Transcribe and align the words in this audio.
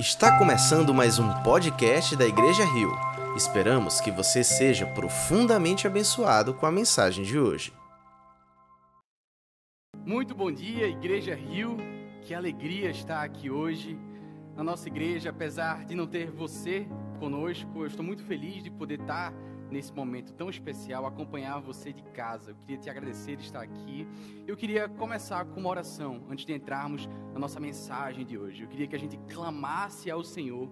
Está 0.00 0.38
começando 0.38 0.94
mais 0.94 1.18
um 1.18 1.28
podcast 1.42 2.16
da 2.16 2.26
Igreja 2.26 2.64
Rio. 2.64 2.90
Esperamos 3.36 4.00
que 4.00 4.10
você 4.10 4.42
seja 4.42 4.86
profundamente 4.86 5.86
abençoado 5.86 6.54
com 6.54 6.64
a 6.64 6.72
mensagem 6.72 7.22
de 7.22 7.38
hoje. 7.38 7.70
Muito 10.02 10.34
bom 10.34 10.50
dia, 10.50 10.88
Igreja 10.88 11.34
Rio. 11.34 11.76
Que 12.22 12.32
alegria 12.32 12.88
estar 12.88 13.22
aqui 13.22 13.50
hoje 13.50 13.98
na 14.56 14.64
nossa 14.64 14.88
igreja, 14.88 15.28
apesar 15.28 15.84
de 15.84 15.94
não 15.94 16.06
ter 16.06 16.30
você 16.30 16.88
conosco. 17.18 17.70
Eu 17.80 17.86
estou 17.86 18.02
muito 18.02 18.24
feliz 18.24 18.64
de 18.64 18.70
poder 18.70 19.00
estar 19.00 19.34
nesse 19.70 19.92
momento 19.92 20.32
tão 20.32 20.50
especial, 20.50 21.06
acompanhar 21.06 21.60
você 21.60 21.92
de 21.92 22.02
casa. 22.02 22.50
Eu 22.50 22.56
queria 22.56 22.78
te 22.78 22.90
agradecer 22.90 23.36
de 23.36 23.44
estar 23.44 23.62
aqui. 23.62 24.06
Eu 24.46 24.56
queria 24.56 24.88
começar 24.88 25.44
com 25.44 25.60
uma 25.60 25.70
oração 25.70 26.24
antes 26.28 26.44
de 26.44 26.52
entrarmos 26.52 27.08
na 27.32 27.38
nossa 27.38 27.60
mensagem 27.60 28.24
de 28.24 28.36
hoje. 28.36 28.62
Eu 28.62 28.68
queria 28.68 28.86
que 28.86 28.96
a 28.96 28.98
gente 28.98 29.16
clamasse 29.32 30.10
ao 30.10 30.24
Senhor 30.24 30.70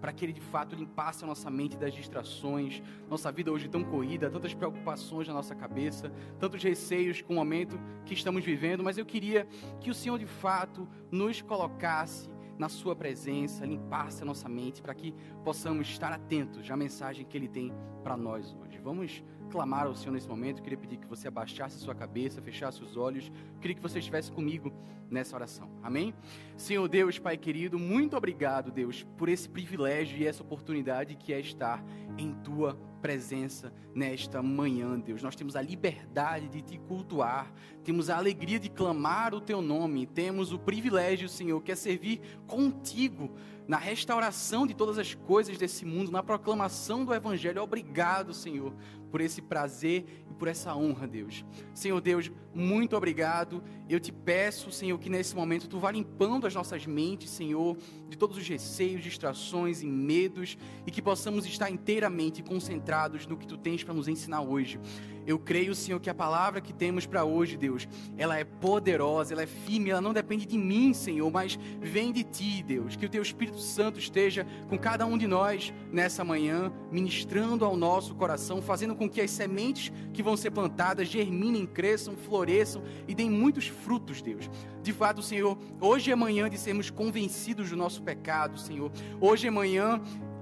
para 0.00 0.12
que 0.12 0.24
Ele 0.24 0.32
de 0.32 0.40
fato 0.40 0.74
limpasse 0.74 1.24
a 1.24 1.26
nossa 1.26 1.50
mente 1.50 1.76
das 1.76 1.92
distrações, 1.94 2.82
nossa 3.08 3.30
vida 3.30 3.52
hoje 3.52 3.68
tão 3.68 3.84
corrida, 3.84 4.30
tantas 4.30 4.54
preocupações 4.54 5.28
na 5.28 5.34
nossa 5.34 5.54
cabeça, 5.54 6.10
tantos 6.38 6.62
receios 6.62 7.22
com 7.22 7.34
o 7.34 7.36
momento 7.36 7.78
que 8.04 8.14
estamos 8.14 8.44
vivendo. 8.44 8.82
Mas 8.82 8.98
eu 8.98 9.06
queria 9.06 9.46
que 9.80 9.90
o 9.90 9.94
Senhor 9.94 10.18
de 10.18 10.26
fato 10.26 10.88
nos 11.10 11.40
colocasse 11.40 12.28
na 12.60 12.68
Sua 12.68 12.94
presença, 12.94 13.64
limpasse 13.64 14.22
a 14.22 14.26
nossa 14.26 14.46
mente, 14.46 14.82
para 14.82 14.94
que 14.94 15.14
possamos 15.42 15.88
estar 15.88 16.12
atentos 16.12 16.70
à 16.70 16.76
mensagem 16.76 17.24
que 17.24 17.34
Ele 17.34 17.48
tem 17.48 17.72
para 18.02 18.18
nós 18.18 18.54
hoje. 18.54 18.78
Vamos 18.78 19.24
clamar 19.50 19.86
ao 19.86 19.94
Senhor 19.94 20.12
nesse 20.12 20.28
momento. 20.28 20.58
Eu 20.58 20.64
queria 20.64 20.78
pedir 20.78 20.98
que 20.98 21.06
você 21.06 21.26
abaixasse 21.26 21.78
sua 21.78 21.94
cabeça, 21.94 22.42
fechasse 22.42 22.82
os 22.82 22.98
olhos. 22.98 23.32
Eu 23.54 23.60
queria 23.60 23.74
que 23.74 23.80
você 23.80 23.98
estivesse 23.98 24.30
comigo 24.30 24.70
nessa 25.10 25.34
oração. 25.34 25.70
Amém? 25.82 26.12
Senhor 26.54 26.86
Deus, 26.86 27.18
Pai 27.18 27.38
querido, 27.38 27.78
muito 27.78 28.14
obrigado, 28.14 28.70
Deus, 28.70 29.06
por 29.16 29.30
esse 29.30 29.48
privilégio 29.48 30.18
e 30.18 30.26
essa 30.26 30.42
oportunidade 30.42 31.16
que 31.16 31.32
é 31.32 31.40
estar 31.40 31.82
em 32.18 32.34
tua 32.44 32.78
presença 33.00 33.72
nesta 33.94 34.42
manhã, 34.42 34.98
Deus. 34.98 35.22
Nós 35.22 35.36
temos 35.36 35.56
a 35.56 35.62
liberdade 35.62 36.48
de 36.48 36.62
te 36.62 36.78
cultuar, 36.78 37.52
temos 37.82 38.08
a 38.10 38.16
alegria 38.16 38.58
de 38.58 38.68
clamar 38.68 39.34
o 39.34 39.40
teu 39.40 39.60
nome, 39.60 40.06
temos 40.06 40.52
o 40.52 40.58
privilégio, 40.58 41.28
Senhor, 41.28 41.62
que 41.62 41.72
é 41.72 41.76
servir 41.76 42.20
contigo 42.46 43.30
na 43.70 43.76
restauração 43.76 44.66
de 44.66 44.74
todas 44.74 44.98
as 44.98 45.14
coisas 45.14 45.56
desse 45.56 45.84
mundo, 45.84 46.10
na 46.10 46.24
proclamação 46.24 47.04
do 47.04 47.14
Evangelho. 47.14 47.62
Obrigado, 47.62 48.34
Senhor, 48.34 48.74
por 49.12 49.20
esse 49.20 49.40
prazer 49.40 50.24
e 50.28 50.34
por 50.34 50.48
essa 50.48 50.74
honra, 50.74 51.06
Deus. 51.06 51.44
Senhor 51.72 52.00
Deus, 52.00 52.32
muito 52.52 52.96
obrigado. 52.96 53.62
Eu 53.88 54.00
te 54.00 54.10
peço, 54.10 54.72
Senhor, 54.72 54.98
que 54.98 55.08
nesse 55.08 55.36
momento 55.36 55.68
tu 55.68 55.78
vá 55.78 55.92
limpando 55.92 56.48
as 56.48 56.54
nossas 56.54 56.84
mentes, 56.84 57.30
Senhor, 57.30 57.76
de 58.08 58.18
todos 58.18 58.36
os 58.36 58.48
receios, 58.48 59.04
distrações 59.04 59.82
e 59.82 59.86
medos, 59.86 60.58
e 60.84 60.90
que 60.90 61.00
possamos 61.00 61.46
estar 61.46 61.70
inteiramente 61.70 62.42
concentrados 62.42 63.24
no 63.24 63.36
que 63.36 63.46
tu 63.46 63.56
tens 63.56 63.84
para 63.84 63.89
nos 63.94 64.08
ensinar 64.08 64.40
hoje. 64.40 64.78
Eu 65.26 65.38
creio, 65.38 65.74
Senhor, 65.74 66.00
que 66.00 66.10
a 66.10 66.14
palavra 66.14 66.60
que 66.60 66.72
temos 66.72 67.06
para 67.06 67.24
hoje, 67.24 67.56
Deus, 67.56 67.86
ela 68.16 68.38
é 68.38 68.44
poderosa, 68.44 69.34
ela 69.34 69.42
é 69.42 69.46
firme, 69.46 69.90
ela 69.90 70.00
não 70.00 70.12
depende 70.12 70.46
de 70.46 70.56
mim, 70.56 70.94
Senhor, 70.94 71.30
mas 71.30 71.58
vem 71.80 72.10
de 72.10 72.24
ti, 72.24 72.62
Deus. 72.62 72.96
Que 72.96 73.06
o 73.06 73.08
teu 73.08 73.22
Espírito 73.22 73.58
Santo 73.58 73.98
esteja 73.98 74.46
com 74.68 74.78
cada 74.78 75.06
um 75.06 75.18
de 75.18 75.26
nós 75.26 75.72
nessa 75.92 76.24
manhã, 76.24 76.72
ministrando 76.90 77.64
ao 77.64 77.76
nosso 77.76 78.14
coração, 78.14 78.62
fazendo 78.62 78.94
com 78.94 79.08
que 79.08 79.20
as 79.20 79.30
sementes 79.30 79.92
que 80.12 80.22
vão 80.22 80.36
ser 80.36 80.50
plantadas 80.50 81.06
germinem, 81.06 81.66
cresçam, 81.66 82.16
floresçam 82.16 82.82
e 83.06 83.14
deem 83.14 83.30
muitos 83.30 83.68
frutos, 83.68 84.22
Deus. 84.22 84.50
De 84.82 84.92
fato, 84.92 85.22
Senhor, 85.22 85.58
hoje 85.80 86.10
é 86.10 86.16
manhã 86.16 86.48
de 86.48 86.58
sermos 86.58 86.90
convencidos 86.90 87.70
do 87.70 87.76
nosso 87.76 88.02
pecado, 88.02 88.58
Senhor. 88.58 88.90
Hoje 89.20 89.46
é 89.46 89.50
manhã 89.50 90.00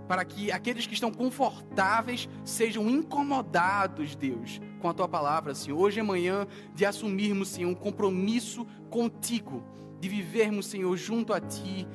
para 0.09 0.25
que 0.25 0.51
aqueles 0.51 0.87
que 0.87 0.95
estão 0.95 1.13
confortáveis 1.13 2.29
sejam 2.43 2.89
incomodados, 2.89 4.17
Deus, 4.17 4.59
com 4.81 4.89
a 4.89 4.95
tua 4.95 5.07
palavra, 5.07 5.55
Senhor. 5.55 5.79
Hoje 5.79 6.01
é 6.01 6.03
manhã 6.03 6.47
de 6.75 6.87
assumirmos, 6.87 7.49
Senhor, 7.49 7.69
um 7.69 7.75
compromisso 7.75 8.67
contigo, 8.89 9.63
de 10.01 10.09
vivermos, 10.09 10.67
Senhor, 10.67 10.97
junto 10.97 11.35
a 11.35 11.41
ti 11.41 11.87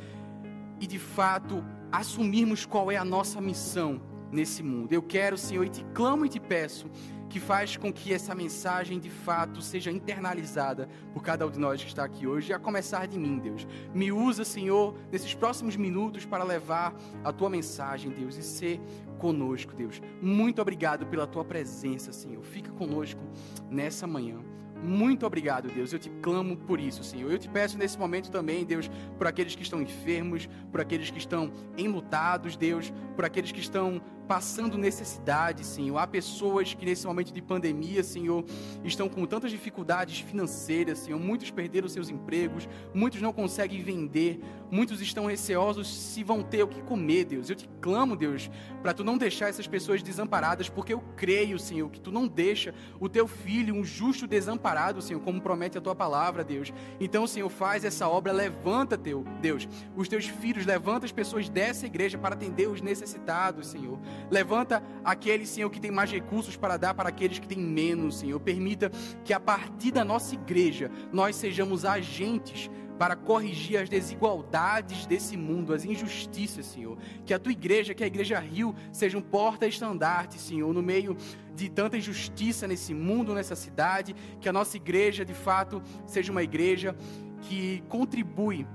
e 0.79 0.85
de 0.85 0.99
fato 0.99 1.65
assumirmos 1.91 2.65
qual 2.65 2.91
é 2.91 2.97
a 2.97 3.05
nossa 3.05 3.41
missão 3.41 3.99
nesse 4.31 4.61
mundo. 4.61 4.93
Eu 4.93 5.01
quero, 5.01 5.37
Senhor, 5.37 5.65
e 5.65 5.69
te 5.69 5.83
clamo 5.93 6.25
e 6.25 6.29
te 6.29 6.39
peço 6.39 6.89
que 7.33 7.39
faz 7.39 7.75
com 7.75 7.91
que 7.91 8.13
essa 8.13 8.35
mensagem 8.35 8.99
de 8.99 9.09
fato 9.09 9.59
seja 9.59 9.89
internalizada 9.89 10.87
por 11.15 11.23
cada 11.23 11.47
um 11.47 11.49
de 11.49 11.59
nós 11.59 11.81
que 11.81 11.87
está 11.87 12.03
aqui 12.03 12.27
hoje, 12.27 12.53
a 12.53 12.59
começar 12.59 13.07
de 13.07 13.17
mim, 13.17 13.39
Deus. 13.39 13.65
Me 13.91 14.11
usa, 14.11 14.45
Senhor, 14.45 14.95
nesses 15.11 15.33
próximos 15.33 15.75
minutos 15.75 16.27
para 16.27 16.43
levar 16.43 16.93
a 17.23 17.33
tua 17.33 17.49
mensagem, 17.49 18.11
Deus, 18.11 18.37
e 18.37 18.43
ser 18.43 18.79
conosco, 19.17 19.73
Deus. 19.75 19.99
Muito 20.21 20.61
obrigado 20.61 21.07
pela 21.07 21.25
tua 21.25 21.43
presença, 21.43 22.13
Senhor. 22.13 22.43
Fica 22.43 22.71
conosco 22.71 23.21
nessa 23.67 24.05
manhã. 24.05 24.37
Muito 24.83 25.25
obrigado, 25.25 25.69
Deus. 25.69 25.91
Eu 25.91 25.97
te 25.97 26.11
clamo 26.21 26.55
por 26.55 26.79
isso, 26.79 27.03
Senhor. 27.03 27.31
Eu 27.31 27.39
te 27.39 27.49
peço 27.49 27.79
nesse 27.79 27.97
momento 27.97 28.29
também, 28.29 28.63
Deus, 28.63 28.91
por 29.17 29.25
aqueles 29.25 29.55
que 29.55 29.63
estão 29.63 29.81
enfermos, 29.81 30.47
por 30.71 30.81
aqueles 30.81 31.09
que 31.09 31.17
estão 31.17 31.51
enlutados, 31.75 32.55
Deus, 32.55 32.93
por 33.15 33.25
aqueles 33.25 33.51
que 33.51 33.61
estão 33.61 34.01
passando 34.27 34.77
necessidade, 34.77 35.65
Senhor. 35.65 35.97
Há 35.97 36.07
pessoas 36.07 36.73
que 36.73 36.85
nesse 36.85 37.05
momento 37.05 37.33
de 37.33 37.41
pandemia, 37.41 38.03
Senhor, 38.03 38.43
estão 38.83 39.07
com 39.09 39.25
tantas 39.25 39.51
dificuldades 39.51 40.19
financeiras, 40.19 40.99
Senhor. 40.99 41.19
Muitos 41.19 41.51
perderam 41.51 41.87
seus 41.87 42.09
empregos, 42.09 42.67
muitos 42.93 43.21
não 43.21 43.33
conseguem 43.33 43.81
vender, 43.83 44.39
muitos 44.71 45.01
estão 45.01 45.25
receosos 45.25 45.87
se 45.87 46.23
vão 46.23 46.41
ter 46.41 46.63
o 46.63 46.67
que 46.67 46.81
comer, 46.81 47.25
Deus. 47.25 47.49
Eu 47.49 47.55
te 47.55 47.69
clamo, 47.81 48.15
Deus, 48.15 48.49
para 48.81 48.93
tu 48.93 49.03
não 49.03 49.17
deixar 49.17 49.49
essas 49.49 49.67
pessoas 49.67 50.01
desamparadas, 50.01 50.69
porque 50.69 50.93
eu 50.93 51.03
creio, 51.15 51.59
Senhor, 51.59 51.89
que 51.89 51.99
tu 51.99 52.11
não 52.11 52.27
deixa 52.27 52.73
o 52.99 53.07
teu 53.09 53.27
filho, 53.27 53.75
um 53.75 53.83
justo 53.83 54.25
desamparado, 54.25 55.01
Senhor, 55.01 55.19
como 55.21 55.41
promete 55.41 55.77
a 55.77 55.81
tua 55.81 55.95
palavra, 55.95 56.43
Deus. 56.43 56.73
Então, 56.99 57.27
Senhor, 57.27 57.49
faz 57.49 57.83
essa 57.83 58.07
obra, 58.07 58.31
levanta 58.31 58.97
teu, 58.97 59.23
Deus, 59.41 59.67
os 59.95 60.07
teus 60.07 60.25
filhos, 60.25 60.65
levanta 60.65 61.05
as 61.05 61.11
pessoas 61.11 61.49
dessa 61.49 61.85
igreja 61.85 62.17
para 62.17 62.35
atender 62.35 62.67
os 62.67 62.81
necessitados, 62.81 63.67
Senhor. 63.67 63.99
Levanta 64.29 64.83
aqueles, 65.03 65.49
Senhor, 65.49 65.69
que 65.69 65.79
tem 65.79 65.91
mais 65.91 66.11
recursos 66.11 66.55
para 66.55 66.77
dar 66.77 66.93
para 66.93 67.09
aqueles 67.09 67.39
que 67.39 67.47
têm 67.47 67.59
menos, 67.59 68.19
Senhor. 68.19 68.39
Permita 68.39 68.91
que 69.23 69.33
a 69.33 69.39
partir 69.39 69.91
da 69.91 70.03
nossa 70.03 70.35
igreja 70.35 70.89
nós 71.11 71.35
sejamos 71.35 71.85
agentes 71.85 72.69
para 72.97 73.15
corrigir 73.15 73.77
as 73.77 73.89
desigualdades 73.89 75.05
desse 75.05 75.35
mundo, 75.35 75.73
as 75.73 75.83
injustiças, 75.83 76.65
Senhor. 76.65 76.97
Que 77.25 77.33
a 77.33 77.39
tua 77.39 77.51
igreja, 77.51 77.93
que 77.93 78.03
a 78.03 78.07
igreja 78.07 78.39
Rio, 78.39 78.75
seja 78.91 79.17
um 79.17 79.21
porta-estandarte, 79.21 80.39
Senhor, 80.39 80.73
no 80.73 80.81
meio 80.81 81.17
de 81.55 81.69
tanta 81.69 81.97
injustiça 81.97 82.67
nesse 82.67 82.93
mundo, 82.93 83.33
nessa 83.33 83.55
cidade. 83.55 84.15
Que 84.39 84.47
a 84.47 84.53
nossa 84.53 84.77
igreja, 84.77 85.25
de 85.25 85.33
fato, 85.33 85.81
seja 86.05 86.31
uma 86.31 86.43
igreja 86.43 86.95
que 87.41 87.83
contribui 87.89 88.65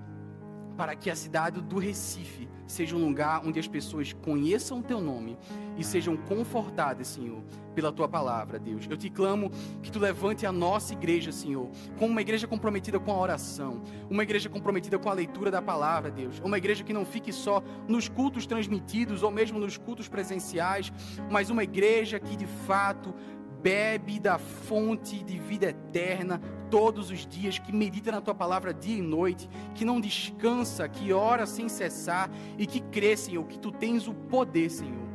para 0.77 0.95
que 0.95 1.11
a 1.11 1.17
cidade 1.17 1.61
do 1.61 1.79
Recife 1.79 2.48
seja 2.69 2.95
um 2.95 3.05
lugar 3.05 3.43
onde 3.45 3.59
as 3.59 3.67
pessoas 3.67 4.13
conheçam 4.13 4.79
o 4.79 4.83
teu 4.83 5.01
nome 5.01 5.37
e 5.77 5.83
sejam 5.83 6.17
confortadas, 6.17 7.09
Senhor, 7.09 7.43
pela 7.75 7.91
tua 7.91 8.09
palavra, 8.09 8.59
Deus. 8.59 8.87
Eu 8.89 8.97
te 8.97 9.09
clamo 9.09 9.51
que 9.83 9.91
tu 9.91 9.99
levante 9.99 10.45
a 10.45 10.53
nossa 10.53 10.93
igreja, 10.93 11.33
Senhor, 11.33 11.71
como 11.99 12.13
uma 12.13 12.21
igreja 12.21 12.47
comprometida 12.47 13.01
com 13.01 13.11
a 13.11 13.19
oração, 13.19 13.83
uma 14.11 14.23
igreja 14.23 14.49
comprometida 14.49 14.99
com 14.99 15.09
a 15.09 15.15
leitura 15.15 15.51
da 15.51 15.63
palavra, 15.63 16.11
Deus, 16.11 16.41
uma 16.45 16.59
igreja 16.59 16.85
que 16.85 16.93
não 16.93 17.05
fique 17.05 17.33
só 17.33 17.63
nos 17.89 18.09
cultos 18.09 18.47
transmitidos 18.47 19.23
ou 19.23 19.31
mesmo 19.31 19.59
nos 19.59 19.77
cultos 19.77 20.09
presenciais, 20.09 20.93
mas 21.31 21.51
uma 21.51 21.65
igreja 21.65 22.21
que 22.21 22.37
de 22.37 22.47
fato 22.47 23.15
bebe 23.63 24.19
da 24.19 24.39
fonte 24.39 25.23
de 25.23 25.39
vida 25.39 25.67
eterna 25.67 26.41
todos 26.71 27.11
os 27.11 27.27
dias, 27.27 27.59
que 27.59 27.73
medita 27.73 28.13
na 28.13 28.21
tua 28.21 28.35
palavra 28.35 28.73
dia 28.75 28.99
e 28.99 29.03
noite, 29.03 29.49
que 29.75 29.85
não 29.85 30.01
descansa, 30.01 30.89
que 30.89 31.13
ora 31.13 31.47
sem 31.47 31.69
cessar 31.69 32.31
e 32.57 32.67
que 32.67 32.81
crê, 32.81 33.17
Senhor, 33.17 33.45
que 33.47 33.59
tu 33.59 33.73
tens 33.73 34.07
o 34.07 34.15
poder, 34.15 34.71
Senhor, 34.71 35.09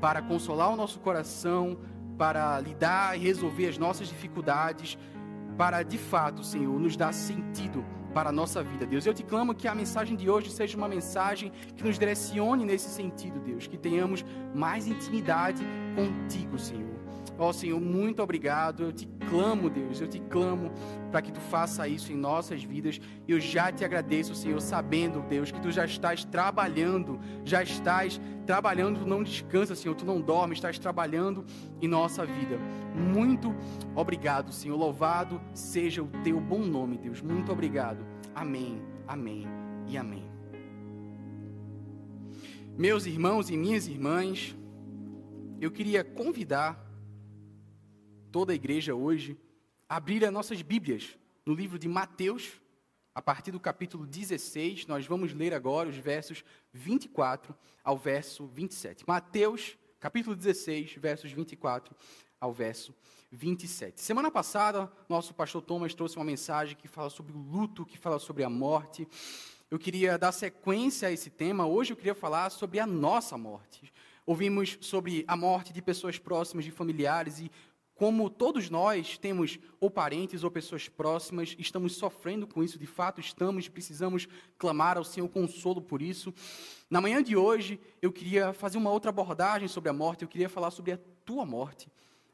para 0.00 0.22
consolar 0.22 0.72
o 0.72 0.76
nosso 0.76 1.00
coração, 1.00 1.78
para 2.16 2.58
lidar 2.60 3.18
e 3.18 3.22
resolver 3.22 3.68
as 3.68 3.78
nossas 3.78 4.08
dificuldades, 4.08 4.96
para 5.56 5.82
de 5.82 5.98
fato, 5.98 6.44
Senhor, 6.44 6.78
nos 6.78 6.96
dar 6.96 7.12
sentido 7.12 7.84
para 8.12 8.28
a 8.28 8.32
nossa 8.32 8.62
vida, 8.62 8.86
Deus. 8.86 9.06
Eu 9.06 9.14
te 9.14 9.22
clamo 9.22 9.54
que 9.54 9.66
a 9.66 9.74
mensagem 9.74 10.16
de 10.16 10.28
hoje 10.28 10.50
seja 10.50 10.76
uma 10.76 10.88
mensagem 10.88 11.50
que 11.74 11.82
nos 11.82 11.98
direcione 11.98 12.64
nesse 12.64 12.90
sentido, 12.90 13.40
Deus, 13.40 13.66
que 13.66 13.78
tenhamos 13.78 14.24
mais 14.54 14.86
intimidade 14.86 15.64
contigo, 15.96 16.58
Senhor. 16.58 16.91
Ó 17.42 17.48
oh, 17.48 17.52
Senhor, 17.52 17.80
muito 17.80 18.22
obrigado. 18.22 18.84
Eu 18.84 18.92
te 18.92 19.04
clamo, 19.28 19.68
Deus, 19.68 20.00
eu 20.00 20.06
te 20.06 20.20
clamo 20.20 20.70
para 21.10 21.20
que 21.20 21.32
tu 21.32 21.40
faça 21.40 21.88
isso 21.88 22.12
em 22.12 22.16
nossas 22.16 22.62
vidas. 22.62 23.00
Eu 23.26 23.40
já 23.40 23.72
te 23.72 23.84
agradeço, 23.84 24.32
Senhor, 24.32 24.60
sabendo, 24.60 25.20
Deus, 25.22 25.50
que 25.50 25.60
tu 25.60 25.68
já 25.72 25.84
estás 25.84 26.24
trabalhando, 26.24 27.18
já 27.44 27.60
estás 27.60 28.20
trabalhando, 28.46 29.04
não 29.04 29.24
descansa, 29.24 29.74
Senhor, 29.74 29.96
tu 29.96 30.06
não 30.06 30.20
dorme, 30.20 30.54
estás 30.54 30.78
trabalhando 30.78 31.44
em 31.80 31.88
nossa 31.88 32.24
vida. 32.24 32.56
Muito 32.94 33.52
obrigado, 33.96 34.52
Senhor. 34.52 34.76
Louvado 34.76 35.40
seja 35.52 36.00
o 36.00 36.06
teu 36.22 36.40
bom 36.40 36.60
nome, 36.60 36.96
Deus. 36.96 37.20
Muito 37.20 37.50
obrigado. 37.50 38.06
Amém, 38.32 38.80
amém 39.08 39.48
e 39.88 39.96
amém. 39.96 40.30
Meus 42.78 43.04
irmãos 43.04 43.50
e 43.50 43.56
minhas 43.56 43.88
irmãs, 43.88 44.56
eu 45.60 45.72
queria 45.72 46.04
convidar 46.04 46.91
toda 48.32 48.52
a 48.52 48.54
igreja 48.54 48.94
hoje 48.94 49.38
abrir 49.86 50.24
as 50.24 50.32
nossas 50.32 50.62
Bíblias 50.62 51.18
no 51.44 51.52
livro 51.52 51.78
de 51.78 51.86
Mateus, 51.86 52.52
a 53.14 53.20
partir 53.20 53.50
do 53.50 53.60
capítulo 53.60 54.06
16. 54.06 54.86
Nós 54.86 55.06
vamos 55.06 55.34
ler 55.34 55.52
agora 55.52 55.90
os 55.90 55.96
versos 55.98 56.42
24 56.72 57.54
ao 57.84 57.98
verso 57.98 58.46
27. 58.46 59.04
Mateus, 59.06 59.76
capítulo 60.00 60.34
16, 60.34 60.94
versos 60.94 61.30
24 61.30 61.94
ao 62.40 62.54
verso 62.54 62.94
27. 63.30 64.00
Semana 64.00 64.30
passada, 64.30 64.90
nosso 65.10 65.34
pastor 65.34 65.60
Thomas 65.60 65.94
trouxe 65.94 66.16
uma 66.16 66.24
mensagem 66.24 66.74
que 66.74 66.88
fala 66.88 67.10
sobre 67.10 67.34
o 67.34 67.38
luto, 67.38 67.84
que 67.84 67.98
fala 67.98 68.18
sobre 68.18 68.42
a 68.42 68.48
morte 68.48 69.06
eu 69.72 69.78
queria 69.78 70.18
dar 70.18 70.32
sequência 70.32 71.08
a 71.08 71.10
esse 71.10 71.30
tema. 71.30 71.66
Hoje 71.66 71.94
eu 71.94 71.96
queria 71.96 72.14
falar 72.14 72.50
sobre 72.50 72.78
a 72.78 72.86
nossa 72.86 73.38
morte. 73.38 73.90
Ouvimos 74.26 74.76
sobre 74.82 75.24
a 75.26 75.34
morte 75.34 75.72
de 75.72 75.80
pessoas 75.80 76.18
próximas, 76.18 76.66
de 76.66 76.70
familiares, 76.70 77.40
e 77.40 77.50
como 78.02 78.28
todos 78.28 78.68
nós 78.68 79.16
temos 79.16 79.60
ou 79.78 79.88
parentes 79.88 80.42
ou 80.42 80.50
pessoas 80.50 80.88
próximas, 80.88 81.54
estamos 81.56 81.94
sofrendo 81.94 82.48
com 82.48 82.60
isso, 82.60 82.76
de 82.76 82.84
fato 82.84 83.20
estamos, 83.20 83.68
precisamos 83.68 84.26
clamar 84.58 84.98
ao 84.98 85.04
Senhor 85.04 85.28
consolo 85.28 85.80
por 85.80 86.02
isso. 86.02 86.34
Na 86.90 87.00
manhã 87.00 87.22
de 87.22 87.36
hoje, 87.36 87.78
eu 88.02 88.10
queria 88.10 88.52
fazer 88.52 88.76
uma 88.76 88.90
outra 88.90 89.10
abordagem 89.10 89.68
sobre 89.68 89.88
a 89.88 89.92
morte, 89.92 90.22
eu 90.22 90.28
queria 90.28 90.48
falar 90.48 90.72
sobre 90.72 90.90
a 90.90 90.98
tua 91.24 91.46
morte, 91.46 91.88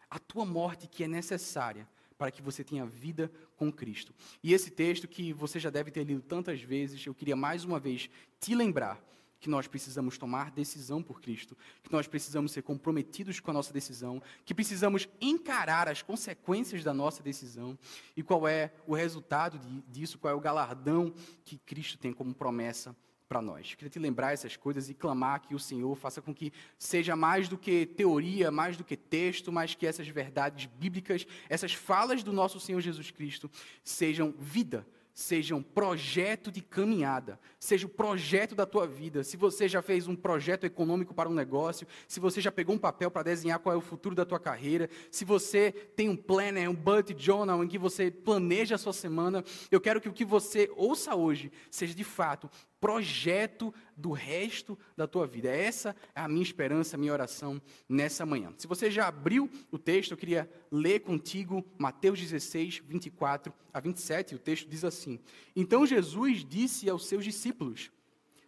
a 0.08 0.18
tua 0.18 0.46
morte 0.46 0.88
que 0.88 1.04
é 1.04 1.06
necessária 1.06 1.86
para 2.16 2.30
que 2.30 2.40
você 2.40 2.64
tenha 2.64 2.86
vida 2.86 3.30
com 3.54 3.70
Cristo. 3.70 4.14
E 4.42 4.54
esse 4.54 4.70
texto 4.70 5.06
que 5.06 5.34
você 5.34 5.60
já 5.60 5.68
deve 5.68 5.90
ter 5.90 6.02
lido 6.02 6.22
tantas 6.22 6.62
vezes, 6.62 7.04
eu 7.04 7.14
queria 7.14 7.36
mais 7.36 7.62
uma 7.62 7.78
vez 7.78 8.08
te 8.40 8.54
lembrar 8.54 8.98
que 9.40 9.48
nós 9.48 9.66
precisamos 9.66 10.18
tomar 10.18 10.50
decisão 10.50 11.02
por 11.02 11.20
Cristo, 11.20 11.56
que 11.82 11.92
nós 11.92 12.06
precisamos 12.06 12.52
ser 12.52 12.62
comprometidos 12.62 13.40
com 13.40 13.50
a 13.50 13.54
nossa 13.54 13.72
decisão, 13.72 14.22
que 14.44 14.54
precisamos 14.54 15.08
encarar 15.20 15.88
as 15.88 16.02
consequências 16.02 16.82
da 16.82 16.92
nossa 16.92 17.22
decisão 17.22 17.78
e 18.16 18.22
qual 18.22 18.48
é 18.48 18.72
o 18.86 18.94
resultado 18.94 19.58
disso, 19.88 20.18
qual 20.18 20.32
é 20.32 20.36
o 20.36 20.40
galardão 20.40 21.12
que 21.44 21.58
Cristo 21.58 21.98
tem 21.98 22.12
como 22.12 22.34
promessa 22.34 22.94
para 23.28 23.42
nós. 23.42 23.74
Queria 23.74 23.90
te 23.90 23.98
lembrar 23.98 24.32
essas 24.32 24.56
coisas 24.56 24.88
e 24.88 24.94
clamar 24.94 25.42
que 25.42 25.54
o 25.54 25.58
Senhor 25.58 25.94
faça 25.94 26.22
com 26.22 26.34
que 26.34 26.50
seja 26.78 27.14
mais 27.14 27.46
do 27.46 27.58
que 27.58 27.84
teoria, 27.84 28.50
mais 28.50 28.76
do 28.76 28.82
que 28.82 28.96
texto, 28.96 29.52
mas 29.52 29.74
que 29.74 29.86
essas 29.86 30.08
verdades 30.08 30.66
bíblicas, 30.66 31.26
essas 31.48 31.74
falas 31.74 32.22
do 32.22 32.32
nosso 32.32 32.58
Senhor 32.58 32.80
Jesus 32.80 33.10
Cristo 33.10 33.50
sejam 33.84 34.32
vida 34.38 34.86
seja 35.18 35.56
um 35.56 35.62
projeto 35.64 36.48
de 36.48 36.62
caminhada, 36.62 37.40
seja 37.58 37.88
o 37.88 37.90
projeto 37.90 38.54
da 38.54 38.64
tua 38.64 38.86
vida. 38.86 39.24
Se 39.24 39.36
você 39.36 39.66
já 39.66 39.82
fez 39.82 40.06
um 40.06 40.14
projeto 40.14 40.62
econômico 40.62 41.12
para 41.12 41.28
um 41.28 41.34
negócio, 41.34 41.88
se 42.06 42.20
você 42.20 42.40
já 42.40 42.52
pegou 42.52 42.76
um 42.76 42.78
papel 42.78 43.10
para 43.10 43.24
desenhar 43.24 43.58
qual 43.58 43.74
é 43.74 43.76
o 43.76 43.80
futuro 43.80 44.14
da 44.14 44.24
tua 44.24 44.38
carreira, 44.38 44.88
se 45.10 45.24
você 45.24 45.72
tem 45.72 46.08
um 46.08 46.14
planner, 46.14 46.70
um 46.70 46.74
bullet 46.74 47.16
journal 47.18 47.64
em 47.64 47.66
que 47.66 47.76
você 47.76 48.12
planeja 48.12 48.76
a 48.76 48.78
sua 48.78 48.92
semana, 48.92 49.42
eu 49.72 49.80
quero 49.80 50.00
que 50.00 50.08
o 50.08 50.12
que 50.12 50.24
você 50.24 50.70
ouça 50.76 51.16
hoje 51.16 51.50
seja 51.68 51.96
de 51.96 52.04
fato 52.04 52.48
projeto 52.80 53.74
do 53.96 54.12
resto 54.12 54.78
da 54.96 55.06
tua 55.06 55.26
vida. 55.26 55.48
Essa 55.50 55.94
é 56.14 56.20
a 56.20 56.28
minha 56.28 56.42
esperança, 56.42 56.96
a 56.96 56.98
minha 56.98 57.12
oração 57.12 57.60
nessa 57.88 58.24
manhã. 58.24 58.52
Se 58.56 58.66
você 58.66 58.90
já 58.90 59.08
abriu 59.08 59.50
o 59.70 59.78
texto, 59.78 60.12
eu 60.12 60.16
queria 60.16 60.50
ler 60.70 61.00
contigo 61.00 61.64
Mateus 61.76 62.20
16, 62.20 62.82
24 62.86 63.52
a 63.72 63.80
27. 63.80 64.34
O 64.34 64.38
texto 64.38 64.68
diz 64.68 64.84
assim: 64.84 65.18
Então 65.54 65.86
Jesus 65.86 66.44
disse 66.44 66.88
aos 66.88 67.06
seus 67.06 67.24
discípulos: 67.24 67.90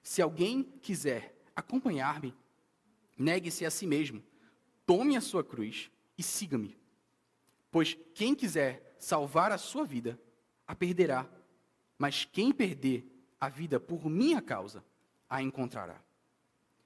Se 0.03 0.23
alguém 0.23 0.63
quiser 0.81 1.37
acompanhar-me, 1.55 2.35
negue-se 3.19 3.67
a 3.67 3.71
si 3.71 3.87
mesmo, 3.87 4.23
tome 4.87 5.17
a 5.17 5.21
sua 5.21 5.43
cruz 5.43 5.91
e 6.17 6.23
siga-me. 6.23 6.79
Pois 7.71 7.97
quem 8.15 8.35
quiser 8.35 8.95
salvar 8.99 9.53
a 9.53 9.59
sua 9.59 9.85
vida, 9.85 10.21
a 10.67 10.75
perderá. 10.75 11.29
Mas 11.99 12.25
quem 12.25 12.51
perder 12.51 13.05
a 13.41 13.49
vida 13.49 13.81
por 13.81 14.09
minha 14.09 14.43
causa, 14.43 14.85
a 15.29 15.43
encontrará. 15.43 16.01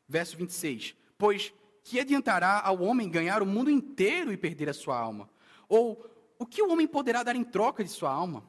Verso 0.08 0.36
26. 0.36 0.94
Pois 1.18 1.52
que 1.82 1.98
adiantará 1.98 2.60
ao 2.60 2.80
homem 2.80 3.10
ganhar 3.10 3.42
o 3.42 3.46
mundo 3.46 3.70
inteiro 3.70 4.32
e 4.32 4.36
perder 4.36 4.68
a 4.68 4.74
sua 4.74 4.98
alma? 4.98 5.28
Ou 5.68 6.08
o 6.38 6.46
que 6.46 6.62
o 6.62 6.70
homem 6.70 6.86
poderá 6.86 7.22
dar 7.22 7.36
em 7.36 7.44
troca 7.44 7.82
de 7.82 7.90
sua 7.90 8.10
alma? 8.10 8.44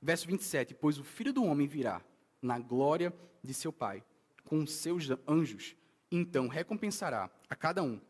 Verso 0.00 0.26
27. 0.26 0.74
Pois 0.74 0.98
o 0.98 1.04
filho 1.04 1.32
do 1.32 1.44
homem 1.44 1.66
virá 1.66 2.02
na 2.42 2.58
glória 2.58 3.12
de 3.42 3.54
seu 3.54 3.72
Pai, 3.72 4.04
com 4.44 4.66
seus 4.66 5.08
anjos, 5.26 5.74
então 6.10 6.48
recompensará 6.48 7.30
a 7.48 7.56
cada 7.56 7.82
um 7.82 8.00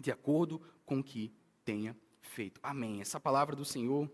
de 0.00 0.10
acordo 0.10 0.60
com 0.84 0.98
o 0.98 1.04
que 1.04 1.32
tenha 1.64 1.96
feito. 2.20 2.60
Amém. 2.62 3.00
Essa 3.00 3.20
palavra 3.20 3.54
do 3.54 3.64
Senhor, 3.64 4.10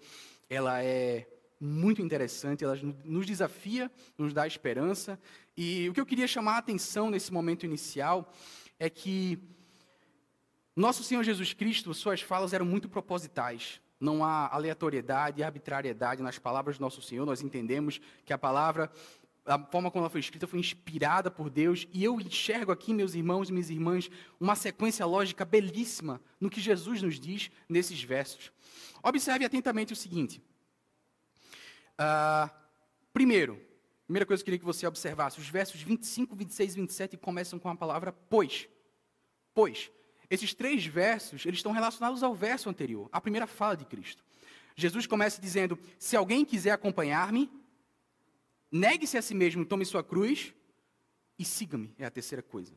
ela 0.49 0.83
é 0.83 1.27
muito 1.61 2.01
interessante, 2.01 2.65
ela 2.65 2.79
nos 3.05 3.27
desafia, 3.27 3.91
nos 4.17 4.33
dá 4.33 4.47
esperança. 4.47 5.19
E 5.57 5.89
o 5.89 5.93
que 5.93 6.01
eu 6.01 6.07
queria 6.07 6.27
chamar 6.27 6.55
a 6.55 6.59
atenção 6.59 7.11
nesse 7.11 7.33
momento 7.33 7.67
inicial 7.67 8.33
é 8.79 8.89
que 8.89 9.39
nosso 10.79 11.03
Senhor 11.03 11.25
Jesus 11.25 11.53
Cristo, 11.53 11.93
suas 11.93 12.21
falas 12.21 12.53
eram 12.53 12.65
muito 12.65 12.89
propositais. 12.89 13.81
Não 13.99 14.25
há 14.25 14.47
aleatoriedade 14.55 15.41
e 15.41 15.43
arbitrariedade 15.43 16.23
nas 16.23 16.39
palavras 16.39 16.79
do 16.79 16.83
nosso 16.83 17.03
Senhor. 17.03 17.27
Nós 17.27 17.43
entendemos 17.43 18.01
que 18.25 18.33
a 18.33 18.39
palavra, 18.39 18.89
a 19.45 19.59
forma 19.59 19.91
como 19.91 20.05
ela 20.05 20.11
foi 20.11 20.21
escrita, 20.21 20.47
foi 20.47 20.61
inspirada 20.61 21.33
por 21.33 21.51
Deus. 21.51 21.89
E 21.93 22.05
eu 22.05 22.21
enxergo 22.21 22.71
aqui, 22.71 22.95
meus 22.95 23.17
irmãos 23.17 23.49
e 23.49 23.53
minhas 23.53 23.71
irmãs, 23.71 24.09
uma 24.39 24.55
sequência 24.55 25.05
lógica 25.05 25.45
belíssima 25.45 26.21
no 26.41 26.49
que 26.49 26.61
Jesus 26.61 27.03
nos 27.03 27.19
diz 27.19 27.51
nesses 27.69 28.01
versos. 28.01 28.53
Observe 29.03 29.45
atentamente 29.45 29.93
o 29.93 29.97
seguinte: 29.97 30.41
Uh, 31.99 32.51
primeiro, 33.13 33.61
primeira 34.07 34.25
coisa 34.25 34.43
que 34.43 34.49
eu 34.51 34.53
queria 34.53 34.59
que 34.59 34.65
você 34.65 34.87
observasse, 34.87 35.41
os 35.41 35.49
versos 35.49 35.83
25, 35.83 36.37
26 36.37 36.73
e 36.73 36.77
27 36.81 37.17
começam 37.17 37.59
com 37.59 37.69
a 37.69 37.77
palavra 37.77 38.13
pois. 38.13 38.69
Pois. 39.53 39.91
Esses 40.31 40.55
três 40.55 40.85
versos, 40.87 41.47
eles 41.47 41.59
estão 41.59 41.73
relacionados 41.73 42.23
ao 42.23 42.35
verso 42.35 42.69
anterior, 42.69 43.09
a 43.11 43.21
primeira 43.21 43.47
fala 43.47 43.77
de 43.77 43.85
Cristo. 43.85 44.23
Jesus 44.77 45.07
começa 45.07 45.41
dizendo: 45.41 45.79
Se 45.99 46.17
alguém 46.17 46.45
quiser 46.45 46.71
acompanhar-me, 46.71 47.51
negue-se 48.71 49.17
a 49.17 49.23
si 49.23 49.35
mesmo, 49.35 49.65
tome 49.65 49.85
sua 49.85 50.05
cruz 50.05 50.55
e 51.39 51.45
siga-me. 51.45 51.93
É 51.99 52.05
a 52.05 52.11
terceira 52.11 52.43
coisa. 52.43 52.73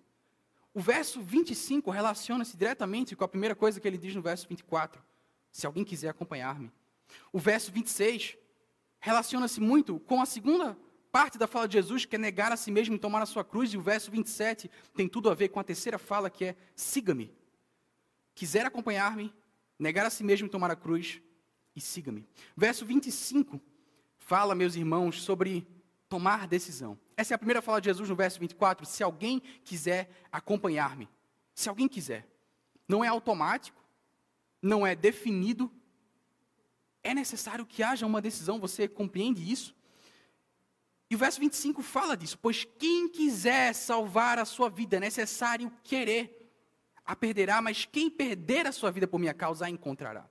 O 0.74 0.80
verso 0.80 1.22
25 1.22 1.92
relaciona-se 1.92 2.56
diretamente 2.56 3.16
com 3.16 3.24
a 3.24 3.28
primeira 3.28 3.54
coisa 3.54 3.80
que 3.80 3.88
ele 3.88 3.98
diz 3.98 4.16
no 4.16 4.22
verso 4.22 4.48
24: 4.48 5.04
Se 5.51 5.66
alguém 5.66 5.84
quiser 5.84 6.10
acompanhar-me. 6.10 6.72
O 7.32 7.38
verso 7.38 7.72
26 7.72 8.38
relaciona-se 9.01 9.60
muito 9.60 10.00
com 10.01 10.22
a 10.22 10.25
segunda 10.25 10.77
parte 11.12 11.38
da 11.38 11.48
fala 11.48 11.67
de 11.67 11.74
Jesus, 11.74 12.05
que 12.05 12.15
é 12.15 12.20
negar 12.20 12.51
a 12.51 12.55
si 12.55 12.72
mesmo 12.72 12.96
e 12.96 13.00
tomar 13.00 13.22
a 13.22 13.25
sua 13.25 13.43
cruz, 13.43 13.74
e 13.74 13.77
o 13.77 13.81
verso 13.81 14.10
27 14.10 14.72
tem 14.96 15.10
tudo 15.10 15.29
a 15.29 15.34
ver 15.34 15.50
com 15.50 15.60
a 15.60 15.63
terceira 15.63 15.98
fala, 15.98 16.29
que 16.29 16.46
é 16.46 16.55
siga-me. 16.75 17.34
Quiser 18.34 18.65
acompanhar-me, 18.65 19.34
negar 19.77 20.05
a 20.05 20.10
si 20.10 20.24
mesmo 20.24 20.48
e 20.48 20.50
tomar 20.50 20.72
a 20.72 20.75
cruz, 20.75 21.22
e 21.75 21.81
siga-me. 21.81 22.25
Verso 22.55 22.86
25 22.86 23.60
fala, 24.17 24.55
meus 24.55 24.75
irmãos, 24.75 25.22
sobre 25.22 25.67
tomar 26.08 26.48
decisão. 26.48 26.98
Essa 27.17 27.34
é 27.34 27.36
a 27.36 27.39
primeira 27.39 27.62
fala 27.62 27.81
de 27.81 27.86
Jesus 27.89 28.08
no 28.08 28.15
verso 28.15 28.39
24. 28.39 28.86
Se 28.86 29.03
alguém 29.03 29.41
quiser 29.63 30.10
acompanhar-me, 30.31 31.10
se 31.53 31.67
alguém 31.67 31.88
quiser, 31.88 32.27
não 32.88 33.03
é 33.03 33.08
automático, 33.08 33.84
não 34.62 34.86
é 34.86 34.96
definido, 34.96 35.72
é 37.03 37.13
necessário 37.13 37.65
que 37.65 37.81
haja 37.84 38.05
uma 38.05 38.22
decisão, 38.22 38.60
você 38.60 38.88
compreende 38.88 39.51
isso? 39.51 39.75
E 41.10 41.15
o 41.15 41.17
verso 41.17 41.39
25 41.39 41.81
fala 41.81 42.15
disso, 42.15 42.38
pois 42.39 42.65
quem 42.79 43.10
quiser 43.10 43.74
salvar 43.74 44.39
a 44.39 44.46
sua 44.46 44.70
vida, 44.70 44.98
é 44.98 45.00
necessário 45.00 45.72
querer. 45.84 46.38
A 47.03 47.15
perderá, 47.15 47.62
mas 47.62 47.84
quem 47.84 48.10
perder 48.10 48.65
a 48.65 48.72
sua 48.72 48.91
vida 48.91 49.08
por 49.08 49.20
minha 49.20 49.34
causa, 49.34 49.65
a 49.65 49.70
encontrará. 49.70 50.29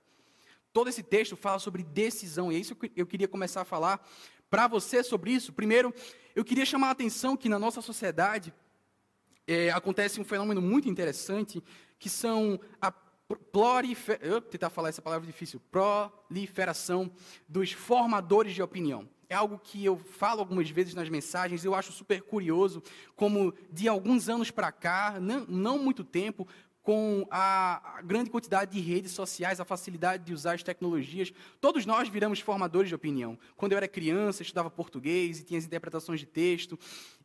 Todo 0.73 0.89
esse 0.89 1.03
texto 1.03 1.35
fala 1.35 1.59
sobre 1.59 1.83
decisão, 1.83 2.51
e 2.51 2.55
é 2.55 2.59
isso 2.59 2.75
que 2.75 2.91
eu 2.95 3.05
queria 3.05 3.27
começar 3.27 3.61
a 3.61 3.65
falar 3.65 4.03
para 4.49 4.67
você 4.67 5.03
sobre 5.03 5.31
isso. 5.31 5.53
Primeiro, 5.53 5.93
eu 6.35 6.43
queria 6.43 6.65
chamar 6.65 6.87
a 6.87 6.91
atenção 6.91 7.37
que 7.37 7.49
na 7.49 7.59
nossa 7.59 7.81
sociedade 7.81 8.53
é, 9.45 9.69
acontece 9.69 10.19
um 10.19 10.25
fenômeno 10.25 10.61
muito 10.61 10.89
interessante, 10.89 11.61
que 11.99 12.09
são 12.09 12.59
a 12.81 12.91
prolifer... 13.37 14.19
Eu 14.21 14.41
tentar 14.41 14.69
falar 14.69 14.89
essa 14.89 15.01
palavra 15.01 15.25
difícil. 15.25 15.61
Proliferação 15.71 17.11
dos 17.47 17.71
formadores 17.71 18.53
de 18.53 18.61
opinião. 18.61 19.07
É 19.29 19.35
algo 19.35 19.57
que 19.57 19.85
eu 19.85 19.95
falo 19.97 20.41
algumas 20.41 20.69
vezes 20.69 20.93
nas 20.93 21.07
mensagens, 21.07 21.63
eu 21.63 21.73
acho 21.73 21.93
super 21.93 22.21
curioso 22.21 22.83
como 23.15 23.53
de 23.71 23.87
alguns 23.87 24.27
anos 24.27 24.51
para 24.51 24.73
cá, 24.73 25.19
não, 25.21 25.45
não 25.47 25.77
muito 25.79 26.03
tempo, 26.03 26.45
com 26.83 27.27
a, 27.29 28.01
grande 28.03 28.29
quantidade 28.29 28.71
de 28.71 28.79
redes 28.79 29.11
sociais, 29.11 29.59
a 29.59 29.65
facilidade 29.65 30.25
de 30.25 30.33
usar 30.33 30.55
as 30.55 30.63
tecnologias, 30.63 31.31
todos 31.59 31.85
nós 31.85 32.09
viramos 32.09 32.39
formadores 32.39 32.89
de 32.89 32.95
opinião. 32.95 33.37
Quando 33.55 33.73
eu 33.73 33.77
era 33.77 33.87
criança, 33.87 34.41
estudava 34.41 34.69
português 34.69 35.39
e 35.39 35.43
tinha 35.43 35.59
as 35.59 35.65
interpretações 35.65 36.19
de 36.19 36.25
texto, 36.25 36.77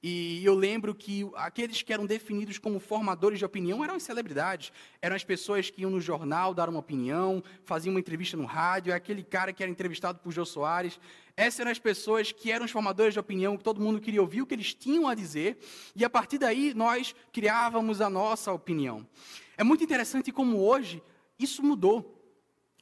e 0.09 0.45
eu 0.45 0.55
lembro 0.55 0.95
que 0.95 1.29
aqueles 1.35 1.83
que 1.83 1.93
eram 1.93 2.07
definidos 2.07 2.59
como 2.59 2.79
formadores 2.79 3.41
de 3.41 3.45
opinião 3.45 3.83
eram 3.83 3.97
as 3.97 4.05
celebridades, 4.05 4.71
eram 5.03 5.17
as 5.17 5.25
pessoas 5.25 5.69
que 5.69 5.83
iam 5.83 5.91
no 5.91 6.01
jornal 6.01 6.55
dar 6.55 6.69
uma 6.69 6.79
opinião, 6.79 7.43
faziam 7.65 7.93
uma 7.93 7.99
entrevista 7.99 8.37
no 8.37 8.45
rádio, 8.45 8.93
é 8.93 8.95
aquele 8.95 9.25
cara 9.25 9.53
que 9.53 9.65
era 9.65 9.73
entrevistado 9.73 10.21
por 10.21 10.31
Jô 10.31 10.45
Soares. 10.45 11.01
Essas 11.37 11.59
eram 11.59 11.73
as 11.73 11.81
pessoas 11.81 12.31
que 12.31 12.53
eram 12.53 12.67
os 12.67 12.71
formadores 12.71 13.15
de 13.15 13.19
opinião, 13.19 13.57
que 13.57 13.65
todo 13.65 13.81
mundo 13.81 14.01
queria 14.01 14.21
ouvir 14.21 14.43
o 14.43 14.47
que 14.47 14.55
eles 14.55 14.73
tinham 14.73 15.09
a 15.09 15.15
dizer, 15.17 15.59
e 15.97 16.05
a 16.05 16.09
partir 16.09 16.39
daí 16.39 16.73
nós 16.73 17.13
criávamos 17.33 18.01
a 18.01 18.09
nossa 18.09 18.53
opinião. 18.53 19.05
É 19.57 19.65
muito 19.65 19.83
interessante 19.83 20.31
como 20.31 20.59
hoje 20.59 21.03
isso 21.37 21.65
mudou. 21.65 22.16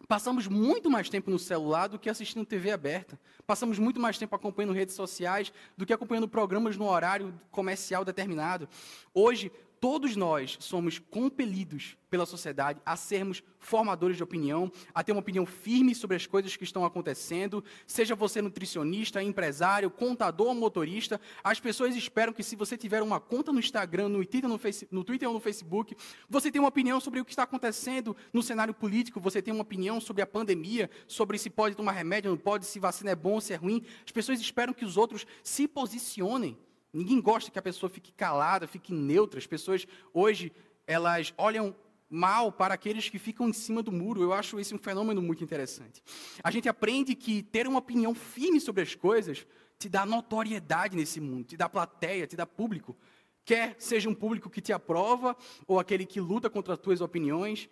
Passamos 0.06 0.46
muito 0.46 0.90
mais 0.90 1.08
tempo 1.08 1.30
no 1.30 1.38
celular 1.38 1.88
do 1.88 1.98
que 1.98 2.10
assistindo 2.10 2.44
TV 2.44 2.70
aberta. 2.70 3.18
Passamos 3.46 3.78
muito 3.78 3.98
mais 3.98 4.18
tempo 4.18 4.36
acompanhando 4.36 4.74
redes 4.74 4.94
sociais 4.94 5.52
do 5.76 5.86
que 5.86 5.92
acompanhando 5.92 6.28
programas 6.28 6.76
no 6.76 6.86
horário 6.88 7.32
comercial 7.50 8.04
determinado. 8.04 8.68
Hoje, 9.14 9.50
todos 9.84 10.16
nós 10.16 10.56
somos 10.60 10.98
compelidos 10.98 11.94
pela 12.08 12.24
sociedade 12.24 12.80
a 12.86 12.96
sermos 12.96 13.42
formadores 13.58 14.16
de 14.16 14.22
opinião, 14.22 14.72
a 14.94 15.04
ter 15.04 15.12
uma 15.12 15.20
opinião 15.20 15.44
firme 15.44 15.94
sobre 15.94 16.16
as 16.16 16.26
coisas 16.26 16.56
que 16.56 16.64
estão 16.64 16.86
acontecendo, 16.86 17.62
seja 17.86 18.14
você 18.14 18.40
nutricionista, 18.40 19.22
empresário, 19.22 19.90
contador 19.90 20.46
ou 20.46 20.54
motorista, 20.54 21.20
as 21.42 21.60
pessoas 21.60 21.94
esperam 21.94 22.32
que 22.32 22.42
se 22.42 22.56
você 22.56 22.78
tiver 22.78 23.02
uma 23.02 23.20
conta 23.20 23.52
no 23.52 23.58
Instagram, 23.58 24.08
no 24.08 24.24
Twitter, 24.24 24.48
no, 24.48 24.58
no 24.90 25.04
Twitter 25.04 25.28
ou 25.28 25.34
no 25.34 25.40
Facebook, 25.40 25.94
você 26.30 26.50
tenha 26.50 26.62
uma 26.62 26.70
opinião 26.70 26.98
sobre 26.98 27.20
o 27.20 27.24
que 27.24 27.32
está 27.32 27.42
acontecendo 27.42 28.16
no 28.32 28.42
cenário 28.42 28.72
político, 28.72 29.20
você 29.20 29.42
tenha 29.42 29.54
uma 29.54 29.64
opinião 29.64 30.00
sobre 30.00 30.22
a 30.22 30.26
pandemia, 30.26 30.88
sobre 31.06 31.36
se 31.36 31.50
pode 31.50 31.76
tomar 31.76 31.92
remédio, 31.92 32.30
não 32.30 32.38
pode, 32.38 32.64
se 32.64 32.80
vacina 32.80 33.10
é 33.10 33.14
bom, 33.14 33.38
se 33.38 33.52
é 33.52 33.56
ruim. 33.56 33.84
As 34.02 34.12
pessoas 34.12 34.40
esperam 34.40 34.72
que 34.72 34.86
os 34.86 34.96
outros 34.96 35.26
se 35.42 35.68
posicionem. 35.68 36.56
Ninguém 36.94 37.20
gosta 37.20 37.50
que 37.50 37.58
a 37.58 37.62
pessoa 37.62 37.90
fique 37.90 38.12
calada, 38.12 38.68
fique 38.68 38.92
neutra. 38.92 39.38
As 39.38 39.46
pessoas 39.46 39.86
hoje 40.12 40.52
elas 40.86 41.34
olham 41.36 41.74
mal 42.08 42.52
para 42.52 42.74
aqueles 42.74 43.08
que 43.08 43.18
ficam 43.18 43.48
em 43.48 43.52
cima 43.52 43.82
do 43.82 43.90
muro. 43.90 44.22
Eu 44.22 44.32
acho 44.32 44.60
esse 44.60 44.72
um 44.72 44.78
fenômeno 44.78 45.20
muito 45.20 45.42
interessante. 45.42 46.00
A 46.42 46.50
gente 46.52 46.68
aprende 46.68 47.16
que 47.16 47.42
ter 47.42 47.66
uma 47.66 47.80
opinião 47.80 48.14
firme 48.14 48.60
sobre 48.60 48.82
as 48.82 48.94
coisas 48.94 49.44
te 49.76 49.88
dá 49.88 50.06
notoriedade 50.06 50.96
nesse 50.96 51.20
mundo, 51.20 51.46
te 51.46 51.56
dá 51.56 51.68
plateia, 51.68 52.28
te 52.28 52.36
dá 52.36 52.46
público. 52.46 52.96
Quer 53.44 53.74
seja 53.78 54.08
um 54.08 54.14
público 54.14 54.48
que 54.48 54.60
te 54.60 54.72
aprova 54.72 55.36
ou 55.66 55.80
aquele 55.80 56.06
que 56.06 56.20
luta 56.20 56.48
contra 56.48 56.74
as 56.74 56.80
tuas 56.80 57.00
opiniões, 57.00 57.68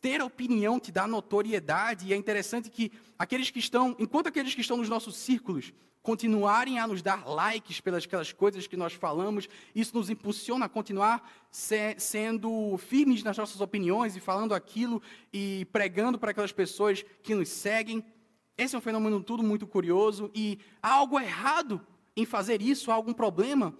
ter 0.00 0.22
opinião 0.22 0.78
te 0.78 0.92
dá 0.92 1.06
notoriedade, 1.06 2.06
e 2.06 2.12
é 2.12 2.16
interessante 2.16 2.70
que 2.70 2.92
aqueles 3.18 3.50
que 3.50 3.58
estão, 3.58 3.96
enquanto 3.98 4.28
aqueles 4.28 4.54
que 4.54 4.60
estão 4.60 4.76
nos 4.76 4.88
nossos 4.88 5.16
círculos 5.16 5.72
continuarem 6.00 6.78
a 6.78 6.86
nos 6.86 7.00
dar 7.00 7.26
likes 7.26 7.80
pelas 7.80 8.04
aquelas 8.04 8.30
coisas 8.30 8.66
que 8.66 8.76
nós 8.76 8.92
falamos, 8.92 9.48
isso 9.74 9.96
nos 9.96 10.10
impulsiona 10.10 10.66
a 10.66 10.68
continuar 10.68 11.28
se, 11.50 11.96
sendo 11.98 12.76
firmes 12.76 13.22
nas 13.22 13.38
nossas 13.38 13.60
opiniões 13.60 14.14
e 14.14 14.20
falando 14.20 14.54
aquilo 14.54 15.02
e 15.32 15.66
pregando 15.72 16.18
para 16.18 16.30
aquelas 16.30 16.52
pessoas 16.52 17.02
que 17.22 17.34
nos 17.34 17.48
seguem. 17.48 18.04
Esse 18.56 18.74
é 18.74 18.78
um 18.78 18.82
fenômeno 18.82 19.22
tudo 19.22 19.42
muito 19.42 19.66
curioso 19.66 20.30
e 20.34 20.58
há 20.82 20.92
algo 20.92 21.18
errado 21.18 21.84
em 22.14 22.26
fazer 22.26 22.60
isso, 22.60 22.90
há 22.90 22.94
algum 22.94 23.14
problema? 23.14 23.74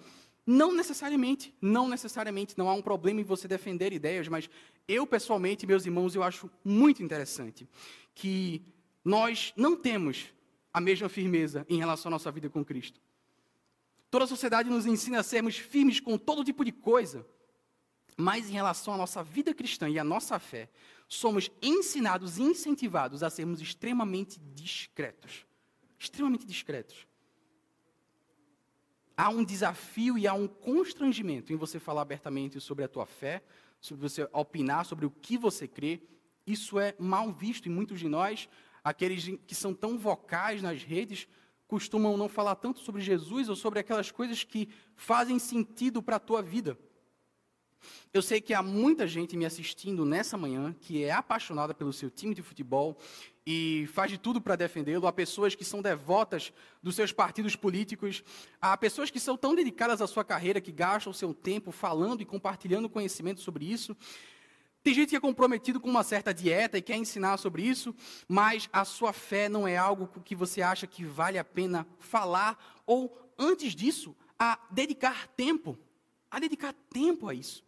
Não 0.47 0.75
necessariamente, 0.75 1.55
não 1.61 1.89
necessariamente, 1.89 2.57
não 2.57 2.69
há 2.69 2.75
um 2.75 2.83
problema 2.83 3.21
em 3.21 3.25
você 3.25 3.47
defender 3.47 3.93
ideias, 3.93 4.29
mas 4.29 4.49
eu 4.87 5.07
pessoalmente, 5.07 5.67
meus 5.67 5.87
irmãos, 5.87 6.15
eu 6.15 6.23
acho 6.23 6.51
muito 6.65 7.03
interessante 7.03 7.69
que 8.15 8.63
nós 9.05 9.53
não 9.57 9.77
temos 9.77 10.33
a 10.73 10.81
mesma 10.81 11.09
firmeza 11.09 11.65
em 11.69 11.79
relação 11.79 12.09
à 12.09 12.13
nossa 12.13 12.31
vida 12.31 12.51
com 12.51 12.65
Cristo. 12.65 13.01
Toda 14.11 14.25
a 14.25 14.29
sociedade 14.29 14.69
nos 14.69 14.87
ensina 14.87 15.21
a 15.21 15.23
sermos 15.23 15.57
firmes 15.57 16.01
com 16.01 16.17
todo 16.17 16.45
tipo 16.45 16.65
de 16.65 16.73
coisa, 16.73 17.27
mas 18.17 18.49
em 18.49 18.53
relação 18.53 18.95
à 18.95 18.97
nossa 18.97 19.23
vida 19.23 19.53
cristã 19.53 19.89
e 19.89 19.99
à 19.99 20.05
nossa 20.05 20.39
fé, 20.39 20.71
somos 21.09 21.51
ensinados 21.63 22.39
e 22.39 22.43
incentivados 22.43 23.23
a 23.23 23.31
sermos 23.31 23.61
extremamente 23.61 24.39
discretos. 24.39 25.47
Extremamente 25.99 26.47
discretos. 26.47 27.07
Há 29.17 29.29
um 29.29 29.45
desafio 29.45 30.19
e 30.19 30.27
há 30.27 30.35
um 30.35 30.49
constrangimento 30.49 31.53
em 31.53 31.57
você 31.57 31.79
falar 31.79 32.03
abertamente 32.03 32.61
sobre 32.61 32.85
a 32.85 32.89
tua 32.89 33.07
fé, 33.07 33.43
sobre 33.81 34.09
você 34.09 34.29
opinar 34.33 34.85
sobre 34.85 35.07
o 35.07 35.11
que 35.11 35.37
você 35.37 35.69
crê. 35.69 36.01
Isso 36.47 36.79
é 36.79 36.95
mal 36.99 37.33
visto 37.33 37.69
em 37.69 37.73
muitos 37.73 38.01
de 38.01 38.09
nós, 38.09 38.49
aqueles 38.83 39.39
que 39.47 39.55
são 39.55 39.73
tão 39.75 39.99
vocais 39.99 40.63
nas 40.63 40.83
redes 40.83 41.29
costumam 41.67 42.17
não 42.17 42.29
falar 42.29 42.57
tanto 42.57 42.81
sobre 42.81 43.01
Jesus 43.01 43.49
ou 43.49 43.57
sobre 43.57 43.81
aquelas 43.81 44.11
coisas 44.11 44.45
que 44.45 44.69
fazem 44.95 45.39
sentido 45.39 46.03
para 46.03 46.17
a 46.17 46.21
tua 46.21 46.43
vida. 46.43 46.79
Eu 48.13 48.23
sei 48.23 48.41
que 48.41 48.55
há 48.55 48.63
muita 48.63 49.07
gente 49.07 49.37
me 49.37 49.45
assistindo 49.45 50.05
nessa 50.05 50.37
manhã 50.37 50.75
que 50.81 51.05
é 51.05 51.13
apaixonada 51.13 51.75
pelo 51.75 51.93
seu 51.93 52.11
time 52.11 52.35
de 52.35 52.43
futebol 52.43 52.99
e 53.47 53.87
faz 53.93 54.11
de 54.11 54.19
tudo 54.19 54.41
para 54.41 54.57
defendê-lo. 54.57 55.07
Há 55.07 55.13
pessoas 55.13 55.55
que 55.55 55.65
são 55.65 55.83
devotas 55.83 56.53
dos 56.83 56.95
seus 56.95 57.13
partidos 57.13 57.55
políticos. 57.57 58.23
Há 58.61 58.77
pessoas 58.77 59.11
que 59.11 59.21
são 59.21 59.37
tão 59.37 59.55
dedicadas 59.55 60.01
à 60.01 60.07
sua 60.07 60.25
carreira 60.25 60.61
que 60.61 60.73
gastam 60.73 61.13
seu 61.13 61.35
tempo 61.35 61.71
falando 61.71 62.21
e 62.21 62.25
compartilhando 62.25 62.89
conhecimento 62.89 63.41
sobre 63.41 63.65
isso. 63.65 63.97
Tem 64.85 64.93
gente 64.93 65.11
que 65.11 65.17
é 65.17 65.21
comprometido 65.21 65.81
com 65.81 65.89
uma 65.89 66.03
certa 66.03 66.33
dieta 66.33 66.77
e 66.77 66.83
quer 66.83 66.97
ensinar 66.97 67.39
sobre 67.39 67.63
isso, 67.63 67.95
mas 68.29 68.69
a 68.71 68.85
sua 68.85 69.15
fé 69.15 69.49
não 69.49 69.67
é 69.67 69.79
algo 69.79 70.07
que 70.23 70.37
você 70.37 70.61
acha 70.61 70.87
que 70.87 71.03
vale 71.03 71.39
a 71.39 71.45
pena 71.45 71.87
falar, 71.99 72.83
ou, 72.87 73.17
antes 73.39 73.75
disso, 73.75 74.15
a 74.39 74.59
dedicar 74.71 75.27
tempo. 75.29 75.79
A 76.31 76.39
dedicar 76.39 76.75
tempo 76.91 77.29
a 77.29 77.35
isso. 77.35 77.64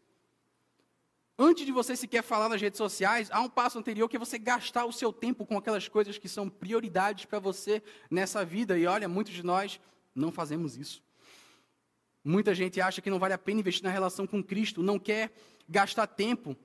Antes 1.38 1.66
de 1.66 1.73
você 1.73 1.95
sequer 1.95 2.23
falar 2.23 2.49
nas 2.49 2.62
redes 2.62 2.78
sociais, 2.78 3.28
há 3.31 3.40
um 3.43 3.49
passo 3.49 3.78
anterior 3.78 4.09
que 4.09 4.16
é 4.16 4.19
você 4.19 4.38
gastar 4.38 4.87
o 4.87 4.93
seu 4.93 5.12
tempo 5.12 5.45
com 5.45 5.59
aquelas 5.59 5.87
coisas 5.87 6.16
que 6.16 6.31
são 6.31 6.49
prioridades 6.49 7.26
para 7.26 7.38
você 7.38 7.83
nessa 8.11 8.43
vida. 8.43 8.78
E 8.78 8.87
olha, 8.87 9.07
muitos 9.07 9.35
de 9.35 9.43
nós 9.43 9.78
não 10.14 10.33
fazemos 10.33 10.78
isso. 10.78 11.02
Muita 12.25 12.55
gente 12.55 12.81
acha 12.81 13.02
que 13.02 13.11
não 13.11 13.19
vale 13.19 13.35
a 13.35 13.38
pena 13.38 13.61
investir 13.61 13.85
na 13.85 13.90
relação 13.90 14.26
com 14.26 14.43
Cristo, 14.43 14.83
não 14.83 14.99
quer 14.99 15.31
gastar 15.69 16.07
tempo 16.07 16.57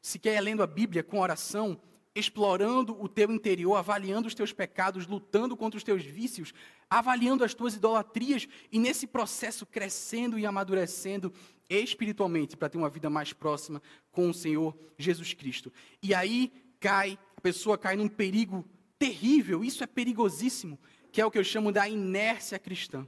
se 0.00 0.18
quer 0.18 0.40
lendo 0.40 0.62
a 0.62 0.66
Bíblia 0.66 1.02
com 1.02 1.20
oração, 1.20 1.78
explorando 2.14 3.00
o 3.02 3.08
teu 3.08 3.30
interior, 3.32 3.74
avaliando 3.74 4.28
os 4.28 4.34
teus 4.34 4.52
pecados, 4.52 5.06
lutando 5.06 5.56
contra 5.56 5.76
os 5.76 5.82
teus 5.82 6.04
vícios, 6.04 6.54
avaliando 6.88 7.42
as 7.42 7.54
tuas 7.54 7.74
idolatrias 7.74 8.46
e 8.70 8.78
nesse 8.78 9.06
processo 9.06 9.66
crescendo 9.66 10.38
e 10.38 10.46
amadurecendo 10.46 11.32
espiritualmente 11.68 12.56
para 12.56 12.68
ter 12.68 12.78
uma 12.78 12.90
vida 12.90 13.10
mais 13.10 13.32
próxima 13.32 13.82
com 14.12 14.30
o 14.30 14.34
Senhor 14.34 14.76
Jesus 14.96 15.34
Cristo. 15.34 15.72
E 16.02 16.14
aí 16.14 16.52
cai, 16.78 17.18
a 17.36 17.40
pessoa 17.40 17.76
cai 17.76 17.96
num 17.96 18.08
perigo 18.08 18.64
terrível, 18.98 19.64
isso 19.64 19.82
é 19.82 19.86
perigosíssimo, 19.86 20.78
que 21.10 21.20
é 21.20 21.26
o 21.26 21.30
que 21.30 21.38
eu 21.38 21.44
chamo 21.44 21.72
da 21.72 21.88
inércia 21.88 22.58
cristã. 22.58 23.06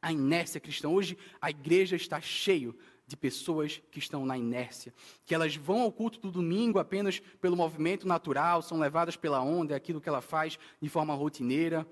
A 0.00 0.12
inércia 0.12 0.60
cristã. 0.60 0.88
Hoje 0.88 1.18
a 1.40 1.50
igreja 1.50 1.96
está 1.96 2.20
cheio 2.20 2.78
de 3.08 3.16
pessoas 3.16 3.80
que 3.90 3.98
estão 3.98 4.26
na 4.26 4.36
inércia, 4.36 4.92
que 5.24 5.34
elas 5.34 5.56
vão 5.56 5.80
ao 5.80 5.90
culto 5.90 6.20
do 6.20 6.30
domingo 6.30 6.78
apenas 6.78 7.20
pelo 7.40 7.56
movimento 7.56 8.06
natural, 8.06 8.60
são 8.60 8.78
levadas 8.78 9.16
pela 9.16 9.40
onda, 9.40 9.72
é 9.72 9.76
aquilo 9.76 9.98
que 9.98 10.10
ela 10.10 10.20
faz 10.20 10.58
de 10.80 10.88
forma 10.90 11.14
rotineira. 11.14 11.86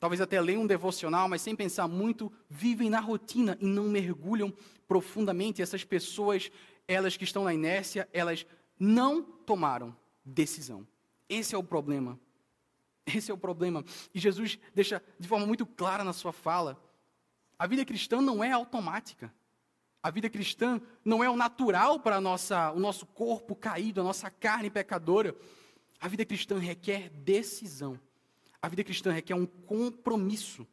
Talvez 0.00 0.20
até 0.20 0.40
leiam 0.40 0.62
um 0.62 0.66
devocional, 0.66 1.28
mas 1.28 1.40
sem 1.40 1.54
pensar 1.54 1.86
muito, 1.86 2.32
vivem 2.50 2.90
na 2.90 2.98
rotina 2.98 3.56
e 3.60 3.66
não 3.66 3.84
mergulham 3.84 4.52
profundamente. 4.88 5.62
Essas 5.62 5.84
pessoas, 5.84 6.50
elas 6.88 7.16
que 7.16 7.24
estão 7.24 7.44
na 7.44 7.54
inércia, 7.54 8.08
elas 8.12 8.44
não 8.76 9.22
tomaram 9.22 9.96
decisão. 10.24 10.84
Esse 11.28 11.54
é 11.54 11.58
o 11.58 11.62
problema. 11.62 12.18
Esse 13.06 13.30
é 13.30 13.34
o 13.34 13.38
problema. 13.38 13.84
E 14.12 14.18
Jesus 14.18 14.58
deixa 14.74 15.00
de 15.18 15.28
forma 15.28 15.46
muito 15.46 15.64
clara 15.64 16.02
na 16.02 16.12
sua 16.12 16.32
fala: 16.32 16.76
a 17.56 17.68
vida 17.68 17.84
cristã 17.84 18.20
não 18.20 18.42
é 18.42 18.50
automática. 18.50 19.32
A 20.02 20.10
vida 20.10 20.30
cristã 20.30 20.80
não 21.04 21.22
é 21.22 21.28
o 21.28 21.36
natural 21.36 21.98
para 21.98 22.20
nossa, 22.20 22.70
o 22.72 22.78
nosso 22.78 23.04
corpo 23.06 23.56
caído, 23.56 24.00
a 24.00 24.04
nossa 24.04 24.30
carne 24.30 24.70
pecadora. 24.70 25.34
A 26.00 26.06
vida 26.06 26.24
cristã 26.24 26.58
requer 26.58 27.10
decisão. 27.10 27.98
A 28.62 28.68
vida 28.68 28.84
cristã 28.84 29.10
requer 29.10 29.34
um 29.34 29.46
compromisso. 29.46 30.66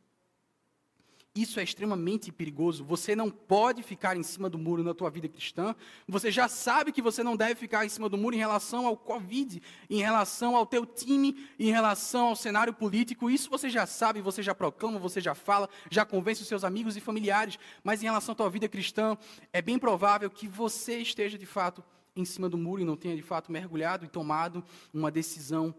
Isso 1.36 1.60
é 1.60 1.64
extremamente 1.64 2.32
perigoso. 2.32 2.86
Você 2.86 3.14
não 3.14 3.30
pode 3.30 3.84
ficar 3.84 4.16
em 4.16 4.24
cima 4.24 4.50
do 4.50 4.58
muro 4.58 4.82
na 4.82 4.94
tua 4.94 5.10
vida 5.10 5.28
cristã. 5.28 5.76
Você 6.08 6.32
já 6.32 6.48
sabe 6.48 6.94
que 6.94 7.02
você 7.02 7.24
não 7.24 7.36
deve 7.36 7.56
ficar 7.56 7.86
em 7.86 7.90
cima 7.90 8.08
do 8.08 8.18
muro 8.18 8.38
em 8.38 8.40
relação 8.40 8.88
ao 8.88 8.96
Covid, 8.96 9.62
em 9.90 9.98
relação 9.98 10.56
ao 10.56 10.66
teu 10.66 10.86
time, 10.86 11.46
em 11.60 11.70
relação 11.70 12.28
ao 12.28 12.38
cenário 12.38 12.74
político. 12.74 13.30
Isso 13.30 13.50
você 13.50 13.70
já 13.70 13.86
sabe, 13.86 14.22
você 14.22 14.42
já 14.42 14.56
proclama, 14.56 14.98
você 14.98 15.20
já 15.20 15.36
fala, 15.36 15.70
já 15.92 16.06
convence 16.06 16.42
os 16.42 16.48
seus 16.48 16.64
amigos 16.64 16.96
e 16.96 17.02
familiares. 17.02 17.60
Mas 17.84 18.02
em 18.02 18.06
relação 18.06 18.32
à 18.32 18.36
tua 18.36 18.50
vida 18.50 18.70
cristã, 18.70 19.18
é 19.52 19.62
bem 19.62 19.78
provável 19.78 20.30
que 20.30 20.48
você 20.48 21.00
esteja 21.00 21.38
de 21.38 21.46
fato 21.46 21.84
em 22.16 22.24
cima 22.24 22.48
do 22.48 22.58
muro 22.58 22.82
e 22.82 22.86
não 22.86 22.96
tenha 22.96 23.14
de 23.14 23.22
fato 23.22 23.52
mergulhado 23.52 24.06
e 24.06 24.08
tomado 24.08 24.64
uma 24.94 25.12
decisão 25.12 25.76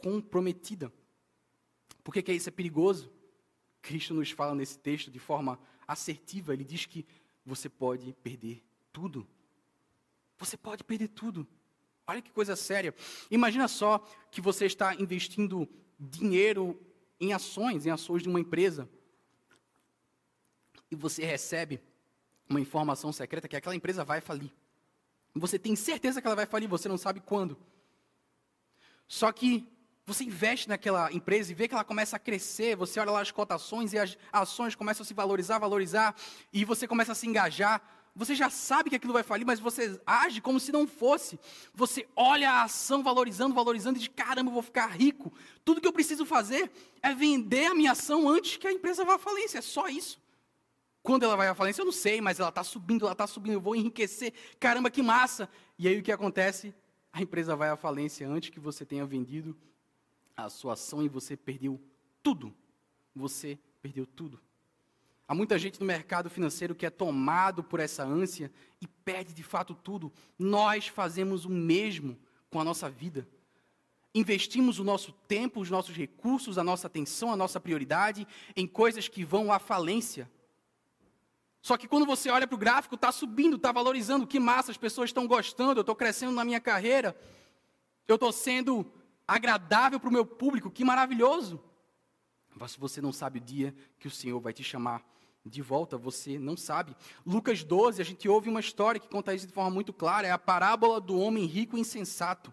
comprometida. 0.00 0.92
Por 2.04 2.14
que, 2.14 2.22
que 2.22 2.32
isso 2.32 2.48
é 2.48 2.52
perigoso? 2.52 3.10
Cristo 3.82 4.14
nos 4.14 4.30
fala 4.30 4.54
nesse 4.54 4.78
texto 4.78 5.10
de 5.10 5.18
forma 5.18 5.58
assertiva. 5.86 6.52
Ele 6.52 6.64
diz 6.64 6.86
que 6.86 7.06
você 7.44 7.68
pode 7.68 8.12
perder 8.22 8.62
tudo. 8.92 9.26
Você 10.38 10.56
pode 10.56 10.84
perder 10.84 11.08
tudo. 11.08 11.46
Olha 12.06 12.22
que 12.22 12.30
coisa 12.30 12.56
séria. 12.56 12.94
Imagina 13.30 13.68
só 13.68 13.98
que 14.30 14.40
você 14.40 14.66
está 14.66 14.94
investindo 14.94 15.68
dinheiro 15.98 16.80
em 17.20 17.32
ações, 17.32 17.86
em 17.86 17.90
ações 17.90 18.22
de 18.22 18.28
uma 18.28 18.40
empresa. 18.40 18.88
E 20.90 20.96
você 20.96 21.24
recebe 21.24 21.80
uma 22.48 22.60
informação 22.60 23.12
secreta 23.12 23.46
que 23.46 23.56
aquela 23.56 23.76
empresa 23.76 24.04
vai 24.04 24.20
falir. 24.20 24.52
Você 25.34 25.58
tem 25.58 25.76
certeza 25.76 26.20
que 26.20 26.26
ela 26.26 26.34
vai 26.34 26.46
falir, 26.46 26.68
você 26.68 26.88
não 26.88 26.98
sabe 26.98 27.20
quando. 27.20 27.56
Só 29.06 29.30
que 29.30 29.68
você 30.12 30.24
investe 30.24 30.68
naquela 30.68 31.12
empresa 31.12 31.52
e 31.52 31.54
vê 31.54 31.68
que 31.68 31.74
ela 31.74 31.84
começa 31.84 32.16
a 32.16 32.18
crescer, 32.18 32.76
você 32.76 32.98
olha 32.98 33.12
lá 33.12 33.20
as 33.20 33.30
cotações 33.30 33.92
e 33.92 33.98
as 33.98 34.18
ações 34.32 34.74
começam 34.74 35.04
a 35.04 35.06
se 35.06 35.14
valorizar, 35.14 35.58
valorizar, 35.58 36.16
e 36.52 36.64
você 36.64 36.86
começa 36.88 37.12
a 37.12 37.14
se 37.14 37.28
engajar. 37.28 37.80
Você 38.16 38.34
já 38.34 38.50
sabe 38.50 38.90
que 38.90 38.96
aquilo 38.96 39.12
vai 39.12 39.22
falir, 39.22 39.46
mas 39.46 39.60
você 39.60 40.00
age 40.04 40.40
como 40.40 40.58
se 40.58 40.72
não 40.72 40.84
fosse. 40.84 41.38
Você 41.72 42.08
olha 42.16 42.50
a 42.50 42.64
ação 42.64 43.04
valorizando, 43.04 43.54
valorizando 43.54 43.98
e 43.98 44.00
diz: 44.00 44.08
caramba, 44.08 44.50
eu 44.50 44.54
vou 44.54 44.62
ficar 44.62 44.88
rico. 44.88 45.32
Tudo 45.64 45.80
que 45.80 45.86
eu 45.86 45.92
preciso 45.92 46.26
fazer 46.26 46.72
é 47.00 47.14
vender 47.14 47.66
a 47.66 47.74
minha 47.74 47.92
ação 47.92 48.28
antes 48.28 48.56
que 48.56 48.66
a 48.66 48.72
empresa 48.72 49.04
vá 49.04 49.14
à 49.14 49.18
falência. 49.18 49.58
É 49.58 49.62
só 49.62 49.88
isso. 49.88 50.20
Quando 51.04 51.22
ela 51.22 51.36
vai 51.36 51.46
à 51.46 51.54
falência, 51.54 51.82
eu 51.82 51.86
não 51.86 51.92
sei, 51.92 52.20
mas 52.20 52.40
ela 52.40 52.48
está 52.48 52.64
subindo, 52.64 53.04
ela 53.04 53.12
está 53.12 53.28
subindo, 53.28 53.54
eu 53.54 53.60
vou 53.60 53.76
enriquecer. 53.76 54.34
Caramba, 54.58 54.90
que 54.90 55.02
massa! 55.02 55.48
E 55.78 55.86
aí 55.86 55.98
o 55.98 56.02
que 56.02 56.10
acontece? 56.10 56.74
A 57.12 57.22
empresa 57.22 57.54
vai 57.54 57.70
à 57.70 57.76
falência 57.76 58.28
antes 58.28 58.50
que 58.50 58.60
você 58.60 58.84
tenha 58.84 59.06
vendido 59.06 59.56
a 60.36 60.48
sua 60.48 60.74
ação 60.74 61.02
e 61.02 61.08
você 61.08 61.36
perdeu 61.36 61.80
tudo. 62.22 62.54
Você 63.14 63.58
perdeu 63.82 64.06
tudo. 64.06 64.40
Há 65.26 65.34
muita 65.34 65.58
gente 65.58 65.78
no 65.78 65.86
mercado 65.86 66.28
financeiro 66.28 66.74
que 66.74 66.84
é 66.84 66.90
tomado 66.90 67.62
por 67.62 67.78
essa 67.78 68.02
ânsia 68.02 68.50
e 68.80 68.86
perde 68.86 69.32
de 69.32 69.42
fato 69.42 69.74
tudo. 69.74 70.12
Nós 70.38 70.88
fazemos 70.88 71.44
o 71.44 71.50
mesmo 71.50 72.18
com 72.50 72.60
a 72.60 72.64
nossa 72.64 72.90
vida. 72.90 73.28
Investimos 74.12 74.80
o 74.80 74.84
nosso 74.84 75.12
tempo, 75.28 75.60
os 75.60 75.70
nossos 75.70 75.94
recursos, 75.94 76.58
a 76.58 76.64
nossa 76.64 76.88
atenção, 76.88 77.32
a 77.32 77.36
nossa 77.36 77.60
prioridade 77.60 78.26
em 78.56 78.66
coisas 78.66 79.06
que 79.06 79.24
vão 79.24 79.52
à 79.52 79.60
falência. 79.60 80.28
Só 81.62 81.76
que 81.76 81.86
quando 81.86 82.06
você 82.06 82.28
olha 82.30 82.46
para 82.46 82.56
o 82.56 82.58
gráfico, 82.58 82.96
está 82.96 83.12
subindo, 83.12 83.54
está 83.54 83.70
valorizando, 83.70 84.26
que 84.26 84.40
massa, 84.40 84.72
as 84.72 84.76
pessoas 84.76 85.10
estão 85.10 85.28
gostando, 85.28 85.78
eu 85.78 85.82
estou 85.82 85.94
crescendo 85.94 86.32
na 86.32 86.44
minha 86.44 86.60
carreira, 86.60 87.16
eu 88.08 88.16
estou 88.16 88.32
sendo 88.32 88.90
agradável 89.30 90.00
para 90.00 90.08
o 90.08 90.12
meu 90.12 90.26
público, 90.26 90.70
que 90.70 90.84
maravilhoso. 90.84 91.62
Mas 92.58 92.74
você 92.74 93.00
não 93.00 93.12
sabe 93.12 93.38
o 93.38 93.40
dia 93.40 93.72
que 93.98 94.08
o 94.08 94.10
Senhor 94.10 94.40
vai 94.40 94.52
te 94.52 94.64
chamar 94.64 95.04
de 95.46 95.62
volta, 95.62 95.96
você 95.96 96.36
não 96.36 96.56
sabe. 96.56 96.96
Lucas 97.24 97.62
12, 97.62 98.02
a 98.02 98.04
gente 98.04 98.28
ouve 98.28 98.50
uma 98.50 98.58
história 98.58 99.00
que 99.00 99.08
conta 99.08 99.32
isso 99.32 99.46
de 99.46 99.52
forma 99.52 99.70
muito 99.70 99.92
clara, 99.92 100.26
é 100.26 100.32
a 100.32 100.38
parábola 100.38 101.00
do 101.00 101.16
homem 101.16 101.46
rico 101.46 101.76
e 101.76 101.80
insensato. 101.80 102.52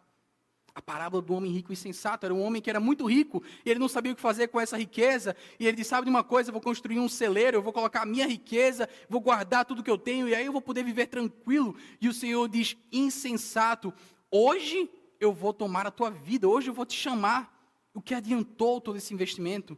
A 0.75 0.81
parábola 0.81 1.23
do 1.23 1.33
homem 1.33 1.51
rico 1.51 1.71
e 1.71 1.73
insensato 1.73 2.27
era 2.27 2.33
um 2.33 2.43
homem 2.43 2.61
que 2.61 2.69
era 2.69 2.79
muito 2.79 3.07
rico 3.07 3.41
e 3.65 3.71
ele 3.71 3.79
não 3.79 3.89
sabia 3.89 4.11
o 4.11 4.15
que 4.15 4.21
fazer 4.21 4.47
com 4.49 4.61
essa 4.61 4.77
riqueza. 4.77 5.35
E 5.59 5.65
ele 5.65 5.77
disse: 5.77 5.89
Sabe 5.89 6.05
de 6.05 6.11
uma 6.11 6.23
coisa? 6.23 6.49
Eu 6.49 6.53
vou 6.53 6.61
construir 6.61 6.99
um 6.99 7.09
celeiro, 7.09 7.57
eu 7.57 7.63
vou 7.63 7.73
colocar 7.73 8.03
a 8.03 8.05
minha 8.05 8.27
riqueza, 8.27 8.87
vou 9.09 9.19
guardar 9.19 9.65
tudo 9.65 9.81
que 9.81 9.89
eu 9.89 9.97
tenho 9.97 10.29
e 10.29 10.35
aí 10.35 10.45
eu 10.45 10.51
vou 10.51 10.61
poder 10.61 10.83
viver 10.83 11.07
tranquilo. 11.07 11.75
E 11.99 12.07
o 12.07 12.13
Senhor 12.13 12.47
diz: 12.47 12.77
Insensato, 12.91 13.91
hoje 14.29 14.87
eu 15.19 15.33
vou 15.33 15.53
tomar 15.53 15.85
a 15.87 15.91
tua 15.91 16.09
vida, 16.09 16.47
hoje 16.47 16.69
eu 16.69 16.73
vou 16.73 16.85
te 16.85 16.95
chamar. 16.95 17.55
O 17.93 18.01
que 18.01 18.13
adiantou 18.13 18.79
todo 18.79 18.97
esse 18.97 19.13
investimento? 19.13 19.77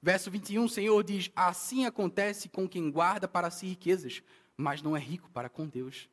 Verso 0.00 0.30
21, 0.30 0.64
o 0.64 0.68
Senhor 0.68 1.04
diz: 1.04 1.30
Assim 1.36 1.84
acontece 1.84 2.48
com 2.48 2.68
quem 2.68 2.90
guarda 2.90 3.28
para 3.28 3.50
si 3.50 3.66
riquezas, 3.66 4.22
mas 4.56 4.82
não 4.82 4.96
é 4.96 5.00
rico 5.00 5.30
para 5.30 5.48
com 5.48 5.68
Deus. 5.68 6.08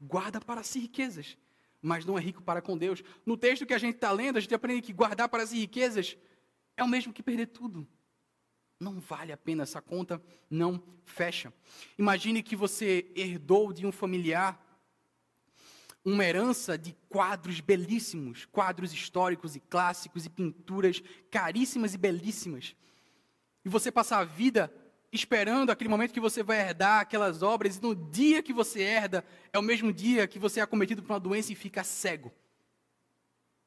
Guarda 0.00 0.40
para 0.40 0.62
si 0.62 0.78
riquezas, 0.80 1.36
mas 1.80 2.04
não 2.04 2.18
é 2.18 2.20
rico 2.20 2.42
para 2.42 2.62
com 2.62 2.76
Deus. 2.76 3.02
No 3.24 3.36
texto 3.36 3.66
que 3.66 3.74
a 3.74 3.78
gente 3.78 3.96
está 3.96 4.10
lendo, 4.10 4.38
a 4.38 4.40
gente 4.40 4.54
aprende 4.54 4.82
que 4.82 4.92
guardar 4.92 5.28
para 5.28 5.46
si 5.46 5.58
riquezas 5.58 6.16
é 6.76 6.82
o 6.82 6.88
mesmo 6.88 7.12
que 7.12 7.22
perder 7.22 7.46
tudo. 7.46 7.86
Não 8.80 9.00
vale 9.00 9.32
a 9.32 9.36
pena, 9.36 9.64
essa 9.64 9.82
conta 9.82 10.22
não 10.48 10.82
fecha. 11.04 11.52
Imagine 11.98 12.42
que 12.42 12.54
você 12.54 13.10
herdou 13.14 13.72
de 13.72 13.84
um 13.84 13.92
familiar 13.92 14.64
uma 16.04 16.24
herança 16.24 16.78
de 16.78 16.96
quadros 17.08 17.60
belíssimos, 17.60 18.44
quadros 18.46 18.92
históricos 18.92 19.56
e 19.56 19.60
clássicos 19.60 20.24
e 20.24 20.30
pinturas 20.30 21.02
caríssimas 21.30 21.94
e 21.94 21.98
belíssimas. 21.98 22.74
E 23.64 23.68
você 23.68 23.90
passar 23.90 24.20
a 24.20 24.24
vida 24.24 24.72
esperando 25.12 25.70
aquele 25.70 25.88
momento 25.88 26.12
que 26.12 26.20
você 26.20 26.42
vai 26.42 26.60
herdar 26.60 27.00
aquelas 27.00 27.42
obras, 27.42 27.76
e 27.76 27.82
no 27.82 27.94
dia 27.94 28.42
que 28.42 28.52
você 28.52 28.82
herda, 28.82 29.24
é 29.52 29.58
o 29.58 29.62
mesmo 29.62 29.92
dia 29.92 30.26
que 30.26 30.38
você 30.38 30.60
é 30.60 30.62
acometido 30.62 31.02
por 31.02 31.12
uma 31.12 31.20
doença 31.20 31.52
e 31.52 31.56
fica 31.56 31.82
cego. 31.82 32.32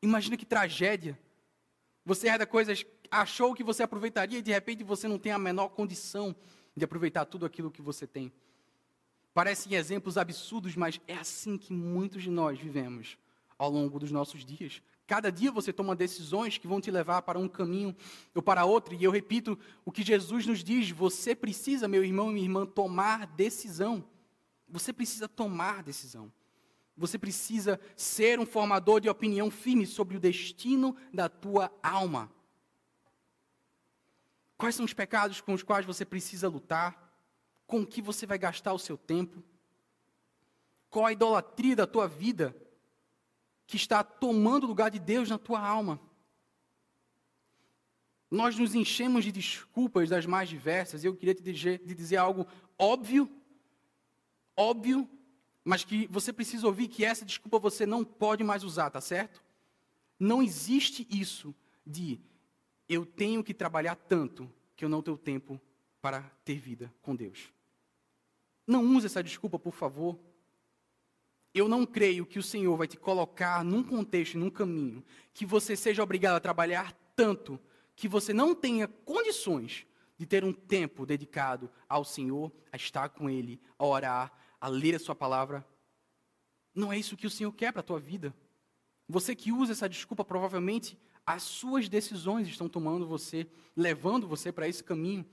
Imagina 0.01 0.37
que 0.37 0.45
tragédia. 0.45 1.17
Você 2.05 2.27
herda 2.27 2.45
coisas, 2.45 2.85
achou 3.09 3.53
que 3.53 3.63
você 3.63 3.83
aproveitaria 3.83 4.39
e 4.39 4.41
de 4.41 4.51
repente 4.51 4.83
você 4.83 5.07
não 5.07 5.19
tem 5.19 5.31
a 5.31 5.37
menor 5.37 5.69
condição 5.69 6.35
de 6.75 6.83
aproveitar 6.85 7.25
tudo 7.25 7.45
aquilo 7.45 7.69
que 7.69 7.81
você 7.81 8.07
tem. 8.07 8.31
Parecem 9.33 9.75
exemplos 9.75 10.17
absurdos, 10.17 10.75
mas 10.75 10.99
é 11.07 11.15
assim 11.15 11.57
que 11.57 11.73
muitos 11.73 12.23
de 12.23 12.29
nós 12.29 12.59
vivemos 12.59 13.17
ao 13.57 13.69
longo 13.69 13.99
dos 13.99 14.11
nossos 14.11 14.43
dias. 14.43 14.81
Cada 15.07 15.31
dia 15.31 15.51
você 15.51 15.71
toma 15.71 15.95
decisões 15.95 16.57
que 16.57 16.67
vão 16.67 16.81
te 16.81 16.89
levar 16.89 17.21
para 17.21 17.37
um 17.37 17.47
caminho 17.47 17.95
ou 18.33 18.41
para 18.41 18.65
outro. 18.65 18.95
E 18.95 19.03
eu 19.03 19.11
repito 19.11 19.59
o 19.85 19.91
que 19.91 20.03
Jesus 20.03 20.45
nos 20.45 20.63
diz: 20.63 20.89
você 20.89 21.35
precisa, 21.35 21.87
meu 21.87 22.03
irmão 22.03 22.29
e 22.29 22.33
minha 22.33 22.45
irmã, 22.45 22.65
tomar 22.65 23.27
decisão. 23.27 24.03
Você 24.67 24.93
precisa 24.93 25.27
tomar 25.27 25.83
decisão. 25.83 26.31
Você 26.95 27.17
precisa 27.17 27.79
ser 27.95 28.39
um 28.39 28.45
formador 28.45 29.01
de 29.01 29.09
opinião 29.09 29.51
firme 29.51 29.85
sobre 29.85 30.17
o 30.17 30.19
destino 30.19 30.95
da 31.13 31.27
tua 31.27 31.71
alma. 31.81 32.31
Quais 34.57 34.75
são 34.75 34.85
os 34.85 34.93
pecados 34.93 35.41
com 35.41 35.53
os 35.53 35.63
quais 35.63 35.85
você 35.85 36.05
precisa 36.05 36.47
lutar? 36.47 37.10
Com 37.71 37.85
que 37.85 38.01
você 38.01 38.25
vai 38.25 38.37
gastar 38.37 38.73
o 38.73 38.77
seu 38.77 38.97
tempo? 38.97 39.41
Qual 40.89 41.05
a 41.05 41.13
idolatria 41.13 41.73
da 41.73 41.87
tua 41.87 42.05
vida 42.05 42.53
que 43.65 43.77
está 43.77 44.03
tomando 44.03 44.65
o 44.65 44.67
lugar 44.67 44.91
de 44.91 44.99
Deus 44.99 45.29
na 45.29 45.37
tua 45.37 45.65
alma? 45.65 45.97
Nós 48.29 48.57
nos 48.57 48.75
enchemos 48.75 49.23
de 49.23 49.31
desculpas 49.31 50.09
das 50.09 50.25
mais 50.25 50.49
diversas, 50.49 51.05
eu 51.05 51.15
queria 51.15 51.33
te 51.33 51.41
dizer, 51.41 51.79
te 51.79 51.95
dizer 51.95 52.17
algo 52.17 52.45
óbvio, 52.77 53.31
óbvio, 54.55 55.09
mas 55.63 55.85
que 55.85 56.07
você 56.07 56.33
precisa 56.33 56.67
ouvir 56.67 56.89
que 56.89 57.05
essa 57.05 57.23
desculpa 57.23 57.57
você 57.57 57.85
não 57.85 58.03
pode 58.03 58.43
mais 58.43 58.65
usar, 58.65 58.89
tá 58.89 58.99
certo? 58.99 59.41
Não 60.19 60.43
existe 60.43 61.07
isso 61.09 61.55
de 61.87 62.19
eu 62.89 63.05
tenho 63.05 63.41
que 63.41 63.53
trabalhar 63.53 63.95
tanto 63.95 64.51
que 64.75 64.83
eu 64.83 64.89
não 64.89 65.01
tenho 65.01 65.17
tempo 65.17 65.59
para 66.01 66.21
ter 66.43 66.59
vida 66.59 66.93
com 67.01 67.15
Deus. 67.15 67.49
Não 68.65 68.83
use 68.95 69.07
essa 69.07 69.23
desculpa, 69.23 69.57
por 69.57 69.73
favor. 69.73 70.19
Eu 71.53 71.67
não 71.67 71.85
creio 71.85 72.25
que 72.25 72.39
o 72.39 72.43
Senhor 72.43 72.75
vai 72.77 72.87
te 72.87 72.97
colocar 72.97 73.63
num 73.63 73.83
contexto, 73.83 74.37
num 74.37 74.49
caminho, 74.49 75.03
que 75.33 75.45
você 75.45 75.75
seja 75.75 76.01
obrigado 76.03 76.35
a 76.35 76.39
trabalhar 76.39 76.93
tanto 77.15 77.59
que 77.95 78.07
você 78.07 78.33
não 78.33 78.55
tenha 78.55 78.87
condições 78.87 79.85
de 80.17 80.25
ter 80.25 80.43
um 80.43 80.53
tempo 80.53 81.05
dedicado 81.05 81.69
ao 81.89 82.05
Senhor, 82.05 82.51
a 82.71 82.77
estar 82.77 83.09
com 83.09 83.29
Ele, 83.29 83.59
a 83.77 83.85
orar, 83.85 84.31
a 84.59 84.67
ler 84.67 84.95
a 84.95 84.99
Sua 84.99 85.15
palavra. 85.15 85.65
Não 86.73 86.91
é 86.91 86.97
isso 86.97 87.17
que 87.17 87.27
o 87.27 87.29
Senhor 87.29 87.51
quer 87.51 87.71
para 87.71 87.81
a 87.81 87.83
tua 87.83 87.99
vida. 87.99 88.33
Você 89.07 89.35
que 89.35 89.51
usa 89.51 89.73
essa 89.73 89.89
desculpa, 89.89 90.23
provavelmente 90.23 90.97
as 91.25 91.43
suas 91.43 91.89
decisões 91.89 92.47
estão 92.47 92.69
tomando 92.69 93.05
você, 93.05 93.45
levando 93.75 94.27
você 94.27 94.51
para 94.51 94.67
esse 94.67 94.83
caminho. 94.83 95.25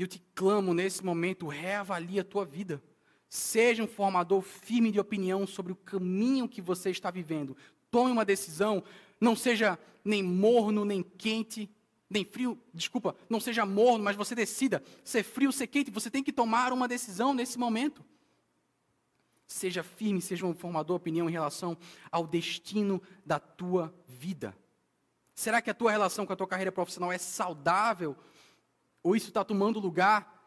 E 0.00 0.02
eu 0.02 0.08
te 0.08 0.18
clamo 0.34 0.72
nesse 0.72 1.04
momento, 1.04 1.46
reavalie 1.46 2.18
a 2.20 2.24
tua 2.24 2.42
vida. 2.42 2.82
Seja 3.28 3.84
um 3.84 3.86
formador 3.86 4.40
firme 4.40 4.90
de 4.90 4.98
opinião 4.98 5.46
sobre 5.46 5.72
o 5.72 5.76
caminho 5.76 6.48
que 6.48 6.62
você 6.62 6.88
está 6.88 7.10
vivendo. 7.10 7.54
Tome 7.90 8.10
uma 8.10 8.24
decisão, 8.24 8.82
não 9.20 9.36
seja 9.36 9.78
nem 10.02 10.22
morno 10.22 10.86
nem 10.86 11.02
quente, 11.02 11.68
nem 12.08 12.24
frio, 12.24 12.58
desculpa, 12.72 13.14
não 13.28 13.38
seja 13.38 13.66
morno, 13.66 14.02
mas 14.02 14.16
você 14.16 14.34
decida 14.34 14.82
ser 15.04 15.22
frio, 15.22 15.52
ser 15.52 15.66
quente. 15.66 15.90
Você 15.90 16.10
tem 16.10 16.24
que 16.24 16.32
tomar 16.32 16.72
uma 16.72 16.88
decisão 16.88 17.34
nesse 17.34 17.58
momento. 17.58 18.02
Seja 19.46 19.82
firme, 19.82 20.22
seja 20.22 20.46
um 20.46 20.54
formador 20.54 20.96
de 20.96 21.02
opinião 21.02 21.28
em 21.28 21.32
relação 21.32 21.76
ao 22.10 22.26
destino 22.26 23.02
da 23.26 23.38
tua 23.38 23.94
vida. 24.08 24.56
Será 25.34 25.60
que 25.60 25.68
a 25.68 25.74
tua 25.74 25.90
relação 25.90 26.24
com 26.24 26.32
a 26.32 26.36
tua 26.36 26.48
carreira 26.48 26.72
profissional 26.72 27.12
é 27.12 27.18
saudável? 27.18 28.16
Ou 29.02 29.16
isso 29.16 29.28
está 29.28 29.44
tomando 29.44 29.80
lugar 29.80 30.38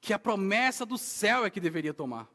que 0.00 0.12
a 0.12 0.18
promessa 0.18 0.86
do 0.86 0.96
céu 0.96 1.44
é 1.44 1.50
que 1.50 1.60
deveria 1.60 1.94
tomar? 1.94 2.28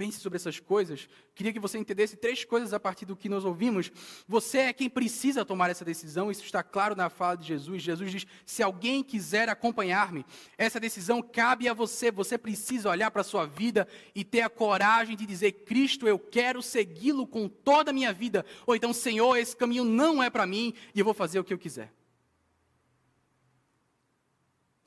Pense 0.00 0.18
sobre 0.18 0.36
essas 0.36 0.58
coisas. 0.58 1.06
Queria 1.34 1.52
que 1.52 1.60
você 1.60 1.76
entendesse 1.76 2.16
três 2.16 2.42
coisas 2.42 2.72
a 2.72 2.80
partir 2.80 3.04
do 3.04 3.14
que 3.14 3.28
nós 3.28 3.44
ouvimos. 3.44 3.92
Você 4.26 4.56
é 4.56 4.72
quem 4.72 4.88
precisa 4.88 5.44
tomar 5.44 5.68
essa 5.68 5.84
decisão, 5.84 6.30
isso 6.30 6.42
está 6.42 6.62
claro 6.62 6.96
na 6.96 7.10
fala 7.10 7.34
de 7.34 7.46
Jesus. 7.46 7.82
Jesus 7.82 8.10
diz: 8.10 8.26
se 8.46 8.62
alguém 8.62 9.04
quiser 9.04 9.50
acompanhar-me, 9.50 10.24
essa 10.56 10.80
decisão 10.80 11.20
cabe 11.20 11.68
a 11.68 11.74
você. 11.74 12.10
Você 12.10 12.38
precisa 12.38 12.88
olhar 12.88 13.10
para 13.10 13.20
a 13.20 13.24
sua 13.24 13.44
vida 13.44 13.86
e 14.14 14.24
ter 14.24 14.40
a 14.40 14.48
coragem 14.48 15.14
de 15.14 15.26
dizer: 15.26 15.52
Cristo, 15.66 16.08
eu 16.08 16.18
quero 16.18 16.62
segui-lo 16.62 17.26
com 17.26 17.46
toda 17.46 17.90
a 17.90 17.92
minha 17.92 18.10
vida. 18.10 18.46
Ou 18.66 18.74
então, 18.74 18.94
Senhor, 18.94 19.36
esse 19.36 19.54
caminho 19.54 19.84
não 19.84 20.22
é 20.22 20.30
para 20.30 20.46
mim 20.46 20.72
e 20.94 21.00
eu 21.00 21.04
vou 21.04 21.12
fazer 21.12 21.38
o 21.38 21.44
que 21.44 21.52
eu 21.52 21.58
quiser. 21.58 21.92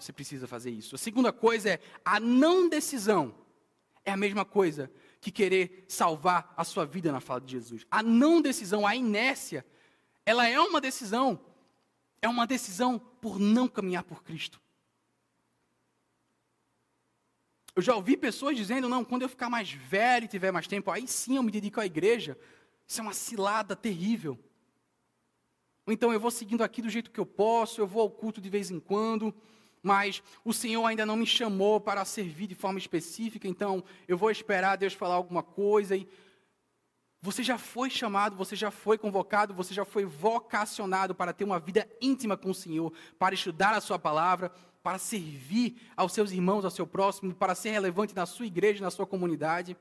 Você 0.03 0.11
precisa 0.11 0.45
fazer 0.47 0.69
isso. 0.69 0.95
A 0.95 0.97
segunda 0.97 1.31
coisa 1.31 1.69
é 1.69 1.79
a 2.03 2.19
não 2.19 2.67
decisão. 2.67 3.33
É 4.03 4.11
a 4.11 4.17
mesma 4.17 4.43
coisa 4.43 4.91
que 5.21 5.31
querer 5.31 5.85
salvar 5.87 6.53
a 6.57 6.65
sua 6.65 6.85
vida 6.85 7.09
na 7.09 7.21
fala 7.21 7.39
de 7.39 7.53
Jesus. 7.53 7.85
A 7.89 8.03
não 8.03 8.41
decisão, 8.41 8.85
a 8.85 8.93
inércia, 8.93 9.65
ela 10.25 10.45
é 10.45 10.59
uma 10.59 10.81
decisão. 10.81 11.39
É 12.21 12.27
uma 12.27 12.45
decisão 12.45 12.99
por 12.99 13.39
não 13.39 13.65
caminhar 13.67 14.03
por 14.03 14.23
Cristo. 14.23 14.59
Eu 17.73 17.81
já 17.81 17.95
ouvi 17.95 18.17
pessoas 18.17 18.57
dizendo: 18.57 18.89
não, 18.89 19.05
quando 19.05 19.21
eu 19.21 19.29
ficar 19.29 19.49
mais 19.49 19.71
velho 19.71 20.25
e 20.25 20.27
tiver 20.27 20.51
mais 20.51 20.67
tempo, 20.67 20.91
aí 20.91 21.07
sim 21.07 21.37
eu 21.37 21.43
me 21.43 21.51
dedico 21.51 21.79
à 21.79 21.85
igreja. 21.85 22.37
Isso 22.85 22.99
é 22.99 23.03
uma 23.03 23.13
cilada 23.13 23.73
terrível. 23.73 24.37
Ou 25.85 25.93
então 25.93 26.11
eu 26.11 26.19
vou 26.19 26.29
seguindo 26.29 26.61
aqui 26.61 26.81
do 26.81 26.89
jeito 26.89 27.09
que 27.09 27.19
eu 27.19 27.25
posso, 27.25 27.79
eu 27.79 27.87
vou 27.87 28.01
ao 28.01 28.11
culto 28.11 28.41
de 28.41 28.49
vez 28.49 28.69
em 28.69 28.81
quando, 28.81 29.33
mas 29.84 30.24
o 30.46 30.54
Senhor 30.54 30.86
ainda 30.86 31.06
não 31.06 31.17
me 31.17 31.26
chamou 31.26 31.80
para 31.82 32.06
servir 32.06 32.48
de 32.48 32.56
forma 32.56 32.80
específica, 32.80 33.50
então 33.50 33.84
eu 34.08 34.17
vou 34.17 34.32
esperar 34.32 34.78
Deus 34.78 34.93
falar 34.93 35.15
alguma 35.15 35.43
coisa. 35.43 35.93
E 35.98 36.08
você 37.22 37.43
já 37.43 37.58
foi 37.58 37.89
chamado, 37.89 38.38
você 38.38 38.56
já 38.56 38.72
foi 38.72 38.98
convocado, 38.98 39.54
você 39.54 39.74
já 39.74 39.84
foi 39.84 40.06
vocacionado 40.06 41.13
para 41.13 41.34
ter 41.34 41.43
uma 41.43 41.60
vida 41.60 41.86
íntima 42.02 42.38
com 42.38 42.52
o 42.52 42.56
Senhor, 42.56 42.93
para 43.19 43.36
estudar 43.36 43.74
a 43.74 43.82
Sua 43.82 44.00
palavra, 44.00 44.54
para 44.82 44.98
servir 44.98 45.76
aos 45.98 46.13
seus 46.13 46.32
irmãos, 46.32 46.63
ao 46.63 46.72
seu 46.72 46.88
próximo, 46.88 47.36
para 47.36 47.54
ser 47.54 47.72
relevante 47.72 48.15
na 48.15 48.26
sua 48.26 48.46
igreja, 48.46 48.84
na 48.84 48.91
sua 48.91 49.06
comunidade. 49.06 49.76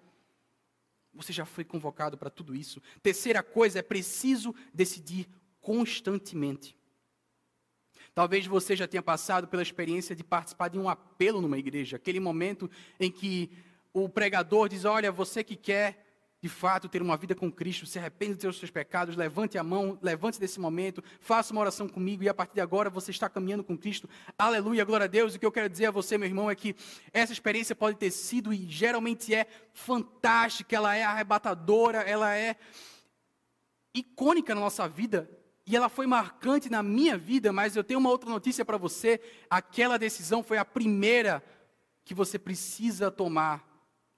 Você 1.15 1.33
já 1.33 1.45
foi 1.45 1.65
convocado 1.65 2.19
para 2.19 2.31
tudo 2.31 2.55
isso. 2.55 2.81
Terceira 3.03 3.43
coisa, 3.43 3.81
é 3.81 3.83
preciso 3.83 4.55
decidir 4.73 5.29
constantemente. 5.61 6.77
Talvez 8.14 8.46
você 8.46 8.77
já 8.77 8.87
tenha 8.87 9.03
passado 9.03 9.48
pela 9.48 9.62
experiência 9.62 10.14
de 10.14 10.22
participar 10.22 10.68
de 10.68 10.79
um 10.79 10.88
apelo 10.88 11.40
numa 11.40 11.59
igreja, 11.59 11.96
aquele 11.96 12.20
momento 12.20 12.70
em 13.01 13.11
que 13.11 13.51
o 13.92 14.09
pregador 14.09 14.68
diz: 14.68 14.85
Olha, 14.85 15.11
você 15.11 15.42
que 15.42 15.57
quer 15.57 16.07
de 16.42 16.48
fato 16.48 16.88
ter 16.88 17.01
uma 17.01 17.16
vida 17.16 17.37
com 17.37 17.51
Cristo, 17.53 17.87
se 17.87 18.01
arrepende 18.01 18.35
dos 18.35 18.59
seus 18.59 18.70
pecados, 18.70 19.14
levante 19.14 19.57
a 19.57 19.62
mão, 19.62 19.96
levante 20.03 20.40
desse 20.40 20.59
momento, 20.59 21.03
faça 21.20 21.53
uma 21.53 21.61
oração 21.61 21.88
comigo 21.88 22.25
e 22.25 22.29
a 22.29 22.35
partir 22.35 22.55
de 22.55 22.61
agora 22.61 22.90
você 22.90 23.12
está 23.12 23.29
caminhando 23.29 23.62
com 23.62 23.79
Cristo. 23.79 24.09
Aleluia, 24.37 24.85
glória 24.85 25.05
a 25.05 25.09
Deus. 25.09 25.33
E 25.33 25.37
o 25.37 25.40
que 25.40 25.46
eu 25.46 25.53
quero 25.53 25.68
dizer 25.68 25.87
a 25.87 25.90
você, 25.92 26.18
meu 26.18 26.29
irmão, 26.29 26.51
é 26.51 26.57
que 26.57 26.75
essa 27.12 27.33
experiência 27.33 27.77
pode 27.77 27.96
ter 27.96 28.11
sido 28.11 28.53
e 28.53 28.68
geralmente 28.68 29.33
é 29.33 29.46
fantástica, 29.72 30.75
ela 30.75 30.96
é 30.96 31.05
arrebatadora, 31.05 31.98
ela 32.01 32.37
é 32.37 32.57
icônica 33.94 34.53
na 34.53 34.61
nossa 34.61 34.88
vida 34.88 35.31
e 35.66 35.77
ela 35.77 35.88
foi 35.88 36.07
marcante 36.07 36.68
na 36.68 36.83
minha 36.83 37.16
vida, 37.16 37.53
mas 37.53 37.77
eu 37.77 37.85
tenho 37.85 38.01
uma 38.01 38.11
outra 38.11 38.29
notícia 38.29 38.64
para 38.64 38.77
você. 38.77 39.20
Aquela 39.48 39.96
decisão 39.96 40.42
foi 40.42 40.59
a 40.59 40.64
primeira 40.64 41.42
que 42.05 42.14
você 42.14 42.38
precisa 42.38 43.11
tomar 43.11 43.70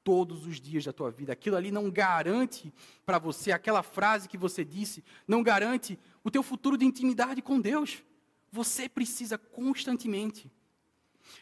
todos 0.03 0.47
os 0.47 0.61
dias 0.61 0.85
da 0.85 0.93
tua 0.93 1.11
vida. 1.11 1.33
Aquilo 1.33 1.57
ali 1.57 1.71
não 1.71 1.91
garante 1.91 2.73
para 3.05 3.19
você, 3.19 3.53
aquela 3.53 3.83
frase 3.83 4.29
que 4.29 4.39
você 4.39 4.65
disse, 4.65 5.05
não 5.27 5.43
garante 5.43 5.99
o 6.23 6.31
teu 6.31 6.43
futuro 6.43 6.77
de 6.77 6.85
intimidade 6.85 7.43
com 7.43 7.61
Deus. 7.61 8.03
Você 8.51 8.89
precisa 8.89 9.37
constantemente 9.37 10.51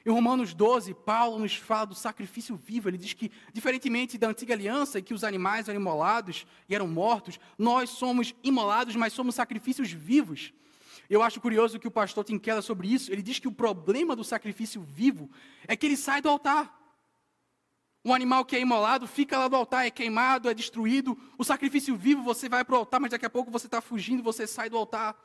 em 0.04 0.10
Romanos 0.10 0.52
12, 0.52 0.94
Paulo 0.94 1.38
nos 1.38 1.54
fala 1.54 1.86
do 1.86 1.94
sacrifício 1.94 2.56
vivo. 2.56 2.88
Ele 2.88 2.98
diz 2.98 3.12
que, 3.12 3.30
diferentemente 3.52 4.18
da 4.18 4.28
antiga 4.28 4.54
aliança, 4.54 4.98
em 4.98 5.02
que 5.02 5.14
os 5.14 5.22
animais 5.22 5.68
eram 5.68 5.80
imolados 5.80 6.46
e 6.68 6.74
eram 6.74 6.88
mortos, 6.88 7.38
nós 7.56 7.90
somos 7.90 8.34
imolados, 8.42 8.96
mas 8.96 9.12
somos 9.12 9.34
sacrifícios 9.34 9.92
vivos. 9.92 10.52
Eu 11.08 11.22
acho 11.22 11.40
curioso 11.40 11.78
que 11.78 11.86
o 11.86 11.90
pastor 11.90 12.24
Tim 12.24 12.38
Keller 12.38 12.62
sobre 12.62 12.92
isso. 12.92 13.12
Ele 13.12 13.22
diz 13.22 13.38
que 13.38 13.48
o 13.48 13.52
problema 13.52 14.16
do 14.16 14.24
sacrifício 14.24 14.80
vivo 14.82 15.30
é 15.68 15.76
que 15.76 15.86
ele 15.86 15.96
sai 15.96 16.20
do 16.20 16.28
altar. 16.28 16.80
Um 18.04 18.12
animal 18.12 18.44
que 18.44 18.56
é 18.56 18.60
imolado 18.60 19.06
fica 19.06 19.38
lá 19.38 19.46
do 19.46 19.54
altar, 19.54 19.86
é 19.86 19.90
queimado, 19.90 20.48
é 20.48 20.54
destruído. 20.54 21.16
O 21.38 21.44
sacrifício 21.44 21.94
vivo, 21.96 22.22
você 22.22 22.48
vai 22.48 22.64
para 22.64 22.74
o 22.74 22.78
altar, 22.78 23.00
mas 23.00 23.12
daqui 23.12 23.26
a 23.26 23.30
pouco 23.30 23.50
você 23.50 23.66
está 23.66 23.80
fugindo, 23.80 24.22
você 24.22 24.46
sai 24.46 24.68
do 24.68 24.76
altar. 24.76 25.16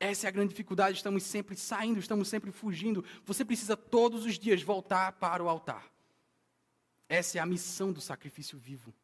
Essa 0.00 0.26
é 0.26 0.28
a 0.28 0.30
grande 0.30 0.50
dificuldade, 0.50 0.96
estamos 0.96 1.24
sempre 1.24 1.56
saindo, 1.56 1.98
estamos 1.98 2.28
sempre 2.28 2.52
fugindo. 2.52 3.04
Você 3.24 3.44
precisa 3.44 3.76
todos 3.76 4.24
os 4.24 4.38
dias 4.38 4.62
voltar 4.62 5.12
para 5.12 5.42
o 5.42 5.48
altar. 5.48 5.90
Essa 7.08 7.38
é 7.38 7.40
a 7.40 7.46
missão 7.46 7.92
do 7.92 8.00
sacrifício 8.00 8.58
vivo. 8.58 8.94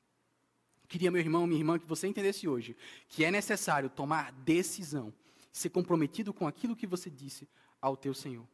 Queria, 0.87 1.11
meu 1.11 1.21
irmão, 1.21 1.47
minha 1.47 1.59
irmã, 1.59 1.79
que 1.79 1.87
você 1.87 2.07
entendesse 2.07 2.47
hoje 2.47 2.77
que 3.09 3.25
é 3.25 3.31
necessário 3.31 3.91
tomar 3.91 4.31
decisão, 4.33 5.13
ser 5.53 5.71
comprometido 5.71 6.33
com 6.33 6.47
aquilo 6.47 6.77
que 6.77 6.87
você 6.87 7.11
disse 7.11 7.49
ao 7.81 7.97
teu 7.97 8.15
Senhor. 8.15 8.47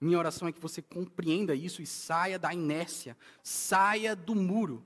Minha 0.00 0.18
oração 0.18 0.48
é 0.48 0.52
que 0.52 0.60
você 0.60 0.80
compreenda 0.80 1.54
isso 1.54 1.82
e 1.82 1.86
saia 1.86 2.38
da 2.38 2.52
inércia, 2.52 3.16
saia 3.42 4.16
do 4.16 4.34
muro. 4.34 4.84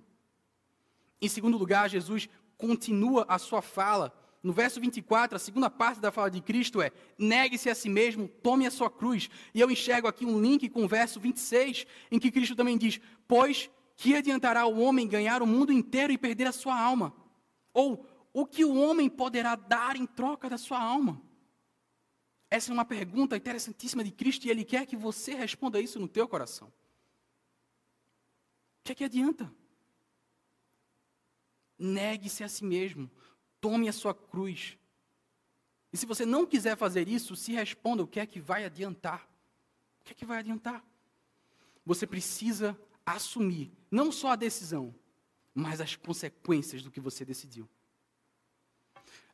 Em 1.22 1.28
segundo 1.28 1.56
lugar, 1.56 1.88
Jesus 1.88 2.28
continua 2.58 3.24
a 3.28 3.38
sua 3.38 3.62
fala 3.62 4.12
no 4.44 4.52
verso 4.52 4.78
24, 4.78 5.36
a 5.36 5.38
segunda 5.38 5.70
parte 5.70 6.02
da 6.02 6.12
fala 6.12 6.30
de 6.30 6.38
Cristo 6.42 6.82
é: 6.82 6.92
negue-se 7.18 7.70
a 7.70 7.74
si 7.74 7.88
mesmo, 7.88 8.28
tome 8.28 8.66
a 8.66 8.70
sua 8.70 8.90
cruz. 8.90 9.30
E 9.54 9.60
eu 9.60 9.70
enxergo 9.70 10.06
aqui 10.06 10.26
um 10.26 10.38
link 10.38 10.68
com 10.68 10.84
o 10.84 10.88
verso 10.88 11.18
26, 11.18 11.86
em 12.10 12.18
que 12.18 12.30
Cristo 12.30 12.54
também 12.54 12.76
diz: 12.76 13.00
Pois 13.26 13.70
que 13.96 14.14
adiantará 14.14 14.66
o 14.66 14.80
homem 14.80 15.08
ganhar 15.08 15.40
o 15.40 15.46
mundo 15.46 15.72
inteiro 15.72 16.12
e 16.12 16.18
perder 16.18 16.46
a 16.46 16.52
sua 16.52 16.78
alma? 16.78 17.14
Ou 17.72 18.06
o 18.34 18.44
que 18.44 18.66
o 18.66 18.74
homem 18.74 19.08
poderá 19.08 19.56
dar 19.56 19.96
em 19.96 20.04
troca 20.04 20.50
da 20.50 20.58
sua 20.58 20.78
alma? 20.78 21.22
Essa 22.50 22.70
é 22.70 22.74
uma 22.74 22.84
pergunta 22.84 23.38
interessantíssima 23.38 24.04
de 24.04 24.12
Cristo 24.12 24.46
e 24.46 24.50
Ele 24.50 24.62
quer 24.62 24.84
que 24.84 24.94
você 24.94 25.34
responda 25.34 25.80
isso 25.80 25.98
no 25.98 26.06
teu 26.06 26.28
coração. 26.28 26.68
O 26.68 26.72
que 28.84 28.92
é 28.92 28.94
que 28.94 29.04
adianta? 29.04 29.50
Negue-se 31.78 32.44
a 32.44 32.48
si 32.48 32.62
mesmo, 32.62 33.10
Tome 33.64 33.88
a 33.88 33.94
sua 33.94 34.12
cruz. 34.12 34.76
E 35.90 35.96
se 35.96 36.04
você 36.04 36.26
não 36.26 36.44
quiser 36.44 36.76
fazer 36.76 37.08
isso, 37.08 37.34
se 37.34 37.52
responda 37.52 38.02
o 38.02 38.06
que 38.06 38.20
é 38.20 38.26
que 38.26 38.38
vai 38.38 38.62
adiantar. 38.62 39.26
O 40.02 40.04
que 40.04 40.12
é 40.12 40.14
que 40.14 40.26
vai 40.26 40.40
adiantar? 40.40 40.84
Você 41.86 42.06
precisa 42.06 42.78
assumir 43.06 43.72
não 43.90 44.12
só 44.12 44.32
a 44.32 44.36
decisão, 44.36 44.94
mas 45.54 45.80
as 45.80 45.96
consequências 45.96 46.82
do 46.82 46.90
que 46.90 47.00
você 47.00 47.24
decidiu. 47.24 47.66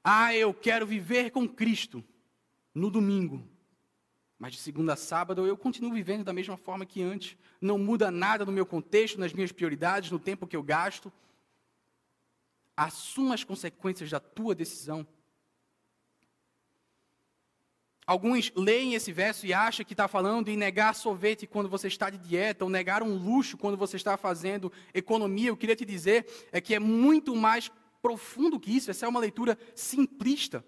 Ah, 0.04 0.32
eu 0.32 0.54
quero 0.54 0.86
viver 0.86 1.32
com 1.32 1.48
Cristo 1.48 2.04
no 2.72 2.88
domingo. 2.88 3.44
Mas 4.38 4.52
de 4.52 4.60
segunda 4.60 4.92
a 4.92 4.96
sábado 4.96 5.44
eu 5.44 5.56
continuo 5.56 5.92
vivendo 5.92 6.22
da 6.22 6.32
mesma 6.32 6.56
forma 6.56 6.86
que 6.86 7.02
antes. 7.02 7.36
Não 7.60 7.76
muda 7.76 8.12
nada 8.12 8.44
no 8.44 8.52
meu 8.52 8.64
contexto, 8.64 9.18
nas 9.18 9.32
minhas 9.32 9.50
prioridades, 9.50 10.12
no 10.12 10.20
tempo 10.20 10.46
que 10.46 10.54
eu 10.54 10.62
gasto 10.62 11.12
assuma 12.80 13.34
as 13.34 13.44
consequências 13.44 14.10
da 14.10 14.18
tua 14.18 14.54
decisão. 14.54 15.06
Alguns 18.06 18.50
leem 18.56 18.94
esse 18.94 19.12
verso 19.12 19.46
e 19.46 19.52
acham 19.52 19.84
que 19.84 19.92
está 19.92 20.08
falando 20.08 20.48
em 20.48 20.56
negar 20.56 20.94
sorvete 20.94 21.46
quando 21.46 21.68
você 21.68 21.88
está 21.88 22.08
de 22.08 22.16
dieta, 22.16 22.64
ou 22.64 22.70
negar 22.70 23.02
um 23.02 23.14
luxo 23.14 23.58
quando 23.58 23.76
você 23.76 23.96
está 23.96 24.16
fazendo 24.16 24.72
economia. 24.94 25.50
Eu 25.50 25.58
queria 25.58 25.76
te 25.76 25.84
dizer 25.84 26.26
é 26.50 26.60
que 26.60 26.74
é 26.74 26.78
muito 26.78 27.36
mais 27.36 27.70
profundo 28.00 28.58
que 28.58 28.74
isso. 28.74 28.90
Essa 28.90 29.04
é 29.04 29.08
uma 29.08 29.20
leitura 29.20 29.58
simplista. 29.74 30.64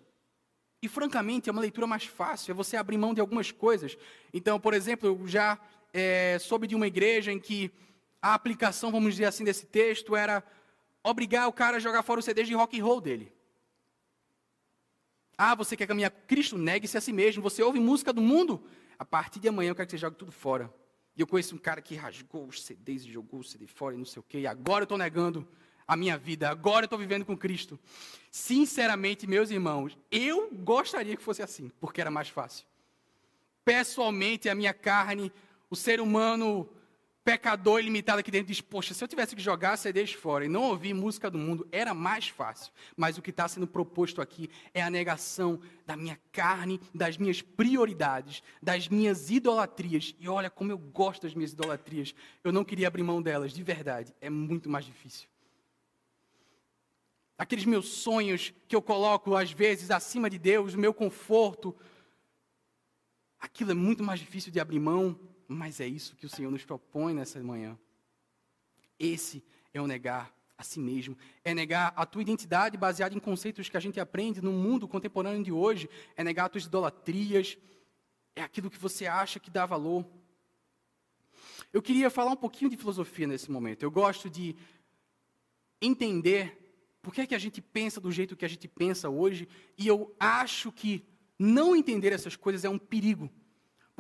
E, 0.82 0.88
francamente, 0.88 1.48
é 1.48 1.52
uma 1.52 1.62
leitura 1.62 1.86
mais 1.86 2.04
fácil. 2.04 2.52
É 2.52 2.54
você 2.54 2.76
abrir 2.76 2.98
mão 2.98 3.14
de 3.14 3.22
algumas 3.22 3.50
coisas. 3.50 3.96
Então, 4.34 4.60
por 4.60 4.74
exemplo, 4.74 5.08
eu 5.08 5.26
já 5.26 5.58
é, 5.94 6.36
soube 6.38 6.66
de 6.66 6.74
uma 6.74 6.86
igreja 6.86 7.32
em 7.32 7.40
que 7.40 7.72
a 8.20 8.34
aplicação, 8.34 8.92
vamos 8.92 9.14
dizer 9.14 9.24
assim, 9.24 9.44
desse 9.44 9.64
texto 9.64 10.14
era 10.14 10.44
obrigar 11.02 11.48
o 11.48 11.52
cara 11.52 11.76
a 11.76 11.80
jogar 11.80 12.02
fora 12.02 12.20
os 12.20 12.24
CDs 12.24 12.46
de 12.46 12.54
rock 12.54 12.80
and 12.80 12.84
roll 12.84 13.00
dele. 13.00 13.32
Ah, 15.36 15.54
você 15.54 15.76
quer 15.76 15.86
caminhar 15.86 16.10
com 16.10 16.20
Cristo? 16.26 16.56
Negue-se 16.56 16.96
a 16.96 17.00
si 17.00 17.12
mesmo. 17.12 17.42
Você 17.42 17.62
ouve 17.62 17.80
música 17.80 18.12
do 18.12 18.20
mundo? 18.20 18.62
A 18.98 19.04
partir 19.04 19.40
de 19.40 19.48
amanhã 19.48 19.70
eu 19.70 19.74
quero 19.74 19.86
que 19.86 19.90
você 19.92 19.98
jogue 19.98 20.16
tudo 20.16 20.30
fora. 20.30 20.72
E 21.16 21.20
eu 21.20 21.26
conheço 21.26 21.54
um 21.54 21.58
cara 21.58 21.82
que 21.82 21.94
rasgou 21.94 22.46
os 22.46 22.62
CDs 22.62 23.04
e 23.04 23.10
jogou 23.10 23.40
o 23.40 23.44
CD 23.44 23.66
fora 23.66 23.94
e 23.94 23.98
não 23.98 24.04
sei 24.04 24.20
o 24.20 24.22
quê. 24.22 24.40
E 24.40 24.46
agora 24.46 24.82
eu 24.82 24.84
estou 24.84 24.96
negando 24.96 25.46
a 25.86 25.96
minha 25.96 26.16
vida. 26.16 26.48
Agora 26.48 26.84
eu 26.84 26.86
estou 26.86 26.98
vivendo 26.98 27.24
com 27.24 27.36
Cristo. 27.36 27.78
Sinceramente, 28.30 29.26
meus 29.26 29.50
irmãos, 29.50 29.98
eu 30.10 30.50
gostaria 30.52 31.16
que 31.16 31.22
fosse 31.22 31.42
assim, 31.42 31.70
porque 31.80 32.00
era 32.00 32.10
mais 32.10 32.28
fácil. 32.28 32.66
Pessoalmente, 33.64 34.48
a 34.48 34.54
minha 34.54 34.72
carne, 34.72 35.32
o 35.68 35.76
ser 35.76 36.00
humano 36.00 36.68
pecador 37.24 37.80
ilimitado 37.80 38.20
aqui 38.20 38.30
dentro 38.30 38.48
diz: 38.48 38.60
Poxa, 38.60 38.94
se 38.94 39.02
eu 39.02 39.08
tivesse 39.08 39.34
que 39.34 39.42
jogar 39.42 39.76
CDs 39.76 40.12
fora 40.12 40.44
e 40.44 40.48
não 40.48 40.64
ouvir 40.64 40.94
música 40.94 41.30
do 41.30 41.38
mundo, 41.38 41.66
era 41.70 41.94
mais 41.94 42.28
fácil. 42.28 42.72
Mas 42.96 43.16
o 43.16 43.22
que 43.22 43.30
está 43.30 43.46
sendo 43.48 43.66
proposto 43.66 44.20
aqui 44.20 44.50
é 44.74 44.82
a 44.82 44.90
negação 44.90 45.60
da 45.86 45.96
minha 45.96 46.18
carne, 46.30 46.80
das 46.94 47.16
minhas 47.16 47.40
prioridades, 47.40 48.42
das 48.60 48.88
minhas 48.88 49.30
idolatrias. 49.30 50.14
E 50.18 50.28
olha 50.28 50.50
como 50.50 50.72
eu 50.72 50.78
gosto 50.78 51.22
das 51.22 51.34
minhas 51.34 51.52
idolatrias. 51.52 52.14
Eu 52.42 52.52
não 52.52 52.64
queria 52.64 52.88
abrir 52.88 53.02
mão 53.02 53.22
delas, 53.22 53.52
de 53.52 53.62
verdade. 53.62 54.14
É 54.20 54.28
muito 54.28 54.68
mais 54.68 54.84
difícil. 54.84 55.28
Aqueles 57.38 57.64
meus 57.64 57.88
sonhos 57.88 58.52
que 58.68 58.76
eu 58.76 58.82
coloco, 58.82 59.34
às 59.34 59.50
vezes, 59.50 59.90
acima 59.90 60.28
de 60.28 60.38
Deus, 60.38 60.74
o 60.74 60.78
meu 60.78 60.94
conforto. 60.94 61.74
Aquilo 63.40 63.72
é 63.72 63.74
muito 63.74 64.02
mais 64.02 64.20
difícil 64.20 64.52
de 64.52 64.60
abrir 64.60 64.78
mão 64.78 65.18
mas 65.48 65.80
é 65.80 65.86
isso 65.86 66.16
que 66.16 66.26
o 66.26 66.28
Senhor 66.28 66.50
nos 66.50 66.64
propõe 66.64 67.14
nessa 67.14 67.42
manhã. 67.42 67.78
Esse 68.98 69.44
é 69.72 69.80
o 69.80 69.86
negar 69.86 70.34
a 70.56 70.62
si 70.62 70.80
mesmo. 70.80 71.16
É 71.44 71.54
negar 71.54 71.92
a 71.96 72.06
tua 72.06 72.22
identidade 72.22 72.76
baseada 72.76 73.14
em 73.14 73.18
conceitos 73.18 73.68
que 73.68 73.76
a 73.76 73.80
gente 73.80 74.00
aprende 74.00 74.40
no 74.40 74.52
mundo 74.52 74.88
contemporâneo 74.88 75.42
de 75.42 75.52
hoje. 75.52 75.88
É 76.16 76.24
negar 76.24 76.46
as 76.46 76.52
tuas 76.52 76.64
idolatrias. 76.64 77.58
É 78.34 78.42
aquilo 78.42 78.70
que 78.70 78.78
você 78.78 79.06
acha 79.06 79.40
que 79.40 79.50
dá 79.50 79.66
valor. 79.66 80.06
Eu 81.72 81.82
queria 81.82 82.10
falar 82.10 82.32
um 82.32 82.36
pouquinho 82.36 82.70
de 82.70 82.76
filosofia 82.76 83.26
nesse 83.26 83.50
momento. 83.50 83.82
Eu 83.82 83.90
gosto 83.90 84.30
de 84.30 84.56
entender 85.80 86.58
por 87.02 87.12
que, 87.12 87.22
é 87.22 87.26
que 87.26 87.34
a 87.34 87.38
gente 87.38 87.60
pensa 87.60 88.00
do 88.00 88.12
jeito 88.12 88.36
que 88.36 88.44
a 88.44 88.48
gente 88.48 88.68
pensa 88.68 89.10
hoje. 89.10 89.48
E 89.76 89.86
eu 89.86 90.14
acho 90.18 90.70
que 90.70 91.04
não 91.38 91.74
entender 91.74 92.12
essas 92.12 92.36
coisas 92.36 92.64
é 92.64 92.68
um 92.68 92.78
perigo 92.78 93.28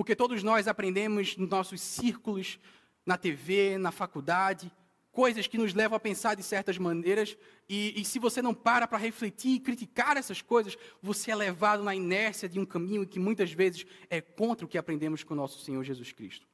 porque 0.02 0.16
todos 0.16 0.42
nós 0.42 0.66
aprendemos 0.66 1.36
nos 1.36 1.48
nossos 1.48 1.80
círculos, 1.80 2.58
na 3.06 3.16
TV, 3.16 3.78
na 3.78 3.92
faculdade, 3.92 4.68
coisas 5.12 5.46
que 5.46 5.56
nos 5.56 5.74
levam 5.74 5.96
a 5.96 6.00
pensar 6.00 6.34
de 6.34 6.42
certas 6.42 6.76
maneiras, 6.76 7.38
e, 7.68 8.00
e 8.00 8.04
se 8.04 8.18
você 8.18 8.42
não 8.42 8.52
para 8.52 8.88
para 8.88 8.98
refletir 8.98 9.54
e 9.54 9.60
criticar 9.60 10.16
essas 10.16 10.42
coisas, 10.42 10.76
você 11.00 11.30
é 11.30 11.36
levado 11.36 11.84
na 11.84 11.94
inércia 11.94 12.48
de 12.48 12.58
um 12.58 12.66
caminho 12.66 13.06
que 13.06 13.20
muitas 13.20 13.52
vezes 13.52 13.86
é 14.10 14.20
contra 14.20 14.66
o 14.66 14.68
que 14.68 14.76
aprendemos 14.76 15.22
com 15.22 15.34
o 15.34 15.36
nosso 15.36 15.60
Senhor 15.60 15.84
Jesus 15.84 16.10
Cristo. 16.10 16.48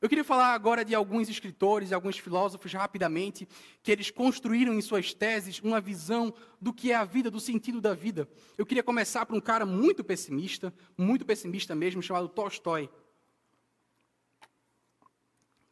Eu 0.00 0.08
queria 0.08 0.22
falar 0.22 0.54
agora 0.54 0.84
de 0.84 0.94
alguns 0.94 1.28
escritores 1.28 1.90
e 1.90 1.94
alguns 1.94 2.16
filósofos 2.16 2.72
rapidamente 2.72 3.48
que 3.82 3.90
eles 3.90 4.12
construíram 4.12 4.72
em 4.72 4.80
suas 4.80 5.12
teses 5.12 5.58
uma 5.58 5.80
visão 5.80 6.32
do 6.60 6.72
que 6.72 6.92
é 6.92 6.94
a 6.94 7.04
vida, 7.04 7.28
do 7.28 7.40
sentido 7.40 7.80
da 7.80 7.94
vida. 7.94 8.28
Eu 8.56 8.64
queria 8.64 8.82
começar 8.82 9.26
por 9.26 9.34
um 9.34 9.40
cara 9.40 9.66
muito 9.66 10.04
pessimista, 10.04 10.72
muito 10.96 11.26
pessimista 11.26 11.74
mesmo, 11.74 12.00
chamado 12.00 12.28
Tolstói. 12.28 12.88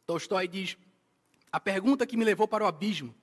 Tolstói 0.05 0.45
diz: 0.45 0.77
A 1.49 1.59
pergunta 1.59 2.05
que 2.05 2.17
me 2.17 2.25
levou 2.25 2.49
para 2.49 2.65
o 2.65 2.67
abismo 2.67 3.15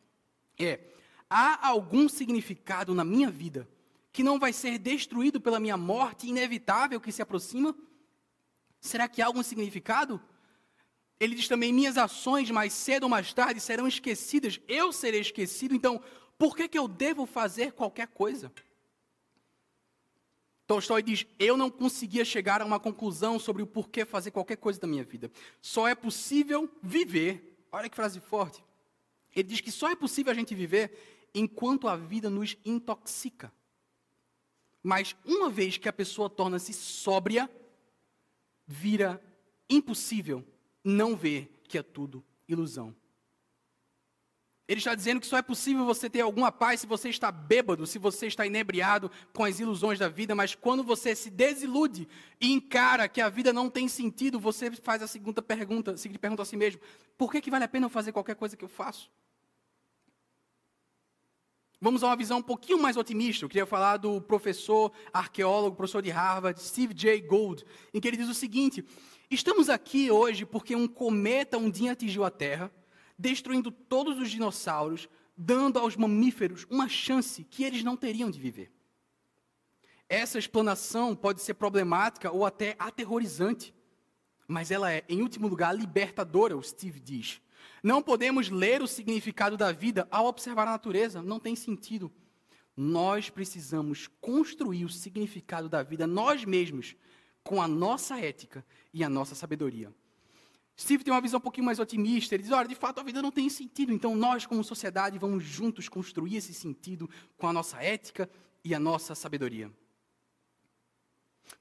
é: 0.59 0.81
há 1.29 1.69
algum 1.69 2.09
significado 2.09 2.95
na 2.95 3.05
minha 3.05 3.31
vida 3.31 3.69
que 4.11 4.23
não 4.23 4.39
vai 4.39 4.55
ser 4.55 4.79
destruído 4.79 5.39
pela 5.39 5.61
minha 5.61 5.77
morte 5.77 6.29
inevitável 6.29 6.99
que 6.99 7.13
se 7.13 7.21
aproxima? 7.21 7.77
Será 8.81 9.07
que 9.07 9.21
há 9.21 9.27
algum 9.27 9.43
significado? 9.43 10.19
Ele 11.25 11.35
diz 11.35 11.49
também: 11.49 11.73
minhas 11.73 11.97
ações 11.97 12.51
mais 12.51 12.73
cedo 12.75 13.05
ou 13.05 13.09
mais 13.09 13.33
tarde 13.33 13.59
serão 13.59 13.89
esquecidas, 13.89 14.61
eu 14.69 14.93
serei 14.93 15.21
esquecido, 15.21 15.75
então 15.75 16.03
por 16.37 16.55
que, 16.55 16.69
que 16.69 16.79
eu 16.79 16.87
devo 16.87 17.25
fazer 17.25 17.73
qualquer 17.73 18.09
coisa? 18.09 18.53
Tolstói 20.67 21.03
diz: 21.03 21.27
Eu 21.39 21.57
não 21.57 21.71
conseguia 21.71 22.27
chegar 22.27 22.61
a 22.61 22.65
uma 22.67 22.79
conclusão 22.79 23.39
sobre 23.39 23.63
o 23.63 23.67
porquê 23.67 24.05
fazer 24.05 24.33
qualquer 24.33 24.57
coisa 24.57 24.79
da 24.79 24.87
minha 24.87 25.03
vida. 25.03 25.31
Só 25.63 25.89
é 25.89 25.95
possível 25.95 26.71
viver. 26.83 27.67
Olha 27.73 27.89
que 27.89 27.97
frase 27.97 28.21
forte. 28.21 28.63
Ele 29.35 29.49
diz 29.49 29.63
que 29.63 29.71
só 29.71 29.91
é 29.91 29.97
possível 29.97 30.31
a 30.31 30.35
gente 30.35 30.55
viver 30.55 31.29
enquanto 31.35 31.89
a 31.89 31.97
vida 31.97 32.29
nos 32.29 32.55
intoxica. 32.67 33.51
Mas 34.83 35.17
uma 35.25 35.49
vez 35.49 35.79
que 35.79 35.89
a 35.89 35.93
pessoa 35.93 36.29
torna-se 36.29 36.75
sóbria, 36.75 37.51
vira 38.67 39.19
impossível 39.71 40.45
não 40.85 41.17
vê 41.17 41.49
que 41.67 41.79
é 41.79 41.83
tudo 41.83 42.23
ilusão. 42.47 42.95
Ele 44.67 44.79
está 44.79 44.95
dizendo 44.95 45.21
que 45.21 45.27
só 45.27 45.37
é 45.37 45.43
possível 45.43 45.85
você 45.85 46.09
ter 46.09 46.23
alguma 46.23 46.51
paz 46.51 46.81
se 46.81 46.87
você 46.87 47.11
está 47.11 47.31
bêbado, 47.31 47.87
se 47.87 47.99
você 47.99 48.27
está 48.27 48.47
inebriado 48.47 49.11
com 49.33 49.45
as 49.45 49.61
ilusões 49.61 49.99
da 49.99 50.09
vida, 50.09 50.35
mas 50.35 50.55
quando 50.55 50.83
você 50.83 51.15
se 51.15 51.29
desilude 51.29 52.09
e 52.41 52.51
encara 52.51 53.07
que 53.07 53.21
a 53.21 53.29
vida 53.29 53.53
não 53.53 53.69
tem 53.69 53.89
sentido, 53.89 54.41
você 54.41 54.71
faz 54.71 55.03
a 55.03 55.07
segunda 55.07 55.43
pergunta, 55.43 55.97
se 55.99 56.09
pergunta 56.09 56.43
a 56.43 56.47
si 56.47 56.57
mesmo: 56.57 56.81
por 57.19 57.31
que, 57.31 57.43
que 57.43 57.51
vale 57.51 57.65
a 57.65 57.69
pena 57.69 57.87
eu 57.87 57.91
fazer 57.91 58.13
qualquer 58.13 58.37
coisa 58.37 58.57
que 58.57 58.65
eu 58.65 58.69
faço? 58.69 59.11
Vamos 61.79 62.03
a 62.03 62.07
uma 62.07 62.17
visão 62.17 62.39
um 62.39 62.43
pouquinho 62.43 62.81
mais 62.81 62.97
otimista. 62.97 63.45
Eu 63.45 63.49
queria 63.51 63.67
falar 63.67 63.99
do 63.99 64.19
professor 64.19 64.91
arqueólogo, 65.13 65.77
professor 65.77 66.01
de 66.01 66.09
Harvard, 66.09 66.59
Steve 66.59 66.95
J. 66.95 67.21
Gould, 67.21 67.63
em 67.93 68.01
que 68.01 68.09
ele 68.09 68.17
diz 68.17 68.31
o 68.31 68.33
seguinte: 68.33 68.83
Estamos 69.31 69.69
aqui 69.69 70.11
hoje 70.11 70.45
porque 70.45 70.77
um 70.77 70.87
cometa 70.87 71.57
um 71.57 71.71
dia 71.71 71.93
atingiu 71.93 72.25
a 72.25 72.31
Terra, 72.31 72.71
destruindo 73.19 73.71
todos 73.71 74.19
os 74.19 74.31
dinossauros, 74.31 75.09
dando 75.37 75.79
aos 75.79 75.97
mamíferos 75.97 76.67
uma 76.71 76.89
chance 76.89 77.45
que 77.45 77.65
eles 77.65 77.83
não 77.83 77.97
teriam 77.97 78.31
de 78.31 78.39
viver. 78.39 78.71
Essa 80.09 80.39
explanação 80.39 81.17
pode 81.17 81.41
ser 81.41 81.55
problemática 81.55 82.31
ou 82.31 82.45
até 82.45 82.77
aterrorizante, 82.79 83.75
mas 84.47 84.71
ela 84.71 84.93
é, 84.93 85.03
em 85.09 85.23
último 85.23 85.49
lugar, 85.49 85.75
libertadora, 85.75 86.57
o 86.57 86.63
Steve 86.63 87.01
diz. 87.01 87.41
Não 87.83 88.03
podemos 88.03 88.51
ler 88.51 88.83
o 88.83 88.87
significado 88.87 89.57
da 89.57 89.73
vida 89.73 90.07
ao 90.11 90.27
observar 90.27 90.69
a 90.69 90.73
natureza, 90.73 91.23
não 91.23 91.41
tem 91.41 91.57
sentido. 91.57 92.13
Nós 92.77 93.31
precisamos 93.31 94.09
construir 94.21 94.85
o 94.85 94.91
significado 94.91 95.69
da 95.69 95.83
vida 95.83 96.07
nós 96.07 96.45
mesmos, 96.45 96.95
com 97.45 97.63
a 97.63 97.69
nossa 97.69 98.19
ética 98.19 98.65
e 98.93 99.05
a 99.05 99.09
nossa 99.09 99.35
sabedoria. 99.35 99.93
Steve 100.77 101.05
tem 101.05 101.13
uma 101.13 101.21
visão 101.21 101.39
um 101.39 101.43
pouquinho 101.43 101.67
mais 101.67 101.79
otimista. 101.79 102.35
Ele 102.35 102.43
diz: 102.43 102.51
olha, 102.51 102.67
de 102.67 102.75
fato 102.75 102.99
a 102.99 103.05
vida 103.05 103.23
não 103.23 103.31
tem 103.31 103.49
sentido, 103.49 103.93
então 103.93 104.17
nós, 104.17 104.45
como 104.45 104.65
sociedade, 104.65 105.19
vamos 105.19 105.45
juntos 105.45 105.89
construir 105.89 106.37
esse 106.37 106.53
sentido 106.53 107.09
com 107.37 107.47
a 107.47 107.53
nossa 107.53 107.81
ética 107.81 108.29
e 108.65 108.75
a 108.75 108.81
nossa 108.81 109.15
sabedoria. 109.15 109.71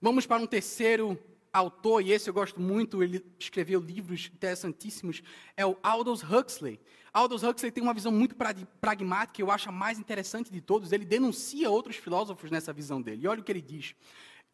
Vamos 0.01 0.25
para 0.25 0.41
um 0.41 0.47
terceiro 0.47 1.19
autor, 1.51 2.01
e 2.01 2.11
esse 2.11 2.27
eu 2.27 2.33
gosto 2.33 2.59
muito, 2.59 3.03
ele 3.03 3.23
escreveu 3.37 3.79
livros 3.79 4.31
interessantíssimos, 4.33 5.21
é 5.55 5.63
o 5.63 5.77
Aldous 5.83 6.23
Huxley. 6.23 6.79
Aldous 7.13 7.43
Huxley 7.43 7.71
tem 7.71 7.83
uma 7.83 7.93
visão 7.93 8.11
muito 8.11 8.35
pragmática, 8.81 9.39
eu 9.39 9.51
acho 9.51 9.69
a 9.69 9.71
mais 9.71 9.99
interessante 9.99 10.51
de 10.51 10.59
todos. 10.59 10.91
Ele 10.91 11.05
denuncia 11.05 11.69
outros 11.69 11.95
filósofos 11.97 12.49
nessa 12.49 12.73
visão 12.73 12.99
dele. 12.99 13.25
E 13.25 13.27
olha 13.27 13.41
o 13.41 13.43
que 13.43 13.51
ele 13.51 13.61
diz. 13.61 13.93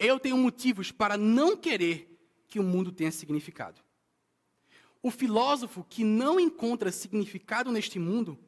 Eu 0.02 0.18
tenho 0.18 0.38
motivos 0.38 0.90
para 0.90 1.18
não 1.18 1.54
querer 1.54 2.18
que 2.48 2.58
o 2.58 2.62
mundo 2.62 2.90
tenha 2.90 3.12
significado. 3.12 3.82
O 5.02 5.10
filósofo 5.10 5.84
que 5.86 6.02
não 6.02 6.40
encontra 6.40 6.90
significado 6.90 7.70
neste 7.70 7.98
mundo, 7.98 8.38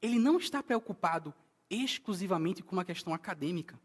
ele 0.00 0.16
não 0.16 0.38
está 0.38 0.62
preocupado 0.62 1.34
exclusivamente 1.68 2.62
com 2.62 2.76
uma 2.76 2.84
questão 2.84 3.12
acadêmica. 3.12 3.76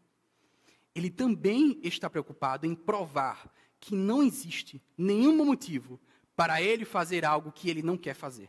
Ele 0.94 1.10
também 1.10 1.80
está 1.82 2.08
preocupado 2.08 2.66
em 2.66 2.74
provar 2.74 3.52
que 3.80 3.96
não 3.96 4.22
existe 4.22 4.80
nenhum 4.96 5.44
motivo 5.44 6.00
para 6.36 6.62
ele 6.62 6.84
fazer 6.84 7.24
algo 7.24 7.50
que 7.50 7.68
ele 7.68 7.82
não 7.82 7.96
quer 7.96 8.14
fazer. 8.14 8.48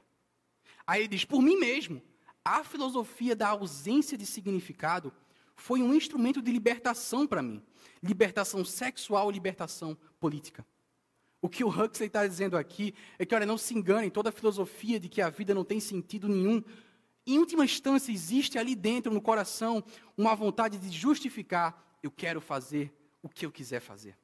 Aí 0.86 1.02
ele 1.02 1.08
diz: 1.08 1.26
por 1.26 1.42
mim 1.42 1.58
mesmo, 1.58 2.04
a 2.46 2.64
filosofia 2.64 3.36
da 3.36 3.50
ausência 3.50 4.16
de 4.16 4.28
significado 4.28 5.12
foi 5.56 5.82
um 5.82 5.94
instrumento 5.94 6.42
de 6.42 6.52
libertação 6.52 7.26
para 7.28 7.42
mim. 7.42 7.62
Libertação 8.02 8.64
sexual, 8.66 9.30
libertação 9.32 9.98
política. 10.20 10.66
O 11.42 11.50
que 11.50 11.64
o 11.64 11.68
Huxley 11.68 12.08
está 12.08 12.26
dizendo 12.26 12.58
aqui 12.58 12.94
é 13.20 13.26
que, 13.26 13.36
olha, 13.36 13.46
não 13.46 13.58
se 13.58 13.74
enganem, 13.74 14.10
toda 14.10 14.30
a 14.30 14.32
filosofia 14.32 15.00
de 15.00 15.10
que 15.10 15.22
a 15.22 15.30
vida 15.30 15.54
não 15.54 15.64
tem 15.64 15.80
sentido 15.80 16.30
nenhum, 16.30 16.64
em 17.26 17.40
última 17.40 17.64
instância, 17.64 18.12
existe 18.12 18.58
ali 18.58 18.76
dentro, 18.76 19.14
no 19.14 19.22
coração, 19.22 19.84
uma 20.18 20.36
vontade 20.36 20.78
de 20.78 20.90
justificar: 20.92 21.98
eu 22.02 22.12
quero 22.12 22.42
fazer 22.42 22.94
o 23.22 23.30
que 23.30 23.46
eu 23.46 23.52
quiser 23.52 23.80
fazer. 23.80 24.18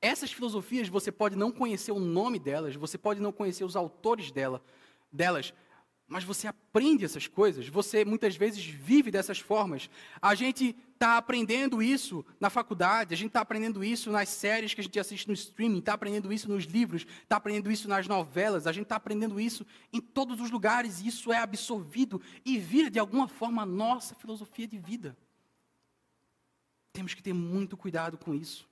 Essas 0.00 0.32
filosofias 0.32 0.88
você 0.88 1.10
pode 1.10 1.36
não 1.36 1.50
conhecer 1.50 1.92
o 1.92 1.98
nome 1.98 2.38
delas, 2.38 2.74
você 2.74 2.98
pode 2.98 3.20
não 3.20 3.32
conhecer 3.32 3.64
os 3.64 3.76
autores 3.76 4.30
dela, 4.30 4.62
delas, 5.10 5.54
mas 6.12 6.24
você 6.24 6.46
aprende 6.46 7.06
essas 7.06 7.26
coisas, 7.26 7.66
você 7.68 8.04
muitas 8.04 8.36
vezes 8.36 8.62
vive 8.62 9.10
dessas 9.10 9.38
formas. 9.38 9.88
A 10.20 10.34
gente 10.34 10.76
está 10.92 11.16
aprendendo 11.16 11.82
isso 11.82 12.22
na 12.38 12.50
faculdade, 12.50 13.14
a 13.14 13.16
gente 13.16 13.28
está 13.28 13.40
aprendendo 13.40 13.82
isso 13.82 14.10
nas 14.10 14.28
séries 14.28 14.74
que 14.74 14.82
a 14.82 14.84
gente 14.84 15.00
assiste 15.00 15.26
no 15.26 15.32
streaming, 15.32 15.78
está 15.78 15.94
aprendendo 15.94 16.30
isso 16.30 16.50
nos 16.50 16.64
livros, 16.64 17.06
está 17.22 17.36
aprendendo 17.36 17.72
isso 17.72 17.88
nas 17.88 18.06
novelas, 18.06 18.66
a 18.66 18.72
gente 18.72 18.82
está 18.82 18.96
aprendendo 18.96 19.40
isso 19.40 19.66
em 19.90 20.02
todos 20.02 20.38
os 20.38 20.50
lugares, 20.50 21.00
e 21.00 21.08
isso 21.08 21.32
é 21.32 21.38
absorvido 21.38 22.20
e 22.44 22.58
vira 22.58 22.90
de 22.90 22.98
alguma 22.98 23.26
forma 23.26 23.62
a 23.62 23.66
nossa 23.66 24.14
filosofia 24.14 24.68
de 24.68 24.76
vida. 24.76 25.16
Temos 26.92 27.14
que 27.14 27.22
ter 27.22 27.32
muito 27.32 27.74
cuidado 27.74 28.18
com 28.18 28.34
isso. 28.34 28.68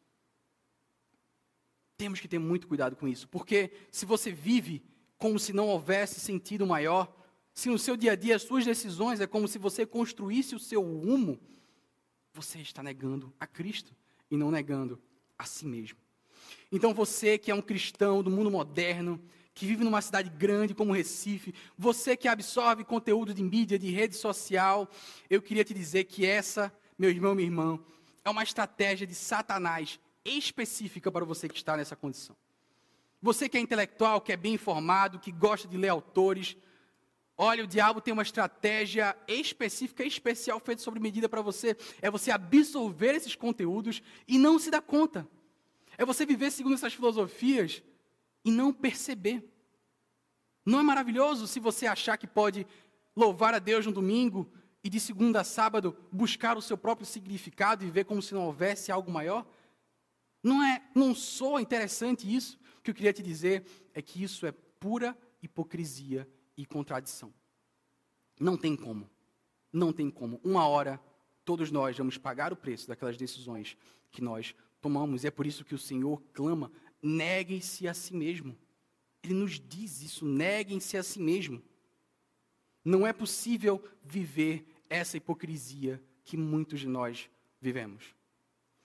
Temos 1.96 2.20
que 2.20 2.29
ter 2.29 2.38
muito 2.38 2.68
cuidado 2.68 2.96
com 2.96 3.09
isso, 3.09 3.26
porque 3.29 3.72
se 3.90 4.05
você 4.05 4.31
vive 4.31 4.85
como 5.16 5.38
se 5.38 5.55
não 5.55 5.68
houvesse 5.68 6.20
sentido 6.20 6.66
maior, 6.66 7.19
se 7.60 7.68
no 7.68 7.78
seu 7.78 7.94
dia 7.94 8.12
a 8.12 8.16
dia 8.16 8.36
as 8.36 8.42
suas 8.42 8.64
decisões 8.64 9.20
é 9.20 9.26
como 9.26 9.46
se 9.46 9.58
você 9.58 9.84
construísse 9.84 10.54
o 10.54 10.58
seu 10.58 10.80
rumo, 10.80 11.38
você 12.32 12.58
está 12.58 12.82
negando 12.82 13.34
a 13.38 13.46
Cristo 13.46 13.94
e 14.30 14.36
não 14.36 14.50
negando 14.50 14.98
a 15.38 15.44
si 15.44 15.66
mesmo. 15.66 15.98
Então 16.72 16.94
você 16.94 17.36
que 17.36 17.50
é 17.50 17.54
um 17.54 17.60
cristão 17.60 18.22
do 18.22 18.30
mundo 18.30 18.50
moderno, 18.50 19.22
que 19.52 19.66
vive 19.66 19.84
numa 19.84 20.00
cidade 20.00 20.30
grande 20.30 20.74
como 20.74 20.94
Recife, 20.94 21.54
você 21.76 22.16
que 22.16 22.28
absorve 22.28 22.82
conteúdo 22.82 23.34
de 23.34 23.42
mídia, 23.42 23.78
de 23.78 23.90
rede 23.90 24.16
social, 24.16 24.88
eu 25.28 25.42
queria 25.42 25.62
te 25.62 25.74
dizer 25.74 26.04
que 26.04 26.24
essa, 26.24 26.72
meu 26.98 27.10
irmão, 27.10 27.34
minha 27.34 27.46
irmã, 27.46 27.78
é 28.24 28.30
uma 28.30 28.42
estratégia 28.42 29.06
de 29.06 29.14
Satanás 29.14 30.00
específica 30.24 31.12
para 31.12 31.26
você 31.26 31.46
que 31.46 31.56
está 31.56 31.76
nessa 31.76 31.94
condição. 31.94 32.34
Você 33.20 33.50
que 33.50 33.58
é 33.58 33.60
intelectual, 33.60 34.18
que 34.18 34.32
é 34.32 34.36
bem 34.36 34.54
informado, 34.54 35.18
que 35.18 35.30
gosta 35.30 35.68
de 35.68 35.76
ler 35.76 35.90
autores, 35.90 36.56
Olha, 37.42 37.64
o 37.64 37.66
diabo 37.66 38.03
tem 38.03 38.12
uma 38.12 38.22
estratégia 38.22 39.16
específica, 39.26 40.05
especial, 40.05 40.61
feita 40.61 40.83
sobre 40.83 41.00
medida 41.00 41.26
para 41.26 41.40
você. 41.40 41.74
É 42.03 42.11
você 42.11 42.31
absorver 42.31 43.14
esses 43.14 43.35
conteúdos 43.35 44.03
e 44.29 44.38
não 44.38 44.59
se 44.59 44.70
dar 44.70 44.83
conta. 44.83 45.26
É 45.96 46.05
você 46.05 46.26
viver 46.26 46.50
segundo 46.50 46.74
essas 46.74 46.92
filosofias 46.92 47.83
e 48.44 48.50
não 48.50 48.74
perceber. 48.74 49.42
Não 50.66 50.81
é 50.81 50.83
maravilhoso 50.83 51.46
se 51.46 51.59
você 51.59 51.87
achar 51.87 52.18
que 52.18 52.26
pode 52.26 52.66
louvar 53.16 53.55
a 53.55 53.59
Deus 53.59 53.87
no 53.87 53.92
domingo 53.92 54.53
e 54.85 54.90
de 54.90 55.00
segunda 55.00 55.40
a 55.40 55.44
sábado 55.44 55.96
buscar 56.12 56.59
o 56.59 56.62
seu 56.62 56.76
próprio 56.76 57.07
significado 57.07 57.87
e 57.87 57.90
ver 57.90 58.05
como 58.05 58.20
se 58.20 58.35
não 58.35 58.44
houvesse 58.44 58.92
algo 58.92 59.11
maior? 59.11 59.46
Não 60.42 60.62
é, 60.62 60.83
não 60.94 61.14
soa 61.14 61.62
interessante 61.62 62.31
isso? 62.31 62.61
O 62.76 62.83
que 62.83 62.90
eu 62.90 62.94
queria 62.94 63.14
te 63.14 63.22
dizer 63.22 63.64
é 63.94 64.03
que 64.03 64.22
isso 64.22 64.44
é 64.44 64.53
pura 64.53 65.16
hipocrisia 65.42 66.29
e 66.60 66.66
contradição. 66.66 67.32
Não 68.38 68.56
tem 68.56 68.76
como. 68.76 69.08
Não 69.72 69.92
tem 69.92 70.10
como. 70.10 70.40
Uma 70.44 70.66
hora, 70.66 71.00
todos 71.44 71.70
nós 71.70 71.96
vamos 71.96 72.18
pagar 72.18 72.52
o 72.52 72.56
preço 72.56 72.86
daquelas 72.86 73.16
decisões 73.16 73.76
que 74.10 74.22
nós 74.22 74.54
tomamos. 74.80 75.24
E 75.24 75.26
é 75.26 75.30
por 75.30 75.46
isso 75.46 75.64
que 75.64 75.74
o 75.74 75.78
Senhor 75.78 76.22
clama: 76.32 76.70
neguem-se 77.02 77.88
a 77.88 77.94
si 77.94 78.14
mesmo. 78.14 78.56
Ele 79.22 79.34
nos 79.34 79.58
diz 79.58 80.02
isso: 80.02 80.24
neguem-se 80.26 80.96
a 80.96 81.02
si 81.02 81.20
mesmo. 81.20 81.62
Não 82.84 83.06
é 83.06 83.12
possível 83.12 83.82
viver 84.02 84.66
essa 84.88 85.16
hipocrisia 85.16 86.02
que 86.24 86.36
muitos 86.36 86.80
de 86.80 86.88
nós 86.88 87.30
vivemos. 87.60 88.14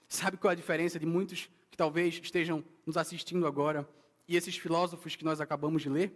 Sabe 0.08 0.38
qual 0.38 0.52
é 0.52 0.54
a 0.54 0.58
diferença 0.58 1.00
de 1.00 1.06
muitos 1.06 1.50
que 1.72 1.78
talvez 1.78 2.20
estejam 2.22 2.64
nos 2.86 2.98
assistindo 2.98 3.48
agora 3.48 3.88
e 4.28 4.36
esses 4.36 4.56
filósofos 4.58 5.16
que 5.16 5.26
nós 5.26 5.42
acabamos 5.42 5.82
de 5.82 5.90
ler? 5.90 6.14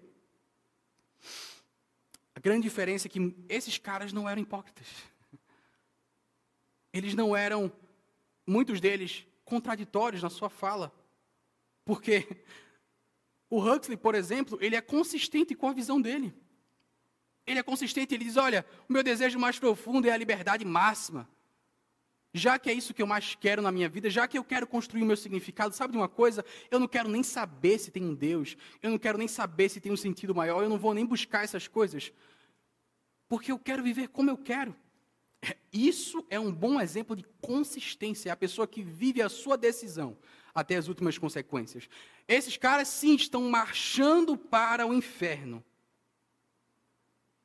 A 2.39 2.41
grande 2.41 2.63
diferença 2.63 3.05
é 3.05 3.09
que 3.09 3.35
esses 3.49 3.77
caras 3.77 4.13
não 4.13 4.27
eram 4.27 4.41
hipócritas. 4.41 4.87
Eles 6.93 7.13
não 7.13 7.35
eram, 7.35 7.69
muitos 8.47 8.79
deles, 8.79 9.27
contraditórios 9.43 10.23
na 10.23 10.29
sua 10.29 10.49
fala. 10.49 10.89
Porque 11.83 12.25
o 13.49 13.61
Huxley, 13.61 13.97
por 13.97 14.15
exemplo, 14.15 14.57
ele 14.61 14.77
é 14.77 14.79
consistente 14.79 15.53
com 15.53 15.67
a 15.67 15.73
visão 15.73 15.99
dele. 15.99 16.33
Ele 17.45 17.59
é 17.59 17.63
consistente, 17.63 18.15
ele 18.15 18.23
diz: 18.23 18.37
Olha, 18.37 18.65
o 18.87 18.93
meu 18.93 19.03
desejo 19.03 19.37
mais 19.37 19.59
profundo 19.59 20.07
é 20.07 20.11
a 20.11 20.17
liberdade 20.17 20.63
máxima. 20.63 21.27
Já 22.33 22.59
que 22.59 22.69
é 22.69 22.73
isso 22.73 22.93
que 22.93 23.01
eu 23.01 23.07
mais 23.07 23.33
quero 23.33 23.61
na 23.61 23.71
minha 23.71 23.89
vida, 23.89 24.09
já 24.09 24.27
que 24.27 24.37
eu 24.37 24.43
quero 24.43 24.67
construir 24.67 25.01
o 25.01 25.05
meu 25.05 25.17
significado, 25.17 25.73
sabe 25.73 25.93
de 25.93 25.97
uma 25.97 26.07
coisa? 26.07 26.45
Eu 26.69 26.79
não 26.79 26.87
quero 26.87 27.09
nem 27.09 27.23
saber 27.23 27.79
se 27.79 27.89
tem 27.89 28.03
um 28.03 28.13
Deus, 28.13 28.55
eu 28.83 28.91
não 28.91 28.99
quero 28.99 29.17
nem 29.17 29.27
saber 29.27 29.69
se 29.69 29.81
tem 29.81 29.91
um 29.91 29.97
sentido 29.97 30.35
maior, 30.35 30.61
eu 30.61 30.69
não 30.69 30.77
vou 30.77 30.93
nem 30.93 31.05
buscar 31.05 31.43
essas 31.43 31.67
coisas, 31.67 32.13
porque 33.27 33.51
eu 33.51 33.57
quero 33.57 33.81
viver 33.81 34.09
como 34.09 34.29
eu 34.29 34.37
quero. 34.37 34.75
Isso 35.73 36.25
é 36.29 36.39
um 36.39 36.51
bom 36.51 36.79
exemplo 36.79 37.15
de 37.15 37.23
consistência, 37.41 38.29
é 38.29 38.31
a 38.31 38.37
pessoa 38.37 38.67
que 38.67 38.83
vive 38.83 39.21
a 39.21 39.29
sua 39.29 39.57
decisão 39.57 40.17
até 40.53 40.75
as 40.75 40.87
últimas 40.87 41.17
consequências. 41.17 41.89
Esses 42.27 42.57
caras, 42.57 42.87
sim, 42.87 43.15
estão 43.15 43.49
marchando 43.49 44.37
para 44.37 44.85
o 44.85 44.93
inferno. 44.93 45.63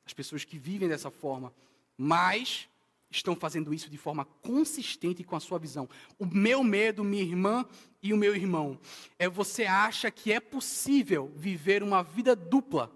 As 0.05 0.13
pessoas 0.13 0.43
que 0.43 0.57
vivem 0.59 0.87
dessa 0.87 1.09
forma, 1.09 1.53
mas 1.97 2.69
estão 3.09 3.35
fazendo 3.35 3.73
isso 3.73 3.89
de 3.89 3.97
forma 3.97 4.25
consistente 4.25 5.23
com 5.23 5.35
a 5.35 5.39
sua 5.39 5.59
visão. 5.59 5.89
O 6.17 6.25
meu 6.25 6.63
medo, 6.63 7.03
minha 7.03 7.23
irmã 7.23 7.65
e 8.01 8.13
o 8.13 8.17
meu 8.17 8.35
irmão, 8.35 8.79
é 9.17 9.29
você 9.29 9.65
acha 9.65 10.11
que 10.11 10.31
é 10.31 10.39
possível 10.39 11.31
viver 11.35 11.83
uma 11.83 12.03
vida 12.03 12.35
dupla 12.35 12.91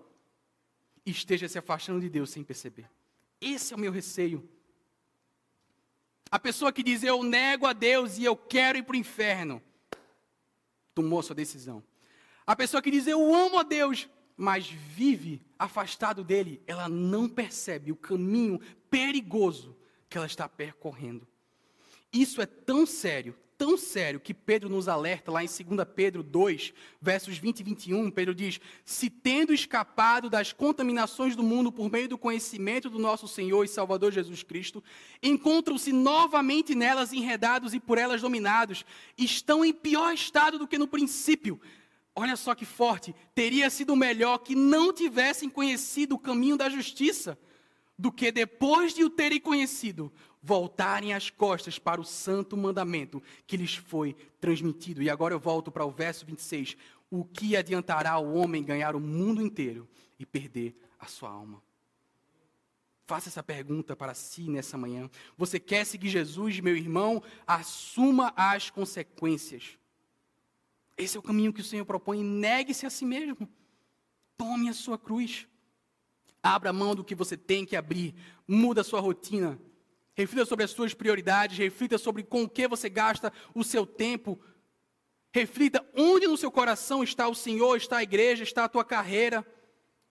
e 1.05 1.11
esteja 1.11 1.47
se 1.47 1.57
afastando 1.57 2.01
de 2.01 2.09
Deus 2.09 2.29
sem 2.29 2.43
perceber. 2.43 2.89
Esse 3.39 3.73
é 3.73 3.77
o 3.77 3.79
meu 3.79 3.91
receio. 3.91 4.47
A 6.29 6.37
pessoa 6.37 6.71
que 6.71 6.83
diz 6.83 7.03
eu 7.03 7.23
nego 7.23 7.65
a 7.65 7.73
Deus 7.73 8.17
e 8.17 8.23
eu 8.23 8.35
quero 8.35 8.77
ir 8.77 8.83
para 8.83 8.93
o 8.93 8.99
inferno, 8.99 9.61
tomou 10.93 11.23
sua 11.23 11.35
decisão. 11.35 11.83
A 12.45 12.55
pessoa 12.55 12.81
que 12.81 12.91
diz 12.91 13.07
eu 13.07 13.33
amo 13.33 13.57
a 13.57 13.63
Deus, 13.63 14.09
mas 14.35 14.67
vive 14.67 15.41
afastado 15.57 16.23
dele, 16.23 16.61
ela 16.67 16.87
não 16.87 17.27
percebe 17.27 17.91
o 17.91 17.95
caminho 17.95 18.59
perigoso 18.89 19.78
que 20.09 20.17
ela 20.17 20.27
está 20.27 20.49
percorrendo. 20.49 21.27
Isso 22.11 22.41
é 22.41 22.45
tão 22.47 22.85
sério, 22.87 23.35
tão 23.55 23.77
sério, 23.77 24.19
que 24.19 24.33
Pedro 24.33 24.67
nos 24.67 24.87
alerta 24.87 25.31
lá 25.31 25.43
em 25.43 25.47
2 25.47 25.87
Pedro 25.95 26.23
2, 26.23 26.73
versos 26.99 27.37
20 27.37 27.59
e 27.59 27.63
21. 27.63 28.09
Pedro 28.09 28.33
diz: 28.33 28.59
Se 28.83 29.09
tendo 29.11 29.53
escapado 29.53 30.27
das 30.29 30.51
contaminações 30.51 31.35
do 31.35 31.43
mundo 31.43 31.71
por 31.71 31.91
meio 31.91 32.07
do 32.07 32.17
conhecimento 32.17 32.89
do 32.89 32.97
nosso 32.97 33.27
Senhor 33.27 33.63
e 33.63 33.67
Salvador 33.67 34.11
Jesus 34.11 34.41
Cristo, 34.41 34.83
encontram-se 35.21 35.93
novamente 35.93 36.73
nelas 36.73 37.13
enredados 37.13 37.75
e 37.75 37.79
por 37.79 37.99
elas 37.99 38.21
dominados, 38.21 38.83
estão 39.15 39.63
em 39.63 39.71
pior 39.71 40.11
estado 40.13 40.57
do 40.57 40.67
que 40.67 40.79
no 40.79 40.87
princípio. 40.87 41.61
Olha 42.15 42.35
só 42.35 42.55
que 42.55 42.65
forte, 42.65 43.15
teria 43.35 43.69
sido 43.69 43.95
melhor 43.95 44.39
que 44.39 44.55
não 44.55 44.91
tivessem 44.91 45.47
conhecido 45.47 46.15
o 46.15 46.19
caminho 46.19 46.57
da 46.57 46.67
justiça 46.67 47.37
do 47.99 48.13
que 48.13 48.31
depois 48.31 48.93
de 48.93 49.03
o 49.03 49.09
terem 49.09 49.41
conhecido, 49.41 50.09
voltarem 50.41 51.13
as 51.13 51.29
costas 51.29 51.77
para 51.77 51.99
o 51.99 52.05
santo 52.05 52.55
mandamento 52.55 53.21
que 53.45 53.57
lhes 53.57 53.75
foi 53.75 54.15
transmitido. 54.39 55.03
E 55.03 55.09
agora 55.09 55.33
eu 55.33 55.39
volto 55.39 55.69
para 55.69 55.83
o 55.83 55.91
verso 55.91 56.25
26. 56.25 56.77
O 57.11 57.25
que 57.25 57.57
adiantará 57.57 58.17
o 58.17 58.35
homem 58.35 58.63
ganhar 58.63 58.95
o 58.95 59.01
mundo 59.01 59.41
inteiro 59.41 59.85
e 60.17 60.25
perder 60.25 60.79
a 60.97 61.07
sua 61.07 61.29
alma? 61.29 61.61
Faça 63.05 63.27
essa 63.27 63.43
pergunta 63.43 63.97
para 63.97 64.13
si 64.13 64.49
nessa 64.49 64.77
manhã. 64.77 65.09
Você 65.35 65.59
quer 65.59 65.85
seguir 65.85 66.07
Jesus, 66.07 66.57
meu 66.61 66.77
irmão? 66.77 67.21
Assuma 67.45 68.31
as 68.33 68.69
consequências. 68.69 69.77
Esse 70.97 71.17
é 71.17 71.19
o 71.19 71.23
caminho 71.23 71.51
que 71.51 71.59
o 71.59 71.65
Senhor 71.65 71.83
propõe. 71.83 72.23
Negue-se 72.23 72.85
a 72.85 72.89
si 72.89 73.03
mesmo. 73.03 73.49
Tome 74.37 74.69
a 74.69 74.73
sua 74.73 74.97
cruz. 74.97 75.49
Abra 76.41 76.71
mão 76.71 76.95
do 76.95 77.03
que 77.03 77.15
você 77.15 77.35
tem 77.35 77.65
que 77.65 77.75
abrir. 77.75 78.15
Muda 78.47 78.81
a 78.81 78.83
sua 78.83 78.99
rotina. 78.99 79.59
Reflita 80.15 80.45
sobre 80.45 80.65
as 80.65 80.71
suas 80.71 80.93
prioridades. 80.93 81.57
Reflita 81.57 81.97
sobre 81.97 82.23
com 82.23 82.43
o 82.43 82.49
que 82.49 82.67
você 82.67 82.89
gasta 82.89 83.31
o 83.53 83.63
seu 83.63 83.85
tempo. 83.85 84.39
Reflita 85.31 85.85
onde 85.95 86.27
no 86.27 86.37
seu 86.37 86.51
coração 86.51 87.03
está 87.03 87.27
o 87.27 87.35
Senhor, 87.35 87.75
está 87.77 87.97
a 87.97 88.03
igreja, 88.03 88.43
está 88.43 88.63
a 88.63 88.69
tua 88.69 88.83
carreira. 88.83 89.45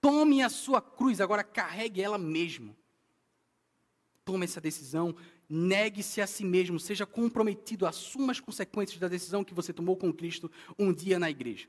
Tome 0.01 0.43
a 0.43 0.49
sua 0.49 0.81
cruz, 0.81 1.21
agora 1.21 1.43
carregue 1.43 2.01
ela 2.01 2.19
mesmo. 2.19 2.77
Tome 4.25 4.45
essa 4.45 4.61
decisão, 4.61 5.17
negue-se 5.49 6.21
a 6.21 6.27
si 6.27 6.45
mesmo, 6.45 6.79
seja 6.79 7.07
comprometido, 7.07 7.87
assuma 7.87 8.31
as 8.31 8.39
consequências 8.39 9.01
da 9.01 9.09
decisão 9.09 9.43
que 9.43 9.55
você 9.55 9.73
tomou 9.73 9.97
com 9.97 10.13
Cristo 10.13 10.51
um 10.79 10.93
dia 10.93 11.19
na 11.19 11.31
igreja. 11.31 11.67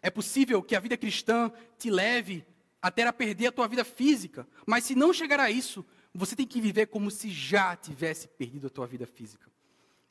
É 0.00 0.08
possível 0.08 0.62
que 0.62 0.74
a 0.74 0.80
vida 0.80 0.96
cristã 0.96 1.52
te 1.76 1.90
leve 1.90 2.46
até 2.82 3.02
a 3.02 3.12
perder 3.12 3.48
a 3.48 3.52
tua 3.52 3.68
vida 3.68 3.84
física. 3.84 4.46
Mas 4.66 4.84
se 4.84 4.94
não 4.94 5.12
chegar 5.12 5.40
a 5.40 5.50
isso, 5.50 5.84
você 6.14 6.34
tem 6.34 6.46
que 6.46 6.60
viver 6.60 6.86
como 6.86 7.10
se 7.10 7.30
já 7.30 7.76
tivesse 7.76 8.28
perdido 8.28 8.66
a 8.66 8.70
tua 8.70 8.86
vida 8.86 9.06
física. 9.06 9.50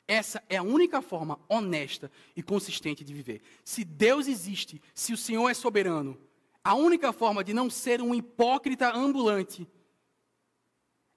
Essa 0.08 0.42
é 0.48 0.56
a 0.56 0.62
única 0.62 1.00
forma 1.00 1.38
honesta 1.48 2.10
e 2.34 2.42
consistente 2.42 3.04
de 3.04 3.14
viver. 3.14 3.42
Se 3.64 3.84
Deus 3.84 4.26
existe, 4.26 4.82
se 4.94 5.12
o 5.12 5.16
Senhor 5.16 5.48
é 5.48 5.54
soberano, 5.54 6.18
A 6.62 6.74
única 6.74 7.12
forma 7.12 7.42
de 7.42 7.54
não 7.54 7.70
ser 7.70 8.02
um 8.02 8.14
hipócrita 8.14 8.92
ambulante 8.94 9.66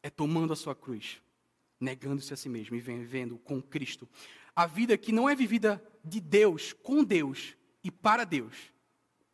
é 0.02 0.10
tomando 0.10 0.54
a 0.54 0.56
sua 0.56 0.74
cruz, 0.74 1.22
negando-se 1.80 2.34
a 2.34 2.38
si 2.38 2.48
mesmo 2.48 2.76
e 2.76 2.80
vivendo 2.80 3.38
com 3.38 3.62
Cristo. 3.62 4.08
A 4.56 4.66
vida 4.66 4.98
que 4.98 5.12
não 5.12 5.30
é 5.30 5.36
vivida 5.36 5.84
de 6.04 6.22
Deus, 6.22 6.72
com 6.72 7.04
Deus 7.04 7.56
e 7.84 7.92
para 7.92 8.24
Deus, 8.24 8.56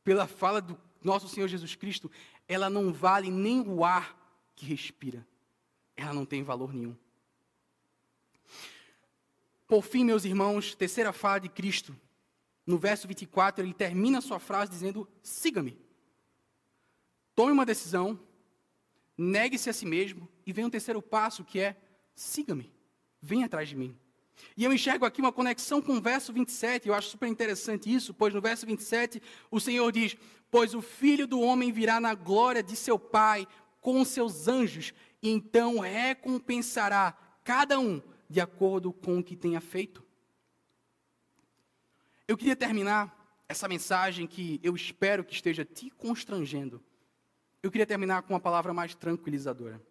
pela 0.03 0.27
fala 0.27 0.61
do 0.61 0.79
nosso 1.03 1.27
Senhor 1.27 1.47
Jesus 1.47 1.75
Cristo, 1.75 2.11
ela 2.47 2.69
não 2.69 2.91
vale 2.91 3.29
nem 3.29 3.61
o 3.61 3.83
ar 3.83 4.17
que 4.55 4.65
respira. 4.65 5.25
Ela 5.95 6.13
não 6.13 6.25
tem 6.25 6.43
valor 6.43 6.73
nenhum. 6.73 6.95
Por 9.67 9.83
fim, 9.83 10.03
meus 10.03 10.25
irmãos, 10.25 10.73
terceira 10.75 11.13
fala 11.13 11.39
de 11.39 11.49
Cristo. 11.49 11.95
No 12.65 12.77
verso 12.77 13.07
24, 13.07 13.63
ele 13.63 13.73
termina 13.73 14.17
a 14.17 14.21
sua 14.21 14.39
frase 14.39 14.71
dizendo: 14.71 15.07
siga-me. 15.21 15.77
Tome 17.35 17.51
uma 17.51 17.65
decisão, 17.65 18.19
negue-se 19.17 19.69
a 19.69 19.73
si 19.73 19.85
mesmo 19.85 20.27
e 20.45 20.51
venha 20.51 20.67
um 20.67 20.71
terceiro 20.71 21.01
passo 21.01 21.43
que 21.43 21.59
é: 21.59 21.75
siga-me, 22.15 22.71
venha 23.21 23.45
atrás 23.45 23.69
de 23.69 23.75
mim. 23.75 23.97
E 24.55 24.63
eu 24.63 24.73
enxergo 24.73 25.05
aqui 25.05 25.21
uma 25.21 25.31
conexão 25.31 25.81
com 25.81 25.93
o 25.93 26.01
verso 26.01 26.33
27, 26.33 26.87
eu 26.87 26.93
acho 26.93 27.09
super 27.09 27.27
interessante 27.27 27.93
isso, 27.93 28.13
pois 28.13 28.33
no 28.33 28.41
verso 28.41 28.65
27 28.65 29.21
o 29.49 29.59
Senhor 29.59 29.91
diz: 29.91 30.17
Pois 30.51 30.73
o 30.73 30.81
filho 30.81 31.25
do 31.27 31.39
homem 31.39 31.71
virá 31.71 31.99
na 31.99 32.13
glória 32.13 32.61
de 32.61 32.75
seu 32.75 32.99
Pai 32.99 33.47
com 33.81 34.03
seus 34.03 34.47
anjos, 34.47 34.93
e 35.21 35.29
então 35.29 35.79
recompensará 35.79 37.17
cada 37.43 37.79
um 37.79 38.01
de 38.29 38.39
acordo 38.39 38.93
com 38.93 39.19
o 39.19 39.23
que 39.23 39.35
tenha 39.35 39.61
feito. 39.61 40.03
Eu 42.27 42.37
queria 42.37 42.55
terminar 42.55 43.17
essa 43.47 43.67
mensagem 43.67 44.27
que 44.27 44.59
eu 44.61 44.75
espero 44.75 45.23
que 45.23 45.33
esteja 45.33 45.65
te 45.65 45.89
constrangendo. 45.89 46.79
Eu 47.63 47.71
queria 47.71 47.87
terminar 47.87 48.21
com 48.21 48.33
uma 48.33 48.39
palavra 48.39 48.71
mais 48.73 48.93
tranquilizadora. 48.93 49.81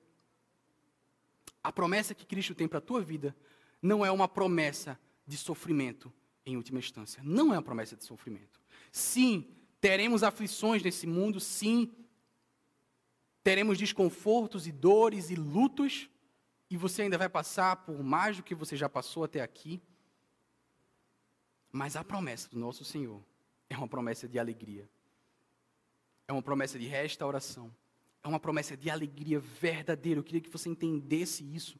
A 1.62 1.72
promessa 1.72 2.14
que 2.14 2.24
Cristo 2.24 2.54
tem 2.54 2.68
para 2.68 2.78
a 2.78 2.82
tua 2.82 3.02
vida 3.02 3.34
não 3.80 4.04
é 4.04 4.10
uma 4.10 4.28
promessa 4.28 4.98
de 5.26 5.36
sofrimento 5.36 6.12
em 6.44 6.56
última 6.56 6.78
instância. 6.78 7.22
Não 7.24 7.52
é 7.52 7.56
uma 7.56 7.62
promessa 7.62 7.96
de 7.96 8.04
sofrimento. 8.04 8.60
Sim, 8.90 9.46
teremos 9.80 10.22
aflições 10.22 10.82
nesse 10.82 11.06
mundo, 11.06 11.38
sim, 11.38 11.92
teremos 13.42 13.78
desconfortos 13.78 14.66
e 14.66 14.72
dores 14.72 15.30
e 15.30 15.34
lutos, 15.34 16.08
e 16.70 16.76
você 16.76 17.02
ainda 17.02 17.16
vai 17.16 17.28
passar 17.28 17.76
por 17.76 18.02
mais 18.02 18.36
do 18.36 18.42
que 18.42 18.54
você 18.54 18.76
já 18.76 18.88
passou 18.88 19.24
até 19.24 19.40
aqui. 19.40 19.80
Mas 21.70 21.96
a 21.96 22.04
promessa 22.04 22.48
do 22.48 22.58
nosso 22.58 22.84
Senhor 22.84 23.22
é 23.68 23.76
uma 23.76 23.88
promessa 23.88 24.28
de 24.28 24.38
alegria, 24.38 24.88
é 26.26 26.32
uma 26.32 26.42
promessa 26.42 26.78
de 26.78 26.86
restauração, 26.86 27.74
é 28.22 28.28
uma 28.28 28.40
promessa 28.40 28.76
de 28.76 28.90
alegria 28.90 29.38
verdadeira. 29.38 30.20
Eu 30.20 30.24
queria 30.24 30.40
que 30.40 30.50
você 30.50 30.68
entendesse 30.68 31.44
isso. 31.54 31.78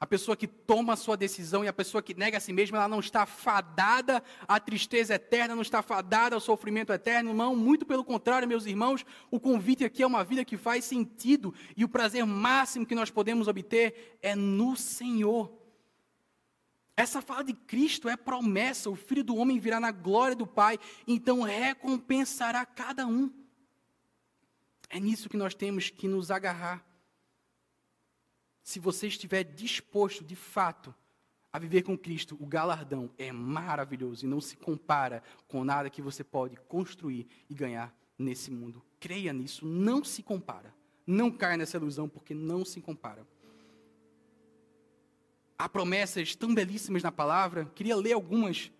A 0.00 0.06
pessoa 0.06 0.34
que 0.34 0.46
toma 0.46 0.94
a 0.94 0.96
sua 0.96 1.14
decisão 1.14 1.62
e 1.62 1.68
a 1.68 1.74
pessoa 1.74 2.02
que 2.02 2.14
nega 2.14 2.38
a 2.38 2.40
si 2.40 2.54
mesma, 2.54 2.78
ela 2.78 2.88
não 2.88 3.00
está 3.00 3.26
fadada 3.26 4.24
à 4.48 4.58
tristeza 4.58 5.16
eterna, 5.16 5.54
não 5.54 5.60
está 5.60 5.82
fadada 5.82 6.34
ao 6.34 6.40
sofrimento 6.40 6.90
eterno, 6.90 7.34
não. 7.34 7.54
Muito 7.54 7.84
pelo 7.84 8.02
contrário, 8.02 8.48
meus 8.48 8.64
irmãos, 8.64 9.04
o 9.30 9.38
convite 9.38 9.84
aqui 9.84 10.02
é 10.02 10.06
uma 10.06 10.24
vida 10.24 10.42
que 10.42 10.56
faz 10.56 10.86
sentido 10.86 11.52
e 11.76 11.84
o 11.84 11.88
prazer 11.88 12.24
máximo 12.24 12.86
que 12.86 12.94
nós 12.94 13.10
podemos 13.10 13.46
obter 13.46 14.18
é 14.22 14.34
no 14.34 14.74
Senhor. 14.74 15.52
Essa 16.96 17.20
fala 17.20 17.44
de 17.44 17.52
Cristo 17.52 18.08
é 18.08 18.16
promessa: 18.16 18.88
o 18.88 18.96
Filho 18.96 19.22
do 19.22 19.36
Homem 19.36 19.58
virá 19.58 19.78
na 19.78 19.90
glória 19.90 20.34
do 20.34 20.46
Pai, 20.46 20.78
então 21.06 21.42
recompensará 21.42 22.64
cada 22.64 23.06
um. 23.06 23.30
É 24.88 24.98
nisso 24.98 25.28
que 25.28 25.36
nós 25.36 25.54
temos 25.54 25.90
que 25.90 26.08
nos 26.08 26.30
agarrar 26.30 26.89
se 28.70 28.78
você 28.78 29.08
estiver 29.08 29.42
disposto, 29.42 30.22
de 30.22 30.36
fato, 30.36 30.94
a 31.52 31.58
viver 31.58 31.82
com 31.82 31.98
Cristo, 31.98 32.36
o 32.38 32.46
galardão 32.46 33.10
é 33.18 33.32
maravilhoso 33.32 34.24
e 34.24 34.28
não 34.28 34.40
se 34.40 34.56
compara 34.56 35.24
com 35.48 35.64
nada 35.64 35.90
que 35.90 36.00
você 36.00 36.22
pode 36.22 36.56
construir 36.68 37.26
e 37.48 37.54
ganhar 37.54 37.92
nesse 38.16 38.48
mundo. 38.48 38.80
Creia 39.00 39.32
nisso, 39.32 39.66
não 39.66 40.04
se 40.04 40.22
compara. 40.22 40.72
Não 41.04 41.32
caia 41.32 41.56
nessa 41.56 41.78
ilusão, 41.78 42.08
porque 42.08 42.32
não 42.32 42.64
se 42.64 42.80
compara. 42.80 43.26
Há 45.58 45.68
promessas 45.68 46.36
tão 46.36 46.54
belíssimas 46.54 47.02
na 47.02 47.10
palavra, 47.10 47.64
queria 47.74 47.96
ler 47.96 48.12
algumas 48.12 48.70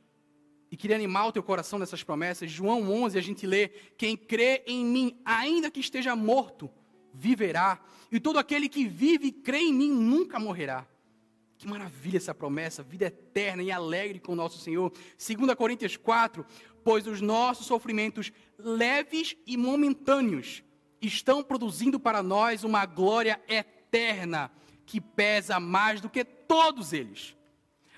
e 0.70 0.76
queria 0.76 0.94
animar 0.94 1.26
o 1.26 1.32
teu 1.32 1.42
coração 1.42 1.80
nessas 1.80 2.04
promessas. 2.04 2.48
João 2.48 2.88
11, 2.92 3.18
a 3.18 3.20
gente 3.20 3.44
lê: 3.44 3.68
Quem 3.98 4.16
crê 4.16 4.62
em 4.68 4.84
mim, 4.84 5.20
ainda 5.24 5.68
que 5.68 5.80
esteja 5.80 6.14
morto, 6.14 6.70
viverá, 7.12 7.80
e 8.10 8.18
todo 8.18 8.38
aquele 8.38 8.68
que 8.68 8.86
vive 8.86 9.28
e 9.28 9.32
crê 9.32 9.58
em 9.58 9.72
mim 9.72 9.90
nunca 9.90 10.38
morrerá. 10.38 10.86
Que 11.58 11.68
maravilha 11.68 12.16
essa 12.16 12.34
promessa, 12.34 12.82
vida 12.82 13.06
eterna 13.06 13.62
e 13.62 13.70
alegre 13.70 14.18
com 14.18 14.32
o 14.32 14.36
nosso 14.36 14.58
Senhor. 14.58 14.90
2 14.90 15.54
Coríntios 15.54 15.96
4, 15.96 16.44
pois 16.82 17.06
os 17.06 17.20
nossos 17.20 17.66
sofrimentos 17.66 18.32
leves 18.58 19.36
e 19.46 19.56
momentâneos 19.56 20.62
estão 21.02 21.42
produzindo 21.42 22.00
para 22.00 22.22
nós 22.22 22.64
uma 22.64 22.86
glória 22.86 23.40
eterna 23.48 24.50
que 24.86 25.00
pesa 25.00 25.60
mais 25.60 26.00
do 26.00 26.08
que 26.08 26.24
todos 26.24 26.92
eles. 26.92 27.36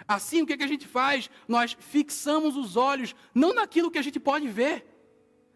Assim, 0.07 0.43
o 0.43 0.47
que, 0.47 0.55
é 0.55 0.57
que 0.57 0.65
a 0.65 0.69
gente 0.69 0.87
faz? 0.87 1.31
Nós 1.47 1.77
fixamos 1.79 2.57
os 2.57 2.77
olhos 2.77 3.15
não 3.35 3.55
naquilo 3.55 3.91
que 3.91 3.99
a 3.99 4.03
gente 4.03 4.19
pode 4.19 4.49
ver, 4.49 4.85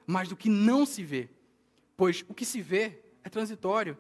mas 0.07 0.29
do 0.29 0.37
que 0.37 0.49
não 0.49 0.87
se 0.87 1.03
vê. 1.03 1.29
Pois 1.97 2.25
o 2.29 2.35
que 2.35 2.45
se 2.45 2.61
vê 2.61 3.03
é 3.27 3.29
transitório, 3.29 3.99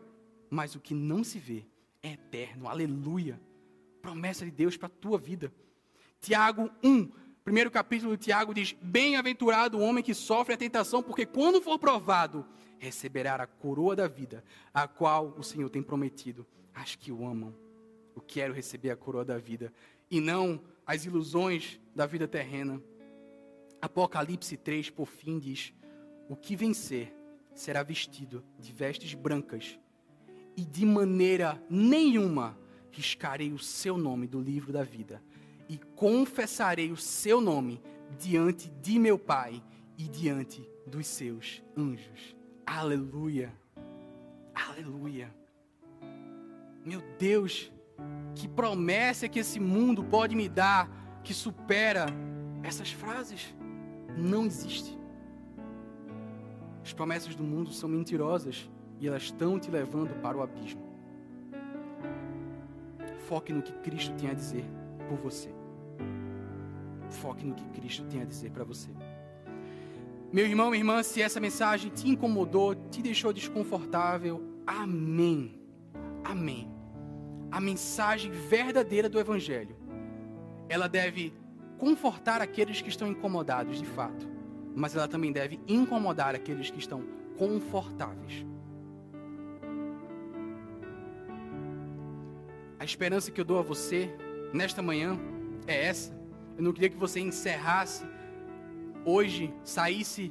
mas 0.48 0.76
o 0.76 0.80
que 0.80 0.94
não 0.94 1.24
se 1.24 1.38
vê 1.38 1.66
é 2.00 2.12
eterno. 2.12 2.68
Aleluia. 2.68 3.40
Promessa 4.00 4.44
de 4.44 4.52
Deus 4.52 4.76
para 4.76 4.86
a 4.86 5.00
tua 5.00 5.18
vida. 5.18 5.52
Tiago 6.20 6.70
1, 6.82 7.10
primeiro 7.44 7.68
capítulo 7.68 8.16
de 8.16 8.24
Tiago 8.24 8.54
diz: 8.54 8.76
Bem-aventurado 8.80 9.78
o 9.78 9.80
homem 9.80 10.04
que 10.04 10.14
sofre 10.14 10.54
a 10.54 10.56
tentação, 10.56 11.02
porque 11.02 11.26
quando 11.26 11.60
for 11.60 11.76
provado, 11.76 12.46
receberá 12.78 13.34
a 13.34 13.46
coroa 13.48 13.96
da 13.96 14.06
vida, 14.06 14.44
a 14.72 14.86
qual 14.86 15.34
o 15.36 15.42
Senhor 15.42 15.68
tem 15.70 15.82
prometido. 15.82 16.46
Acho 16.72 16.96
que 16.96 17.10
o 17.10 17.26
amam. 17.26 17.52
Eu 18.14 18.22
quero 18.22 18.54
receber 18.54 18.90
a 18.90 18.96
coroa 18.96 19.24
da 19.24 19.38
vida 19.38 19.72
e 20.08 20.20
não 20.20 20.62
as 20.86 21.04
ilusões 21.04 21.80
da 21.92 22.06
vida 22.06 22.28
terrena. 22.28 22.80
Apocalipse 23.82 24.56
3, 24.56 24.88
por 24.90 25.06
fim, 25.06 25.40
diz: 25.40 25.74
O 26.28 26.36
que 26.36 26.54
vencer 26.54 27.12
será 27.56 27.82
vestido 27.82 28.44
de 28.58 28.72
vestes 28.72 29.14
brancas, 29.14 29.78
e 30.56 30.64
de 30.64 30.86
maneira 30.86 31.60
nenhuma 31.68 32.56
riscarei 32.92 33.52
o 33.52 33.58
seu 33.58 33.98
nome 33.98 34.26
do 34.26 34.40
livro 34.40 34.72
da 34.72 34.84
vida, 34.84 35.22
e 35.68 35.78
confessarei 35.96 36.92
o 36.92 36.96
seu 36.96 37.40
nome 37.40 37.82
diante 38.18 38.70
de 38.82 38.98
meu 38.98 39.18
Pai 39.18 39.62
e 39.98 40.06
diante 40.06 40.68
dos 40.86 41.06
seus 41.06 41.62
anjos. 41.76 42.36
Aleluia! 42.64 43.52
Aleluia! 44.54 45.34
Meu 46.84 47.02
Deus, 47.18 47.72
que 48.34 48.46
promessa 48.46 49.28
que 49.28 49.40
esse 49.40 49.58
mundo 49.58 50.04
pode 50.04 50.36
me 50.36 50.48
dar 50.48 51.20
que 51.24 51.34
supera 51.34 52.06
essas 52.62 52.92
frases? 52.92 53.54
Não 54.16 54.46
existe. 54.46 54.96
As 56.86 56.92
promessas 56.92 57.34
do 57.34 57.42
mundo 57.42 57.72
são 57.72 57.88
mentirosas 57.88 58.70
e 59.00 59.08
elas 59.08 59.24
estão 59.24 59.58
te 59.58 59.68
levando 59.68 60.14
para 60.22 60.36
o 60.36 60.40
abismo. 60.40 60.80
Foque 63.26 63.52
no 63.52 63.60
que 63.60 63.72
Cristo 63.72 64.14
tem 64.14 64.30
a 64.30 64.34
dizer 64.34 64.64
por 65.08 65.18
você. 65.18 65.52
Foque 67.10 67.44
no 67.44 67.56
que 67.56 67.64
Cristo 67.70 68.04
tem 68.04 68.22
a 68.22 68.24
dizer 68.24 68.52
para 68.52 68.62
você. 68.62 68.88
Meu 70.32 70.46
irmão, 70.46 70.70
minha 70.70 70.80
irmã, 70.80 71.02
se 71.02 71.20
essa 71.20 71.40
mensagem 71.40 71.90
te 71.90 72.08
incomodou, 72.08 72.76
te 72.76 73.02
deixou 73.02 73.32
desconfortável, 73.32 74.40
amém. 74.64 75.60
Amém. 76.22 76.70
A 77.50 77.60
mensagem 77.60 78.30
verdadeira 78.30 79.08
do 79.08 79.18
Evangelho, 79.18 79.74
ela 80.68 80.88
deve 80.88 81.34
confortar 81.78 82.40
aqueles 82.40 82.80
que 82.80 82.90
estão 82.90 83.08
incomodados 83.08 83.76
de 83.76 83.86
fato 83.86 84.35
mas 84.76 84.94
ela 84.94 85.08
também 85.08 85.32
deve 85.32 85.58
incomodar 85.66 86.34
aqueles 86.34 86.70
que 86.70 86.78
estão 86.78 87.02
confortáveis. 87.38 88.44
A 92.78 92.84
esperança 92.84 93.30
que 93.30 93.40
eu 93.40 93.44
dou 93.44 93.58
a 93.58 93.62
você 93.62 94.14
nesta 94.52 94.82
manhã 94.82 95.18
é 95.66 95.86
essa. 95.86 96.14
Eu 96.58 96.62
não 96.62 96.74
queria 96.74 96.90
que 96.90 96.96
você 96.96 97.20
encerrasse 97.20 98.04
hoje, 99.02 99.52
saísse 99.64 100.30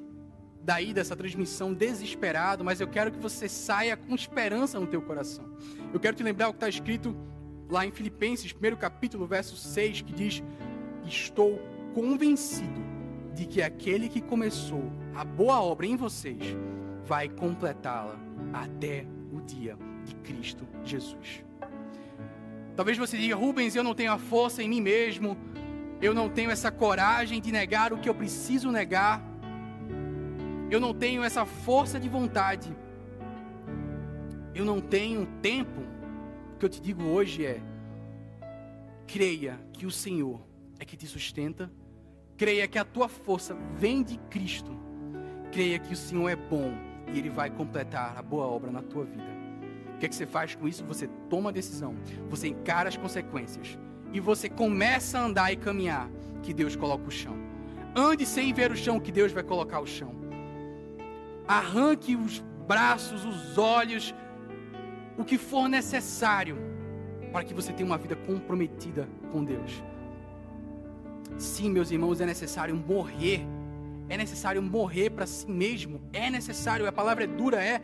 daí 0.61 0.93
dessa 0.93 1.15
transmissão 1.15 1.73
desesperado, 1.73 2.63
mas 2.63 2.79
eu 2.79 2.87
quero 2.87 3.11
que 3.11 3.19
você 3.19 3.49
saia 3.49 3.97
com 3.97 4.13
esperança 4.13 4.79
no 4.79 4.85
teu 4.85 5.01
coração. 5.01 5.43
Eu 5.91 5.99
quero 5.99 6.15
te 6.15 6.21
lembrar 6.21 6.49
o 6.49 6.51
que 6.51 6.57
está 6.57 6.69
escrito 6.69 7.17
lá 7.67 7.83
em 7.83 7.91
Filipenses, 7.91 8.51
primeiro 8.51 8.77
capítulo, 8.77 9.25
verso 9.25 9.55
6, 9.55 10.01
que 10.01 10.13
diz: 10.13 10.43
Estou 11.03 11.59
convencido 11.95 12.84
de 13.35 13.45
que 13.45 13.61
aquele 13.61 14.07
que 14.07 14.21
começou 14.21 14.89
a 15.13 15.25
boa 15.25 15.61
obra 15.61 15.85
em 15.85 15.97
vocês 15.97 16.55
vai 17.05 17.27
completá-la 17.27 18.17
até 18.53 19.05
o 19.31 19.41
dia 19.41 19.77
de 20.05 20.15
Cristo 20.15 20.65
Jesus. 20.85 21.43
Talvez 22.75 22.97
você 22.97 23.17
diga, 23.17 23.35
Rubens, 23.35 23.75
eu 23.75 23.83
não 23.83 23.93
tenho 23.93 24.13
a 24.13 24.17
força 24.17 24.63
em 24.63 24.69
mim 24.69 24.81
mesmo, 24.81 25.37
eu 26.01 26.13
não 26.13 26.29
tenho 26.29 26.49
essa 26.49 26.71
coragem 26.71 27.41
de 27.41 27.51
negar 27.51 27.91
o 27.91 27.97
que 27.97 28.07
eu 28.07 28.15
preciso 28.15 28.71
negar, 28.71 29.21
eu 30.71 30.79
não 30.79 30.93
tenho 30.93 31.21
essa 31.21 31.45
força 31.45 31.99
de 31.99 32.07
vontade, 32.07 32.75
eu 34.53 34.63
não 34.63 34.79
tenho 34.79 35.25
tempo. 35.41 35.81
O 36.53 36.57
que 36.57 36.65
eu 36.65 36.69
te 36.69 36.81
digo 36.81 37.03
hoje 37.03 37.45
é: 37.45 37.61
creia 39.05 39.59
que 39.73 39.85
o 39.85 39.91
Senhor 39.91 40.41
é 40.79 40.85
que 40.85 40.97
te 40.97 41.05
sustenta, 41.05 41.71
creia 42.37 42.67
que 42.67 42.77
a 42.77 42.85
tua 42.85 43.07
força 43.07 43.55
vem 43.77 44.03
de 44.03 44.17
Cristo, 44.29 44.71
creia 45.51 45.79
que 45.79 45.93
o 45.93 45.97
Senhor 45.97 46.29
é 46.29 46.35
bom 46.35 46.73
e 47.11 47.17
Ele 47.17 47.29
vai 47.29 47.49
completar 47.49 48.17
a 48.17 48.21
boa 48.21 48.45
obra 48.45 48.71
na 48.71 48.81
tua 48.81 49.05
vida. 49.05 49.35
O 49.95 49.97
que, 49.97 50.05
é 50.05 50.09
que 50.09 50.15
você 50.15 50.25
faz 50.25 50.55
com 50.55 50.67
isso? 50.67 50.83
Você 50.85 51.07
toma 51.29 51.49
a 51.49 51.53
decisão, 51.53 51.95
você 52.29 52.49
encara 52.49 52.89
as 52.89 52.97
consequências 52.97 53.77
e 54.11 54.19
você 54.19 54.49
começa 54.49 55.17
a 55.17 55.23
andar 55.23 55.51
e 55.51 55.55
caminhar 55.55 56.09
que 56.43 56.53
Deus 56.53 56.75
coloca 56.75 57.07
o 57.07 57.11
chão. 57.11 57.35
Ande 57.95 58.25
sem 58.25 58.53
ver 58.53 58.71
o 58.71 58.75
chão 58.75 58.99
que 58.99 59.11
Deus 59.11 59.31
vai 59.31 59.43
colocar 59.43 59.79
o 59.79 59.87
chão. 59.87 60.13
Arranque 61.47 62.15
os 62.15 62.43
braços, 62.67 63.23
os 63.23 63.57
olhos, 63.57 64.13
o 65.17 65.23
que 65.23 65.37
for 65.37 65.69
necessário 65.69 66.57
para 67.31 67.43
que 67.43 67.53
você 67.53 67.71
tenha 67.71 67.85
uma 67.85 67.97
vida 67.97 68.15
comprometida 68.15 69.07
com 69.31 69.43
Deus. 69.43 69.81
Sim, 71.37 71.69
meus 71.69 71.91
irmãos, 71.91 72.21
é 72.21 72.25
necessário 72.25 72.75
morrer. 72.75 73.45
É 74.07 74.17
necessário 74.17 74.61
morrer 74.61 75.09
para 75.09 75.25
si 75.25 75.49
mesmo. 75.49 75.99
É 76.13 76.29
necessário, 76.29 76.87
a 76.87 76.91
palavra 76.91 77.23
é 77.23 77.27
dura, 77.27 77.63
é. 77.63 77.81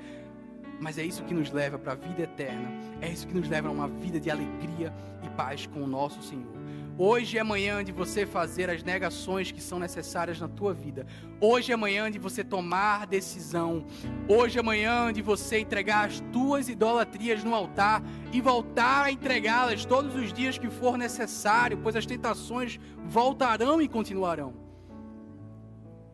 Mas 0.80 0.98
é 0.98 1.04
isso 1.04 1.24
que 1.24 1.34
nos 1.34 1.52
leva 1.52 1.78
para 1.78 1.94
a 1.94 1.96
vida 1.96 2.24
eterna. 2.24 2.70
É 3.02 3.10
isso 3.10 3.28
que 3.28 3.34
nos 3.34 3.48
leva 3.48 3.68
a 3.68 3.72
uma 3.72 3.88
vida 3.88 4.20
de 4.20 4.32
alegria 4.32 4.94
e 5.24 5.30
paz 5.30 5.68
com 5.68 5.84
o 5.84 5.88
nosso 5.88 6.22
Senhor. 6.24 6.62
Hoje 6.98 7.38
é 7.38 7.44
manhã 7.44 7.84
de 7.84 7.92
você 7.92 8.26
fazer 8.26 8.70
as 8.70 8.84
negações 8.84 9.52
que 9.52 9.62
são 9.62 9.80
necessárias 9.80 10.40
na 10.40 10.48
tua 10.48 10.74
vida. 10.74 11.08
Hoje 11.40 11.72
é 11.72 11.76
manhã 11.76 12.12
de 12.12 12.20
você 12.20 12.44
tomar 12.44 13.08
decisão. 13.08 13.86
Hoje 14.28 14.60
é 14.60 14.62
manhã 14.62 15.12
de 15.12 15.22
você 15.22 15.60
entregar 15.60 16.08
as 16.08 16.20
tuas 16.32 16.68
idolatrias 16.68 17.44
no 17.44 17.56
altar 17.56 18.04
e 18.32 18.42
voltar 18.42 19.06
a 19.06 19.12
entregá-las 19.12 19.86
todos 19.86 20.16
os 20.16 20.34
dias 20.34 20.58
que 20.58 20.70
for 20.70 20.98
necessário, 20.98 21.78
pois 21.78 21.96
as 21.96 22.06
tentações 22.06 22.80
voltarão 23.06 23.82
e 23.82 23.88
continuarão. 23.88 24.54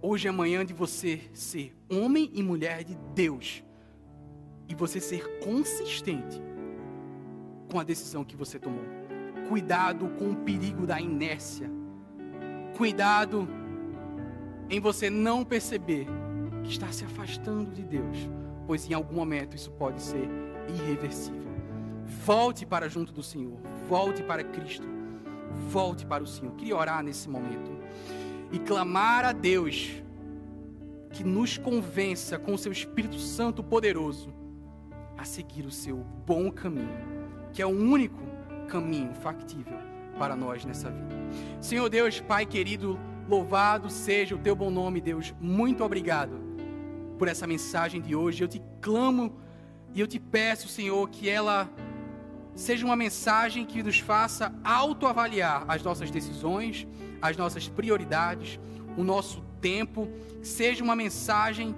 Hoje 0.01 0.28
é 0.28 0.32
manhã 0.32 0.63
de 0.63 0.73
você 0.73 1.21
ser 1.34 1.75
homem 1.91 2.30
e 2.34 2.43
mulher 2.43 2.84
de 2.84 2.95
Deus 3.15 3.63
e 4.69 4.75
você 4.75 4.99
ser 4.99 5.39
consistente 5.39 6.39
com 7.69 7.80
a 7.80 7.84
decisão 7.84 8.23
que 8.23 8.36
você 8.36 8.59
tomou. 8.59 9.07
Cuidado 9.48 10.10
com 10.18 10.32
o 10.32 10.36
perigo 10.36 10.86
da 10.86 11.00
inércia. 11.00 11.70
Cuidado 12.76 13.48
em 14.70 14.80
você 14.80 15.10
não 15.10 15.45
perceber 15.45 16.06
que 16.64 16.70
está 16.70 16.91
se 16.91 17.06
afastando 17.06 17.72
de 17.72 17.84
Deus, 17.84 18.30
pois 18.66 18.89
em 18.89 18.93
algum 18.93 19.16
momento 19.16 19.56
isso 19.56 19.72
pode 19.72 20.02
ser 20.02 20.28
irreversível. 20.68 21.48
Volte 22.26 22.66
para 22.66 22.89
junto 22.89 23.14
do 23.14 23.24
Senhor, 23.24 23.58
volte 23.88 24.22
para 24.22 24.43
Cristo, 24.43 24.88
volte 25.70 26.06
para 26.06 26.24
o 26.24 26.28
Senhor. 26.28 26.54
Queria 26.56 26.76
orar 26.76 27.02
nesse 27.04 27.30
momento 27.30 27.72
e 28.52 28.60
clamar 28.60 29.26
a 29.26 29.32
Deus 29.32 30.04
que 31.12 31.24
nos 31.24 31.58
convença 31.58 32.38
com 32.38 32.54
o 32.54 32.58
seu 32.58 32.72
Espírito 32.72 33.18
Santo 33.18 33.64
poderoso 33.64 34.34
a 35.18 35.26
seguir 35.26 35.66
o 35.66 35.72
seu 35.72 35.98
bom 36.26 36.52
caminho, 36.52 36.98
que 37.54 37.62
é 37.62 37.66
o 37.66 37.70
único 37.70 38.26
caminho 38.68 39.13
factível 39.15 39.78
para 40.18 40.36
nós 40.36 40.65
nessa 40.65 40.89
vida. 40.89 41.15
Senhor 41.61 41.89
Deus, 41.89 42.20
Pai 42.20 42.45
querido, 42.45 42.99
louvado 43.28 43.89
seja 43.89 44.36
o 44.36 44.39
teu 44.39 44.55
bom 44.55 44.70
nome, 44.70 45.01
Deus. 45.01 45.34
Muito 45.39 45.84
obrigado 45.84 46.39
por 47.18 47.28
essa 47.28 47.47
mensagem 47.47 48.01
de 48.01 48.15
hoje. 48.15 48.43
Eu 48.43 48.47
te 48.47 48.61
clamo 48.82 49.36
e 49.93 49.99
eu 49.99 50.07
te 50.07 50.20
peço, 50.20 50.68
Senhor, 50.68 51.09
que 51.09 51.30
ela 51.30 51.70
seja 52.55 52.86
uma 52.86 52.95
mensagem 52.95 53.65
que 53.65 53.84
nos 53.84 53.99
faça 53.99 54.53
autoavaliar 54.63 55.63
as 55.68 55.84
nossas 55.84 56.09
decisões, 56.09 56.88
as 57.22 57.38
nossas 57.38 57.68
prioridades, 57.68 58.59
o 58.97 59.03
nosso 59.03 59.41
tempo, 59.61 60.09
seja 60.41 60.84
uma 60.84 60.95
mensagem 60.95 61.76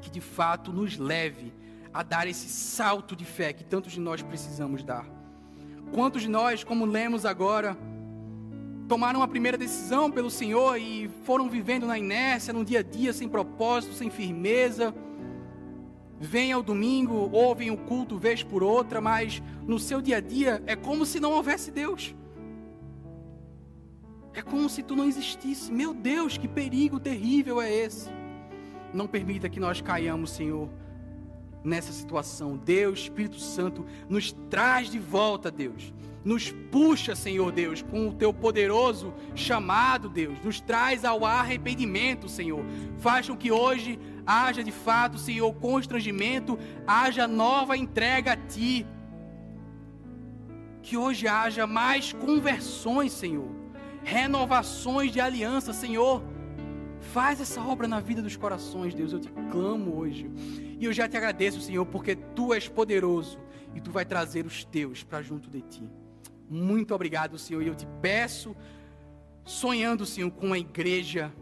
que 0.00 0.10
de 0.10 0.20
fato 0.20 0.72
nos 0.72 0.98
leve 0.98 1.52
a 1.92 2.02
dar 2.02 2.26
esse 2.26 2.48
salto 2.48 3.14
de 3.14 3.24
fé 3.24 3.52
que 3.52 3.64
tantos 3.64 3.92
de 3.92 4.00
nós 4.00 4.20
precisamos 4.20 4.82
dar. 4.82 5.06
Quantos 5.94 6.22
de 6.22 6.28
nós, 6.28 6.64
como 6.64 6.84
lemos 6.84 7.24
agora, 7.24 7.78
tomaram 8.88 9.22
a 9.22 9.28
primeira 9.28 9.56
decisão 9.56 10.10
pelo 10.10 10.28
Senhor 10.28 10.76
e 10.76 11.08
foram 11.22 11.48
vivendo 11.48 11.86
na 11.86 11.96
inércia, 11.96 12.52
no 12.52 12.64
dia 12.64 12.80
a 12.80 12.82
dia, 12.82 13.12
sem 13.12 13.28
propósito, 13.28 13.94
sem 13.94 14.10
firmeza? 14.10 14.92
Vêm 16.18 16.50
ao 16.50 16.64
domingo, 16.64 17.30
ouvem 17.32 17.70
o 17.70 17.76
culto 17.76 18.18
vez 18.18 18.42
por 18.42 18.60
outra, 18.60 19.00
mas 19.00 19.40
no 19.68 19.78
seu 19.78 20.02
dia 20.02 20.16
a 20.16 20.20
dia 20.20 20.60
é 20.66 20.74
como 20.74 21.06
se 21.06 21.20
não 21.20 21.30
houvesse 21.30 21.70
Deus. 21.70 22.12
É 24.32 24.42
como 24.42 24.68
se 24.68 24.82
tu 24.82 24.96
não 24.96 25.06
existisse. 25.06 25.70
Meu 25.70 25.94
Deus, 25.94 26.36
que 26.36 26.48
perigo 26.48 26.98
terrível 26.98 27.62
é 27.62 27.72
esse. 27.72 28.10
Não 28.92 29.06
permita 29.06 29.48
que 29.48 29.60
nós 29.60 29.80
caiamos, 29.80 30.30
Senhor, 30.30 30.68
nessa 31.64 31.92
situação. 31.92 32.56
Deus, 32.56 33.00
Espírito 33.00 33.40
Santo, 33.40 33.84
nos 34.08 34.32
traz 34.50 34.90
de 34.90 34.98
volta, 34.98 35.50
Deus. 35.50 35.92
Nos 36.22 36.50
puxa, 36.70 37.14
Senhor 37.14 37.52
Deus, 37.52 37.82
com 37.82 38.08
o 38.08 38.12
teu 38.14 38.32
poderoso 38.32 39.12
chamado, 39.34 40.08
Deus. 40.08 40.38
Nos 40.42 40.60
traz 40.60 41.04
ao 41.04 41.24
arrependimento, 41.24 42.28
Senhor. 42.28 42.64
Faz 42.98 43.28
com 43.28 43.36
que 43.36 43.50
hoje 43.50 43.98
haja 44.26 44.62
de 44.62 44.72
fato, 44.72 45.18
Senhor, 45.18 45.52
constrangimento, 45.54 46.58
haja 46.86 47.26
nova 47.26 47.76
entrega 47.76 48.32
a 48.32 48.36
Ti. 48.36 48.86
Que 50.82 50.96
hoje 50.96 51.26
haja 51.26 51.66
mais 51.66 52.12
conversões, 52.12 53.12
Senhor. 53.12 53.50
Renovações 54.02 55.12
de 55.12 55.20
aliança, 55.20 55.72
Senhor. 55.72 56.22
Faz 57.12 57.40
essa 57.40 57.62
obra 57.62 57.86
na 57.86 58.00
vida 58.00 58.22
dos 58.22 58.36
corações, 58.36 58.94
Deus. 58.94 59.12
Eu 59.12 59.20
te 59.20 59.30
clamo 59.50 59.96
hoje. 59.96 60.30
E 60.78 60.84
eu 60.84 60.92
já 60.92 61.08
te 61.08 61.16
agradeço, 61.16 61.60
Senhor, 61.60 61.84
porque 61.86 62.16
tu 62.16 62.52
és 62.52 62.68
poderoso 62.68 63.38
e 63.74 63.80
tu 63.80 63.90
vai 63.90 64.04
trazer 64.04 64.46
os 64.46 64.64
teus 64.64 65.02
para 65.02 65.22
junto 65.22 65.50
de 65.50 65.60
ti. 65.60 65.90
Muito 66.48 66.94
obrigado, 66.94 67.38
Senhor. 67.38 67.62
E 67.62 67.68
eu 67.68 67.74
te 67.74 67.86
peço, 68.00 68.56
sonhando, 69.44 70.04
Senhor, 70.04 70.30
com 70.30 70.46
uma 70.46 70.58
igreja 70.58 71.32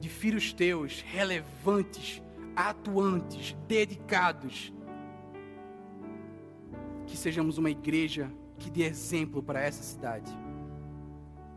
de 0.00 0.08
filhos 0.08 0.52
teus, 0.52 1.00
relevantes, 1.00 2.22
atuantes, 2.56 3.56
dedicados. 3.68 4.72
Que 7.06 7.16
sejamos 7.16 7.58
uma 7.58 7.70
igreja 7.70 8.30
que 8.58 8.70
dê 8.70 8.84
exemplo 8.84 9.42
para 9.42 9.60
essa 9.60 9.82
cidade. 9.82 10.32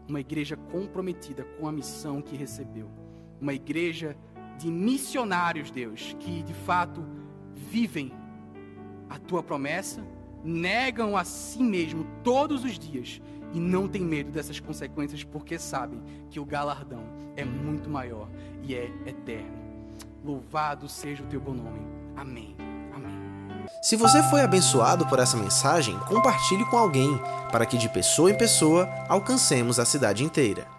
Uma 0.08 0.20
igreja 0.20 0.56
comprometida 0.56 1.44
com 1.58 1.68
a 1.68 1.72
missão 1.72 2.22
que 2.22 2.36
recebeu. 2.36 3.05
Uma 3.40 3.54
igreja 3.54 4.16
de 4.58 4.68
missionários, 4.72 5.70
Deus, 5.72 6.16
que 6.20 6.44
de 6.44 6.54
fato 6.54 7.04
vivem 7.54 8.12
a 9.10 9.20
tua 9.20 9.44
promessa, 9.44 10.02
negam 10.44 11.18
a 11.18 11.24
si 11.24 11.62
mesmo 11.62 12.06
todos 12.24 12.64
os 12.64 12.78
dias 12.78 13.22
e 13.54 13.60
não 13.60 13.88
têm 13.88 14.02
medo 14.02 14.32
dessas 14.32 14.60
consequências 14.60 15.24
porque 15.24 15.58
sabem 15.58 16.02
que 16.30 16.40
o 16.40 16.46
galardão 16.46 17.04
é 17.36 17.46
muito 17.46 17.90
maior 17.90 18.28
e 18.64 18.76
é 18.76 18.92
eterno. 19.06 19.66
Louvado 20.24 20.90
seja 20.90 21.24
o 21.24 21.28
teu 21.28 21.40
bom 21.40 21.54
nome. 21.54 21.80
Amém. 22.16 22.56
Amém. 22.94 23.66
Se 23.82 23.96
você 23.96 24.22
foi 24.24 24.42
abençoado 24.42 25.06
por 25.08 25.20
essa 25.20 25.38
mensagem, 25.38 25.98
compartilhe 26.08 26.66
com 26.66 26.78
alguém, 26.78 27.20
para 27.52 27.66
que 27.66 27.78
de 27.78 27.88
pessoa 27.90 28.30
em 28.30 28.38
pessoa 28.38 28.90
alcancemos 29.08 29.80
a 29.80 29.86
cidade 29.86 30.24
inteira. 30.24 30.75